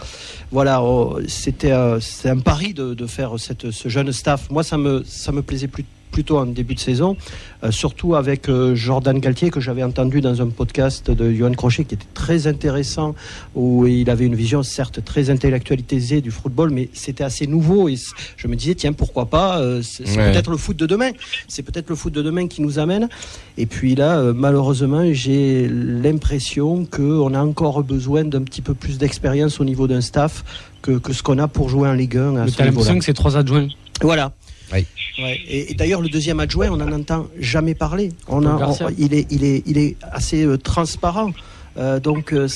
voilà, 0.52 0.84
oh, 0.84 1.19
c'était 1.28 1.71
euh, 1.71 2.00
c'est 2.00 2.30
un 2.30 2.38
pari 2.39 2.73
de, 2.73 2.93
de 2.93 3.08
faire 3.08 3.32
cette, 3.39 3.71
ce 3.71 3.89
jeune 3.89 4.12
staff. 4.12 4.50
Moi, 4.52 4.63
ça 4.63 4.78
me 4.78 5.04
ça 5.06 5.32
me 5.32 5.41
plaisait 5.41 5.67
plus- 5.67 5.86
plutôt 6.12 6.38
en 6.38 6.46
début 6.46 6.74
de 6.76 6.80
saison, 6.80 7.15
euh, 7.63 7.72
surtout 7.72 8.15
avec 8.15 8.50
euh, 8.50 8.76
Jordan 8.76 9.20
Galtier 9.20 9.50
que 9.50 9.60
j'avais 9.60 9.84
entendu 9.84 10.22
dans 10.22 10.41
un 10.41 10.48
podcast 10.48 11.10
de 11.12 11.32
Johan 11.32 11.52
Crochet 11.54 11.84
qui 11.86 11.96
était 11.96 12.06
très 12.13 12.48
intéressant, 12.48 13.15
où 13.56 13.86
il 13.86 14.10
avait 14.10 14.26
une 14.26 14.36
vision 14.36 14.63
certes 14.63 15.04
très 15.04 15.30
intellectualisée 15.30 16.22
du 16.22 16.32
football, 16.32 16.70
mais 16.72 16.89
c'était 16.93 17.24
assez 17.24 17.48
nouveau 17.48 17.89
et 17.89 17.96
je 18.38 18.48
me 18.48 18.56
disais 18.56 18.76
tiens 18.76 18.93
pourquoi 18.93 19.26
pas, 19.28 19.60
euh, 19.60 19.82
c'est 19.82 20.08
Ouais. 20.17 20.32
peut-être 20.32 20.50
le 20.52 20.58
foot 20.58 20.78
de 20.78 20.86
demain, 20.86 21.12
c'est 21.48 21.63
peut-être 21.63 21.89
le 21.89 21.96
foot 21.96 22.13
de 22.13 22.22
demain 22.22 22.48
qui 22.48 22.62
nous 22.62 22.80
amène. 22.80 23.10
Et 23.58 23.65
puis 23.65 23.96
là, 23.96 24.20
euh, 24.20 24.34
malheureusement, 24.36 25.04
j'ai 25.12 25.67
l'impression 25.70 26.86
qu'on 26.86 27.34
a 27.34 27.39
encore 27.41 27.84
besoin 27.84 28.24
d'un 28.24 28.43
petit 28.43 28.62
peu 28.62 28.74
plus 28.74 28.98
d'expérience 28.98 29.60
au 29.60 29.65
niveau 29.65 29.88
d'un 29.88 30.02
staff 30.02 30.43
que, 30.82 30.91
que 30.93 31.12
ce 31.13 31.22
qu'on 31.22 31.38
a 31.39 31.48
pour 31.48 31.70
jouer 31.70 31.89
en 31.89 31.93
Ligue 31.93 32.17
1 32.17 32.20
à 32.20 32.46
Mais 32.46 32.52
ce 32.52 32.52
niveau-là. 32.52 32.65
l'impression 32.65 32.98
que 33.00 33.06
c'est 33.06 33.13
trois 33.13 33.36
adjoints. 33.38 33.67
Voilà. 34.02 34.32
Oui. 34.74 34.86
Ouais. 35.20 35.40
Et, 35.48 35.72
et 35.72 35.74
d'ailleurs, 35.74 36.02
le 36.02 36.10
deuxième 36.10 36.40
adjoint, 36.40 36.70
on 36.70 36.78
n'en 36.78 36.92
entend 36.92 37.28
jamais 37.40 37.74
parler. 37.76 38.12
On 38.28 38.46
a, 38.46 38.50
Paul 38.52 38.60
Garcia. 38.60 38.88
on- 38.90 38.96
il, 38.98 39.14
est, 39.14 39.26
il, 39.32 39.44
est, 39.44 39.64
il 39.66 39.78
est 39.78 39.96
assez 40.12 40.44
euh, 40.44 40.58
transparent. 40.58 41.32
Euh, 41.78 42.00
donc 42.00 42.34
euh, 42.34 42.48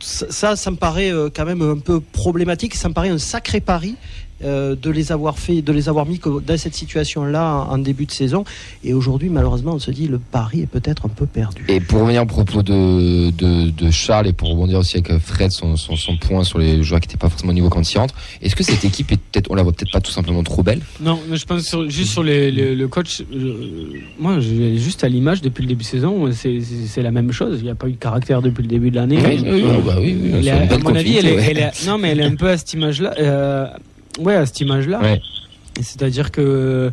ça, 0.00 0.54
ça 0.54 0.70
me 0.70 0.76
paraît 0.76 1.12
euh, 1.12 1.30
quand 1.34 1.44
même 1.44 1.62
un 1.62 1.78
peu 1.78 2.00
problématique. 2.00 2.74
Ça 2.76 2.88
me 2.88 2.94
paraît 2.94 3.08
un 3.08 3.18
sacré 3.18 3.60
pari 3.60 3.96
euh, 4.44 4.76
de 4.80 4.90
les 4.90 5.10
avoir 5.12 5.38
fait, 5.38 5.62
de 5.62 5.72
les 5.72 5.88
avoir 5.88 6.06
mis 6.06 6.20
dans 6.46 6.56
cette 6.56 6.74
situation-là 6.74 7.66
en, 7.68 7.72
en 7.74 7.78
début 7.78 8.06
de 8.06 8.12
saison. 8.12 8.44
Et 8.84 8.94
aujourd'hui, 8.94 9.28
malheureusement, 9.28 9.74
on 9.74 9.78
se 9.78 9.90
dit 9.90 10.06
le 10.08 10.18
pari 10.18 10.62
est 10.62 10.66
peut-être 10.66 11.06
un 11.06 11.08
peu 11.08 11.26
perdu. 11.26 11.64
Et 11.68 11.80
pour 11.80 12.00
revenir 12.02 12.22
au 12.22 12.26
propos 12.26 12.62
de, 12.62 13.30
de, 13.30 13.70
de 13.70 13.90
Charles 13.90 14.26
et 14.28 14.32
pour 14.32 14.48
rebondir 14.50 14.78
aussi 14.78 14.96
avec 14.98 15.18
Fred, 15.18 15.50
son, 15.50 15.76
son, 15.76 15.96
son 15.96 16.16
point 16.16 16.44
sur 16.44 16.58
les 16.58 16.82
joueurs 16.82 17.00
qui 17.00 17.08
n'étaient 17.08 17.18
pas 17.18 17.28
forcément 17.28 17.50
au 17.50 17.54
niveau 17.54 17.68
quand 17.68 17.92
il 17.92 17.98
rentre, 17.98 18.14
est-ce 18.42 18.54
que 18.56 18.62
cette 18.64 18.84
équipe 18.84 19.10
est 19.12 19.16
peut-être, 19.16 19.50
on 19.50 19.54
la 19.54 19.62
voit 19.62 19.72
peut-être 19.72 19.92
pas 19.92 20.00
tout 20.00 20.10
simplement 20.12 20.42
trop 20.42 20.62
belle? 20.62 20.80
Non, 21.00 21.18
mais 21.28 21.36
je 21.36 21.44
pense 21.46 21.62
sur- 21.62 21.88
juste 21.90 22.12
sur 22.12 22.22
les, 22.22 22.50
les- 22.50 22.74
le 22.74 22.88
coach. 22.88 23.22
euh, 23.32 23.54
moi, 24.18 24.40
j'ai 24.40 24.78
juste 24.78 25.02
à 25.04 25.08
l'image 25.08 25.42
depuis 25.42 25.62
le 25.62 25.68
début 25.68 25.82
de 25.82 25.88
saison, 25.88 26.30
c'est- 26.32 26.60
c'est 26.60 26.86
c'est 26.86 27.02
la 27.02 27.10
même 27.10 27.32
chose. 27.32 27.58
Il 27.60 27.64
n'y 27.64 27.70
a 27.70 27.74
pas 27.74 27.88
eu 27.88 27.92
de 27.92 27.96
caractère 27.96 28.40
depuis 28.42 28.62
le 28.62 28.68
début 28.68 28.90
de 28.90 28.96
l'année. 28.96 29.18
Oui, 29.18 29.40
oui, 29.42 29.50
oui, 29.52 29.62
Euh, 29.64 29.80
bah 29.84 29.96
oui, 30.00 30.16
oui, 30.20 30.48
à 30.48 30.78
mon 30.78 30.94
avis, 30.94 31.16
elle 31.18 31.26
est, 31.26 31.34
elle 31.50 31.58
est- 31.58 31.86
non, 31.86 31.98
mais 31.98 32.10
elle 32.10 32.20
est 32.20 32.24
un 32.24 32.34
peu 32.34 32.48
à 32.48 32.56
cette 32.56 32.72
image-là. 32.72 33.14
euh, 33.18 33.66
ouais, 34.18 34.34
à 34.34 34.46
cette 34.46 34.60
image-là. 34.60 35.00
Ouais. 35.00 35.20
C'est-à-dire 35.80 36.30
que. 36.30 36.90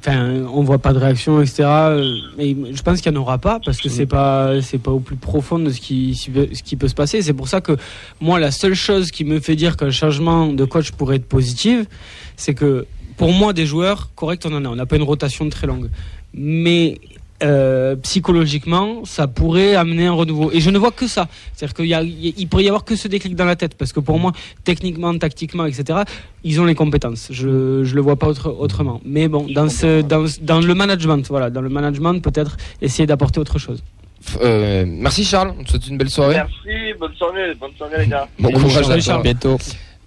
Enfin, 0.00 0.44
on 0.52 0.62
voit 0.62 0.80
pas 0.80 0.92
de 0.92 0.98
réaction, 0.98 1.40
etc. 1.40 1.62
euh, 1.62 2.14
Mais 2.36 2.54
je 2.74 2.82
pense 2.82 3.00
qu'il 3.00 3.10
n'y 3.10 3.16
en 3.16 3.22
aura 3.22 3.38
pas 3.38 3.58
parce 3.64 3.80
que 3.80 3.88
c'est 3.88 4.04
pas, 4.04 4.60
c'est 4.60 4.76
pas 4.76 4.90
au 4.90 5.00
plus 5.00 5.16
profond 5.16 5.58
de 5.58 5.70
ce 5.70 5.80
qui, 5.80 6.14
ce 6.14 6.62
qui 6.62 6.76
peut 6.76 6.88
se 6.88 6.94
passer. 6.94 7.22
C'est 7.22 7.32
pour 7.32 7.48
ça 7.48 7.62
que 7.62 7.78
moi, 8.20 8.38
la 8.38 8.50
seule 8.50 8.74
chose 8.74 9.10
qui 9.10 9.24
me 9.24 9.40
fait 9.40 9.56
dire 9.56 9.78
qu'un 9.78 9.90
changement 9.90 10.48
de 10.48 10.64
coach 10.66 10.90
pourrait 10.90 11.16
être 11.16 11.26
positif, 11.26 11.86
c'est 12.36 12.52
que 12.52 12.86
pour 13.16 13.32
moi, 13.32 13.54
des 13.54 13.64
joueurs 13.64 14.10
corrects, 14.14 14.42
on 14.44 14.54
en 14.54 14.66
a. 14.66 14.68
On 14.68 14.76
n'a 14.76 14.84
pas 14.84 14.96
une 14.96 15.04
rotation 15.04 15.48
très 15.48 15.66
longue, 15.66 15.88
mais 16.34 17.00
euh, 17.44 17.94
psychologiquement, 17.96 19.04
ça 19.04 19.26
pourrait 19.28 19.74
amener 19.74 20.06
un 20.06 20.12
renouveau. 20.12 20.50
Et 20.52 20.60
je 20.60 20.70
ne 20.70 20.78
vois 20.78 20.90
que 20.90 21.06
ça. 21.06 21.28
C'est-à-dire 21.54 21.74
qu'il 21.74 21.86
y 21.86 21.94
a- 21.94 22.02
il 22.02 22.48
pourrait 22.48 22.64
y 22.64 22.68
avoir 22.68 22.84
que 22.84 22.96
ce 22.96 23.06
déclic 23.06 23.36
dans 23.36 23.44
la 23.44 23.56
tête, 23.56 23.74
parce 23.76 23.92
que 23.92 24.00
pour 24.00 24.18
moi, 24.18 24.32
techniquement, 24.64 25.16
tactiquement, 25.18 25.66
etc., 25.66 26.00
ils 26.42 26.60
ont 26.60 26.64
les 26.64 26.74
compétences. 26.74 27.28
Je 27.30 27.84
je 27.84 27.94
le 27.94 28.00
vois 28.00 28.16
pas 28.16 28.26
autre- 28.28 28.54
autrement. 28.58 29.00
Mais 29.04 29.28
bon, 29.28 29.46
dans 29.58 29.68
ce 29.68 30.00
dans, 30.02 30.26
ce- 30.26 30.40
dans 30.40 30.60
le 30.60 30.74
management, 30.74 31.24
voilà, 31.28 31.50
dans 31.50 31.60
le 31.60 31.68
management, 31.78 32.20
peut-être 32.20 32.56
essayer 32.80 33.06
d'apporter 33.06 33.38
autre 33.40 33.58
chose. 33.58 33.82
Euh, 34.40 34.84
Merci 34.88 35.22
Charles, 35.24 35.52
on 35.58 35.64
te 35.64 35.70
souhaite 35.70 35.86
une 35.86 35.98
belle 35.98 36.08
soirée. 36.10 36.34
Merci, 36.36 36.98
bonne 36.98 37.14
soirée, 37.14 37.54
bonne 37.60 37.72
soirée 37.76 37.98
les 38.00 38.06
gars. 38.06 38.26
Bon 38.38 38.50
courage 38.52 38.78
à 38.78 38.82
Salut, 38.84 39.02
toi. 39.02 39.12
Charles. 39.12 39.22
Bientôt. 39.22 39.58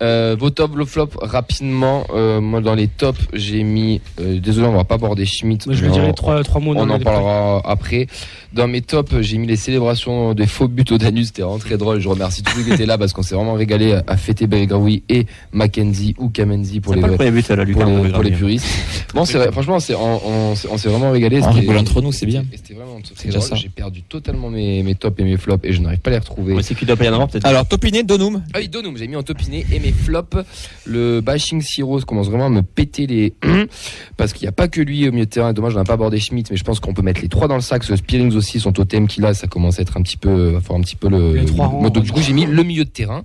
Euh, 0.01 0.35
vos 0.39 0.49
top, 0.51 0.75
vos 0.75 0.85
flop 0.85 1.09
rapidement. 1.21 2.05
Euh, 2.13 2.39
moi 2.39 2.61
dans 2.61 2.75
les 2.75 2.87
tops, 2.87 3.19
j'ai 3.33 3.63
mis. 3.63 4.01
euh, 4.19 4.39
désolé, 4.39 4.67
on 4.67 4.73
va 4.73 4.83
pas 4.83 4.95
aborder 4.95 5.25
Schmidt. 5.25 5.65
Moi, 5.67 5.75
je 5.75 5.85
vais 5.85 5.91
dire 5.91 6.13
trois 6.15 6.43
trois 6.43 6.61
mots. 6.61 6.73
On 6.75 6.89
en 6.89 6.99
parlera 6.99 7.61
après. 7.65 8.07
Dans 8.53 8.67
mes 8.67 8.81
tops, 8.81 9.13
j'ai 9.21 9.37
mis 9.37 9.47
les 9.47 9.55
célébrations 9.55 10.33
des 10.33 10.47
faux 10.47 10.67
buts 10.67 10.85
au 10.91 10.97
Danus. 10.97 11.27
C'était 11.27 11.41
vraiment 11.41 11.57
très 11.59 11.77
drôle. 11.77 11.99
Je 11.99 12.07
remercie 12.09 12.43
tous 12.43 12.57
ceux 12.57 12.63
qui 12.63 12.71
étaient 12.73 12.85
là 12.85 12.97
parce 12.97 13.13
qu'on 13.13 13.21
s'est 13.23 13.35
vraiment 13.35 13.53
régalé 13.53 13.93
à- 13.93 14.03
à 14.07 14.17
fêter 14.17 14.47
Belgraoui 14.47 15.03
et 15.09 15.25
Mackenzie 15.51 16.15
ou 16.17 16.29
Kamenzi 16.29 16.79
pour 16.79 16.93
les, 16.95 17.01
pas 17.01 17.07
le 17.07 17.15
premier 17.15 17.31
but 17.31 17.49
à 17.51 17.55
la 17.55 17.65
pour 17.65 17.83
les, 17.85 18.09
pour 18.11 18.23
les 18.23 18.31
puristes. 18.31 18.67
Bon, 19.13 19.25
c'est 19.25 19.37
vrai, 19.37 19.51
franchement, 19.51 19.79
c'est, 19.79 19.95
on, 19.95 20.27
on, 20.51 20.55
s'est- 20.55 20.67
on 20.71 20.77
s'est 20.77 20.89
vraiment 20.89 21.11
régalé. 21.11 21.41
On 21.41 21.51
rigole 21.51 21.77
entre 21.77 22.01
nous, 22.01 22.11
c'est 22.11 22.25
bien. 22.25 22.45
C'était 22.55 22.73
vraiment 22.73 22.99
très 23.15 23.25
déjà 23.25 23.39
drôle. 23.39 23.49
ça. 23.49 23.55
J'ai 23.55 23.69
perdu 23.69 24.01
totalement 24.03 24.49
mes, 24.49 24.83
mes 24.83 24.95
tops 24.95 25.19
et 25.19 25.23
mes 25.23 25.37
flops 25.37 25.65
et 25.65 25.73
je 25.73 25.81
n'arrive 25.81 25.99
pas 25.99 26.09
à 26.11 26.13
les 26.13 26.19
retrouver. 26.19 26.61
C'est 26.61 26.75
qu'il 26.75 26.87
doit 26.87 26.95
peut-être. 26.95 27.45
Alors, 27.45 27.65
Topiné, 27.67 28.03
Donum. 28.03 28.43
Ah 28.53 28.59
oui, 28.59 28.67
Donum, 28.69 28.95
j'ai 28.97 29.07
mis 29.07 29.15
en 29.15 29.23
topiné 29.23 29.65
et 29.71 29.79
mes 29.79 29.86
flops. 29.91 30.37
Le 30.85 31.21
bashing 31.21 31.61
Siro 31.61 31.99
commence 32.01 32.27
vraiment 32.27 32.47
à 32.47 32.49
me 32.49 32.61
péter 32.61 33.07
les 33.07 33.33
parce 34.17 34.33
qu'il 34.33 34.43
n'y 34.43 34.49
a 34.49 34.53
pas 34.53 34.67
que 34.67 34.81
lui 34.81 35.07
au 35.07 35.11
milieu 35.11 35.25
de 35.25 35.29
terrain. 35.29 35.53
Dommage, 35.53 35.73
on 35.75 35.79
n'a 35.79 35.83
pas 35.85 35.93
abordé 35.93 36.19
Schmidt, 36.19 36.49
mais 36.51 36.57
je 36.57 36.63
pense 36.63 36.79
qu'on 36.79 36.93
peut 36.93 37.01
mettre 37.01 37.21
les 37.21 37.29
trois 37.29 37.47
dans 37.47 37.55
le 37.55 37.61
sac. 37.61 37.83
Ce 37.83 37.95
Spearings 37.95 38.33
aussi, 38.35 38.59
son 38.59 38.71
totem 38.71 39.07
qu'il 39.07 39.25
a, 39.25 39.33
ça 39.33 39.47
commence 39.47 39.79
à 39.79 39.81
être 39.81 39.97
un 39.97 40.01
petit 40.01 40.17
peu, 40.17 40.49
va 40.51 40.61
faire 40.61 40.75
un 40.75 40.81
petit 40.81 40.95
peu 40.95 41.09
le. 41.09 41.35
Les 41.35 41.45
trois 41.45 41.65
le- 41.67 41.71
rangs, 41.71 41.89
donc 41.89 42.03
du 42.03 42.11
coup, 42.11 42.21
j'ai 42.21 42.33
mis 42.33 42.45
le 42.45 42.63
milieu 42.63 42.85
de 42.85 42.89
terrain 42.89 43.23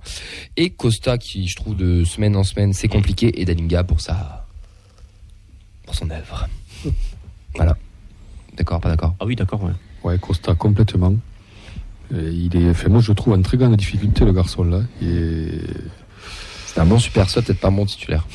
et 0.57 0.69
Costa 0.69 1.17
qui, 1.17 1.47
je 1.47 1.55
trouve, 1.55 1.75
de 1.75 2.03
semaine 2.03 2.35
en 2.35 2.43
semaine, 2.43 2.73
c'est 2.73 2.87
compliqué 2.87 3.41
et 3.41 3.45
Dalinga 3.45 3.83
pour 3.83 4.01
sa, 4.01 4.45
pour 5.85 5.95
son 5.95 6.09
œuvre. 6.09 6.47
Voilà. 7.55 7.77
D'accord, 8.57 8.79
pas 8.81 8.89
d'accord? 8.89 9.13
Ah 9.19 9.25
oui, 9.27 9.35
d'accord. 9.35 9.63
Ouais. 9.63 9.71
Ouais, 10.03 10.17
Costa, 10.17 10.55
complètement. 10.55 11.13
Et 12.13 12.29
il 12.29 12.55
est, 12.55 12.73
fait, 12.73 12.89
moi, 12.89 12.99
je 12.99 13.09
le 13.11 13.15
trouve 13.15 13.33
en 13.33 13.41
très 13.43 13.57
grande 13.57 13.75
difficulté, 13.75 14.25
le 14.25 14.33
garçon 14.33 14.63
là. 14.63 14.81
Et 15.01 15.47
C'est 16.73 16.81
un 16.81 16.85
bon 16.85 16.99
super 16.99 17.29
sub, 17.29 17.43
peut-être 17.43 17.59
pas 17.59 17.67
un 17.69 17.71
bon 17.71 17.85
titulaire. 17.85 18.25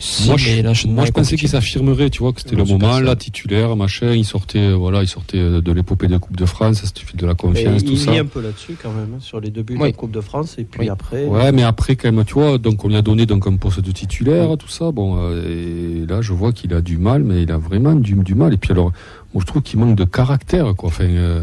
Si, 0.00 0.26
moi, 0.26 0.36
je, 0.36 0.88
moi, 0.88 1.04
pensais 1.14 1.36
qu'il 1.36 1.48
s'affirmerait, 1.48 2.10
tu 2.10 2.18
vois, 2.24 2.32
que 2.32 2.40
c'était 2.40 2.56
le 2.56 2.64
moment, 2.64 2.98
là, 2.98 3.14
titulaire, 3.14 3.76
machin. 3.76 4.10
Il 4.10 4.24
sortait, 4.24 4.58
euh, 4.58 4.72
voilà, 4.74 5.02
il 5.02 5.06
sortait 5.06 5.38
euh, 5.38 5.60
de 5.60 5.70
l'épopée 5.70 6.08
de 6.08 6.16
Coupe 6.18 6.34
de 6.36 6.44
France, 6.44 6.78
ça 6.82 6.88
suffit 6.92 7.16
de 7.16 7.24
la 7.24 7.34
confiance, 7.34 7.84
tout 7.84 7.92
il 7.92 7.98
ça. 8.00 8.10
lit 8.10 8.18
un 8.18 8.24
peu 8.26 8.40
là-dessus 8.42 8.74
quand 8.82 8.90
même, 8.90 9.10
hein, 9.14 9.20
sur 9.20 9.38
les 9.38 9.50
deux 9.50 9.62
buts 9.62 9.76
Oui. 9.78 9.92
de 9.92 9.96
Coupe 9.96 10.10
de 10.10 10.20
France. 10.20 10.56
Et 10.58 10.64
puis 10.64 10.80
Oui. 10.80 10.88
après, 10.88 11.24
Ouais, 11.26 11.52
mais 11.52 11.62
après, 11.62 11.94
quand 11.94 12.10
même, 12.10 12.24
tu 12.24 12.34
vois, 12.34 12.58
donc 12.58 12.84
on 12.84 12.88
lui 12.88 12.96
a 12.96 13.02
donné 13.02 13.26
donc 13.26 13.46
un 13.46 13.54
poste 13.54 13.78
de 13.78 13.92
titulaire, 13.92 14.56
tout 14.58 14.66
ça. 14.68 14.90
Bon, 14.90 15.18
euh, 15.20 16.02
et 16.02 16.04
là, 16.04 16.20
je 16.20 16.32
vois 16.32 16.52
qu'il 16.52 16.74
a 16.74 16.80
du 16.80 16.98
mal, 16.98 17.22
mais 17.22 17.44
il 17.44 17.52
a 17.52 17.58
vraiment 17.58 17.94
du, 17.94 18.14
du 18.14 18.34
mal. 18.34 18.52
Et 18.52 18.56
puis 18.56 18.72
alors, 18.72 18.90
moi, 19.34 19.40
je 19.40 19.46
trouve 19.46 19.62
qu'il 19.62 19.78
manque 19.78 19.94
de 19.94 20.04
caractère, 20.04 20.74
quoi. 20.74 20.88
Enfin, 20.88 21.04
euh, 21.04 21.42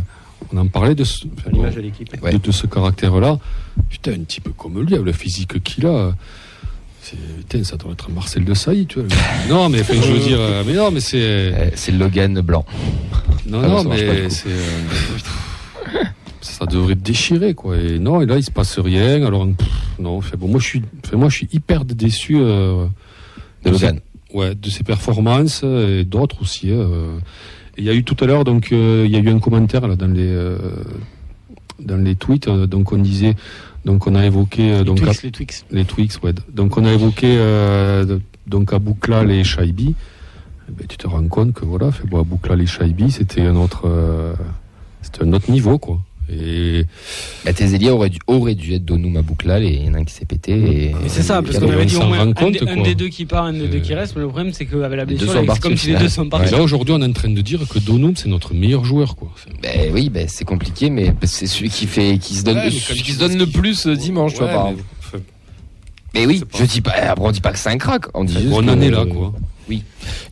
on 0.53 0.57
en 0.57 0.67
parlait 0.67 0.95
de 0.95 1.03
ce, 1.03 1.25
enfin, 1.37 1.49
bon, 1.51 1.63
de. 1.63 1.67
Ouais. 2.21 2.39
ce 2.51 2.67
caractère-là. 2.67 3.37
Putain, 3.89 4.13
un 4.13 4.23
type 4.23 4.49
comme 4.57 4.81
lui, 4.81 4.93
avec 4.93 5.05
le 5.05 5.11
physique 5.11 5.61
qu'il 5.63 5.85
a. 5.85 6.13
c'est- 7.01 7.15
Putain, 7.39 7.63
ça 7.63 7.77
doit 7.77 7.91
être 7.93 8.09
un 8.09 8.13
Marcel 8.13 8.43
de 8.45 8.53
Sailly, 8.53 8.85
tu 8.87 8.99
vois. 8.99 9.07
Non, 9.49 9.69
mais 9.69 9.81
enfin, 9.81 9.93
je 10.01 10.11
veux 10.11 10.19
dire, 10.19 10.37
euh, 10.39 10.63
mais 10.65 10.73
non, 10.73 10.91
mais 10.91 10.99
c'est. 10.99 11.17
Euh, 11.21 11.69
C'est 11.75 11.91
Logan 11.91 12.41
blanc. 12.41 12.65
Non, 13.47 13.61
Ah 13.63 13.67
non, 13.67 13.83
mais 13.85 14.29
c'est. 14.29 14.47
euh, 14.49 14.89
ça 16.41 16.65
devrait 16.65 16.95
déchirer, 16.95 17.53
quoi. 17.53 17.77
Et 17.77 17.99
non, 17.99 18.21
et 18.21 18.25
là, 18.25 18.37
il 18.37 18.43
se 18.43 18.51
passe 18.51 18.79
rien. 18.79 19.25
Alors, 19.25 19.45
pff, 19.47 19.67
non, 19.99 20.21
fait, 20.21 20.37
bon, 20.37 20.47
moi, 20.47 20.59
je 20.59 20.65
suis, 20.65 20.81
fait, 21.05 21.15
moi, 21.15 21.29
je 21.29 21.35
suis 21.37 21.49
hyper 21.51 21.85
déçu. 21.85 22.37
euh, 22.39 22.85
De 23.63 23.73
ses- 23.73 23.85
Logan. 23.87 23.99
ouais, 24.33 24.55
de 24.55 24.69
ses 24.69 24.83
performances 24.83 25.63
et 25.63 26.03
d'autres 26.05 26.41
aussi. 26.41 26.71
Il 27.79 27.85
y 27.85 27.89
a 27.89 27.93
eu 27.93 28.03
tout 28.03 28.17
à 28.19 28.27
l'heure, 28.27 28.43
donc, 28.43 28.71
euh, 28.71 29.03
il 29.05 29.11
y 29.11 29.15
a 29.15 29.19
eu 29.19 29.29
un 29.29 29.39
commentaire 29.39 29.87
là 29.87 29.95
dans 29.95 30.07
les 30.07 30.27
euh, 30.27 30.57
dans 31.79 31.95
les 31.95 32.15
tweets. 32.15 32.49
euh, 32.49 32.67
donc, 32.67 32.91
on 32.91 32.97
disait, 32.97 33.35
donc, 33.85 34.05
on 34.05 34.15
a 34.15 34.25
évoqué 34.25 34.79
Les 34.79 34.83
donc 34.83 34.97
Twix, 35.01 35.23
les 35.23 35.31
Twix. 35.31 35.65
les 35.71 35.85
Twix, 35.85 36.19
ouais. 36.21 36.33
Donc 36.53 36.77
on 36.77 36.83
a 36.83 36.91
évoqué 36.91 37.37
donc 38.47 38.73
Abouklal 38.73 39.31
et 39.31 39.43
Shaibi. 39.45 39.95
Eh 40.67 40.71
ben, 40.71 40.85
tu 40.87 40.97
te 40.97 41.07
rends 41.07 41.27
compte 41.27 41.53
que 41.53 41.63
voilà, 41.65 41.91
fait 41.91 42.05
bon, 42.05 42.19
Abouklal 42.19 42.61
et 42.61 42.65
Shaibi, 42.67 43.11
c'était 43.11 43.41
un 43.41 43.55
autre, 43.55 43.87
c'était 45.01 45.23
un 45.23 45.31
autre 45.33 45.49
niveau 45.49 45.77
quoi. 45.79 45.99
Et 46.31 46.85
La 47.45 47.53
Tézélia 47.53 47.93
aurait 47.93 48.09
dû, 48.09 48.19
aurait 48.27 48.55
dû 48.55 48.73
être 48.73 48.85
Donum 48.85 49.17
à 49.17 49.21
Bouklal 49.21 49.63
et 49.63 49.69
il 49.69 49.85
y 49.85 49.89
en 49.89 49.93
a 49.95 49.97
un 49.97 50.03
qui 50.03 50.13
s'est 50.13 50.25
pété. 50.25 50.51
Et, 50.53 50.95
c'est 51.07 51.23
ça, 51.23 51.41
parce 51.41 51.57
qu'on 51.57 51.67
on 51.67 51.71
avait 51.71 51.85
dit 51.85 51.95
au 51.95 52.03
moins 52.03 52.19
un, 52.19 52.33
compte, 52.33 52.57
un 52.67 52.81
des 52.81 52.95
deux 52.95 53.07
qui 53.09 53.25
part, 53.25 53.45
un 53.45 53.53
des 53.53 53.67
deux 53.67 53.77
Euh, 53.77 53.81
qui 53.81 53.93
reste. 53.93 54.15
Mais 54.15 54.21
le 54.21 54.27
problème, 54.27 54.53
c'est 54.53 54.65
qu'avec 54.65 54.97
la 54.97 55.05
blessure, 55.05 55.31
sont 55.31 55.45
c'est 55.53 55.59
comme 55.59 55.77
si 55.77 55.87
les 55.87 55.95
deux 55.95 56.09
sont 56.09 56.25
et 56.25 56.29
partis. 56.29 56.51
là 56.51 56.61
aujourd'hui, 56.61 56.93
on 56.97 57.01
est 57.01 57.05
en 57.05 57.13
train 57.13 57.29
de 57.29 57.41
dire 57.41 57.61
que 57.67 57.79
Donum 57.79 58.15
c'est 58.15 58.29
notre 58.29 58.53
meilleur 58.53 58.83
joueur 58.85 59.15
quoi. 59.15 59.31
Ben 59.63 59.91
oui, 59.93 60.09
ben 60.09 60.27
c'est 60.27 60.45
compliqué, 60.45 60.89
mais 60.89 61.13
c'est 61.23 61.47
celui 61.47 61.69
qui 61.69 61.87
fait, 61.87 62.17
qui 62.19 62.35
se 62.35 62.43
donne, 62.43 62.57
Ouais, 62.57 62.65
mais 62.65 62.71
celui 62.71 62.99
comme 62.99 63.05
qui 63.05 63.11
se 63.13 63.19
donne 63.19 63.37
le 63.37 63.45
plus 63.47 63.87
euh, 63.87 63.95
dimanche, 63.95 64.33
tu 64.33 64.39
vois, 64.39 64.47
par 64.49 64.65
mais, 64.65 64.71
exemple. 64.71 64.87
enfin, 64.99 65.17
Mais 66.13 66.25
oui, 66.25 66.43
je 66.57 66.63
dis 66.65 66.81
pas, 66.81 66.91
après 66.91 67.25
on 67.25 67.31
dit 67.31 67.41
pas 67.41 67.51
que 67.51 67.59
c'est 67.59 67.69
un 67.69 67.77
crack, 67.77 68.05
on 68.13 68.23
dit 68.23 68.33
juste 68.33 68.47
on 68.51 68.67
en 68.67 68.81
est 68.81 68.89
là 68.91 69.05
quoi. 69.05 69.33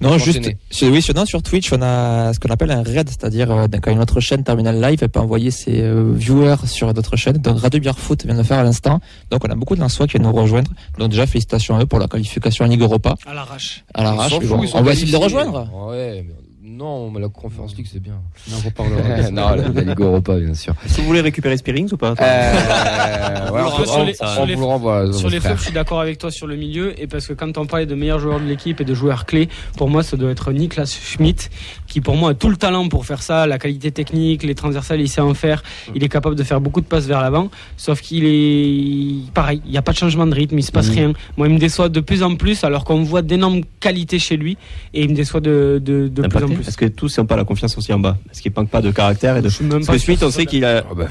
Non, 0.01 0.13
Faut 0.13 0.25
juste, 0.25 0.41
sur, 0.69 0.89
oui, 0.89 1.01
sur, 1.01 1.13
non, 1.15 1.25
sur 1.25 1.41
Twitch, 1.41 1.71
on 1.73 1.81
a 1.81 2.33
ce 2.33 2.39
qu'on 2.39 2.49
appelle 2.49 2.71
un 2.71 2.83
raid, 2.83 3.07
c'est-à-dire 3.09 3.51
euh, 3.51 3.67
quand 3.81 3.91
une 3.91 3.99
autre 3.99 4.19
chaîne 4.19 4.43
terminale 4.43 4.81
live, 4.81 4.99
elle 5.01 5.09
peut 5.09 5.19
envoyer 5.19 5.51
ses 5.51 5.81
euh, 5.81 6.11
viewers 6.13 6.65
sur 6.65 6.93
d'autres 6.93 7.15
chaînes. 7.15 7.37
Donc 7.37 7.59
Radio 7.59 7.79
Bière 7.79 7.97
Foot 7.99 8.25
vient 8.25 8.33
de 8.33 8.39
le 8.39 8.45
faire 8.45 8.59
à 8.59 8.63
l'instant. 8.63 8.99
Donc 9.31 9.43
on 9.47 9.51
a 9.51 9.55
beaucoup 9.55 9.75
de 9.75 9.81
Lensois 9.81 10.07
qui 10.07 10.13
viennent 10.17 10.23
nous 10.23 10.33
rejoindre. 10.33 10.71
Donc 10.97 11.09
déjà 11.09 11.25
félicitations 11.27 11.75
à 11.77 11.81
eux 11.83 11.85
pour 11.85 11.99
la 11.99 12.07
qualification 12.07 12.65
en 12.65 12.67
Ligue 12.67 12.81
Europa 12.81 13.15
À 13.25 13.33
l'arrache. 13.33 13.83
à 13.93 14.03
l'arrache. 14.03 14.33
On 14.73 14.81
va 14.81 14.91
essayer 14.93 15.07
de 15.07 15.11
les 15.11 15.17
rejoindre. 15.23 15.69
Ouais, 15.89 16.23
mais 16.27 16.33
non, 16.77 17.09
mais 17.11 17.19
la 17.19 17.29
Conference 17.29 17.75
League 17.75 17.87
c'est 17.91 17.99
bien. 18.01 18.21
On 18.51 18.55
en 18.55 18.59
reparlera. 18.59 19.31
non, 19.31 19.49
la, 19.49 19.55
la 19.69 19.81
Ligue 19.81 19.99
Europa 19.99 20.35
bien 20.37 20.53
sûr. 20.53 20.75
Que 20.75 21.01
vous 21.01 21.07
voulez 21.07 21.21
récérer 21.21 21.57
Spearings 21.57 21.89
ou 21.91 21.97
pas 21.97 22.13
Euh, 22.21 23.51
ouais, 23.51 23.61
on, 23.65 23.83
Sur 23.85 23.97
on- 23.97 24.05
les- 24.05 24.15
on 24.21 24.27
sur 24.27 24.45
les- 24.45 24.55
vous 24.55 24.61
le 24.61 24.67
renvoie. 24.67 25.03
Sur 25.11 25.13
votre 25.23 25.29
les 25.29 25.39
frère. 25.39 25.51
flops, 25.51 25.59
je 25.59 25.65
suis 25.65 25.73
d'accord 25.73 25.99
avec 26.01 26.17
toi 26.17 26.31
sur 26.31 26.47
le 26.47 26.55
milieu. 26.55 26.99
Et 27.01 27.07
parce 27.07 27.27
que 27.27 27.33
quand 27.33 27.57
on 27.57 27.65
parlait 27.65 27.85
de 27.85 27.95
meilleurs 27.95 28.19
joueurs 28.19 28.39
de 28.39 28.45
l'équipe 28.45 28.79
et 28.81 28.85
de 28.85 28.93
joueurs 28.93 29.25
clés, 29.25 29.49
pour 29.77 29.89
moi, 29.89 30.03
ça 30.03 30.17
doit 30.17 30.31
être 30.31 30.51
Niklas 30.51 30.85
Schmidt, 31.03 31.49
qui 31.97 32.01
pour 32.01 32.15
moi 32.15 32.29
a 32.29 32.33
tout 32.35 32.49
le 32.49 32.57
talent 32.57 32.87
pour 32.89 33.07
faire 33.07 33.23
ça, 33.23 33.47
la 33.47 33.57
qualité 33.57 33.89
technique, 33.91 34.43
les 34.43 34.53
transversales, 34.53 35.01
il 35.01 35.09
sait 35.09 35.19
en 35.21 35.33
faire. 35.33 35.63
Il 35.95 36.03
est 36.03 36.09
capable 36.09 36.35
de 36.35 36.43
faire 36.43 36.61
beaucoup 36.61 36.79
de 36.79 36.85
passes 36.85 37.07
vers 37.07 37.21
l'avant. 37.21 37.49
Sauf 37.75 38.01
qu'il 38.01 38.23
est 38.23 39.31
pareil, 39.33 39.61
il 39.65 39.71
n'y 39.71 39.79
a 39.79 39.81
pas 39.81 39.93
de 39.93 39.97
changement 39.97 40.27
de 40.27 40.35
rythme, 40.35 40.59
il 40.59 40.63
se 40.63 40.71
passe 40.71 40.89
Mhm. 40.89 40.93
rien. 40.95 41.13
Moi, 41.37 41.47
il 41.47 41.55
me 41.55 41.59
déçoit 41.59 41.89
de 41.89 41.99
plus 41.99 42.21
en 42.21 42.35
plus, 42.35 42.63
alors 42.63 42.83
qu'on 42.85 43.01
voit 43.01 43.23
d'énormes 43.23 43.61
qualités 43.79 44.19
chez 44.19 44.37
lui. 44.37 44.57
Et 44.93 45.05
il 45.05 45.09
me 45.09 45.15
déçoit 45.15 45.39
de, 45.39 45.81
de, 45.83 46.07
de 46.07 46.27
plus 46.27 46.43
en 46.43 46.47
plus. 46.47 46.57
Parce 46.57 46.75
que 46.75 46.85
tous 46.85 47.17
n'ont 47.17 47.25
pas 47.25 47.35
la 47.35 47.45
confiance 47.45 47.75
aussi 47.79 47.91
en 47.91 47.99
bas? 47.99 48.15
Parce 48.27 48.41
qu'il 48.41 48.51
manque 48.55 48.69
pas 48.69 48.81
de 48.83 48.91
caractère 48.91 49.35
et 49.37 49.41
de. 49.41 49.49
Je 49.49 49.55
suis 49.55 49.65
même 49.65 49.83
Parce 49.83 49.87
que 49.87 49.93
sûr 49.97 50.05
Schmitt, 50.05 50.21
on 50.23 50.29
sait 50.29 50.45
qu'il 50.45 50.65
a. 50.65 50.83
Ah 50.87 50.93
bah. 50.95 51.07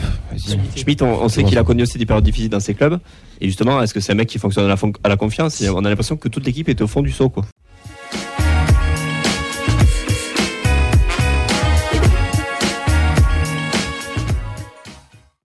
Schmitt, 0.77 1.03
on, 1.03 1.21
on 1.25 1.29
sait 1.29 1.43
qu'il 1.43 1.59
a 1.59 1.65
connu 1.65 1.83
aussi 1.83 1.99
des 1.99 2.07
périodes 2.07 2.23
difficiles 2.25 2.49
dans 2.51 2.61
ses 2.61 2.75
clubs. 2.75 3.01
Et 3.41 3.47
justement, 3.47 3.83
est-ce 3.83 3.93
que 3.93 3.99
c'est 3.99 4.13
un 4.13 4.17
mec 4.17 4.29
qui 4.29 4.39
fonctionne 4.39 4.67
à 4.67 4.69
la, 4.69 4.77
fon- 4.77 4.93
à 5.03 5.09
la 5.09 5.17
confiance? 5.17 5.61
Et 5.63 5.69
On 5.69 5.85
a 5.85 5.89
l'impression 5.89 6.17
que 6.17 6.29
toute 6.29 6.47
l'équipe 6.47 6.69
est 6.69 6.81
au 6.81 6.87
fond 6.87 7.03
du 7.03 7.11
saut, 7.11 7.29
quoi. 7.29 7.45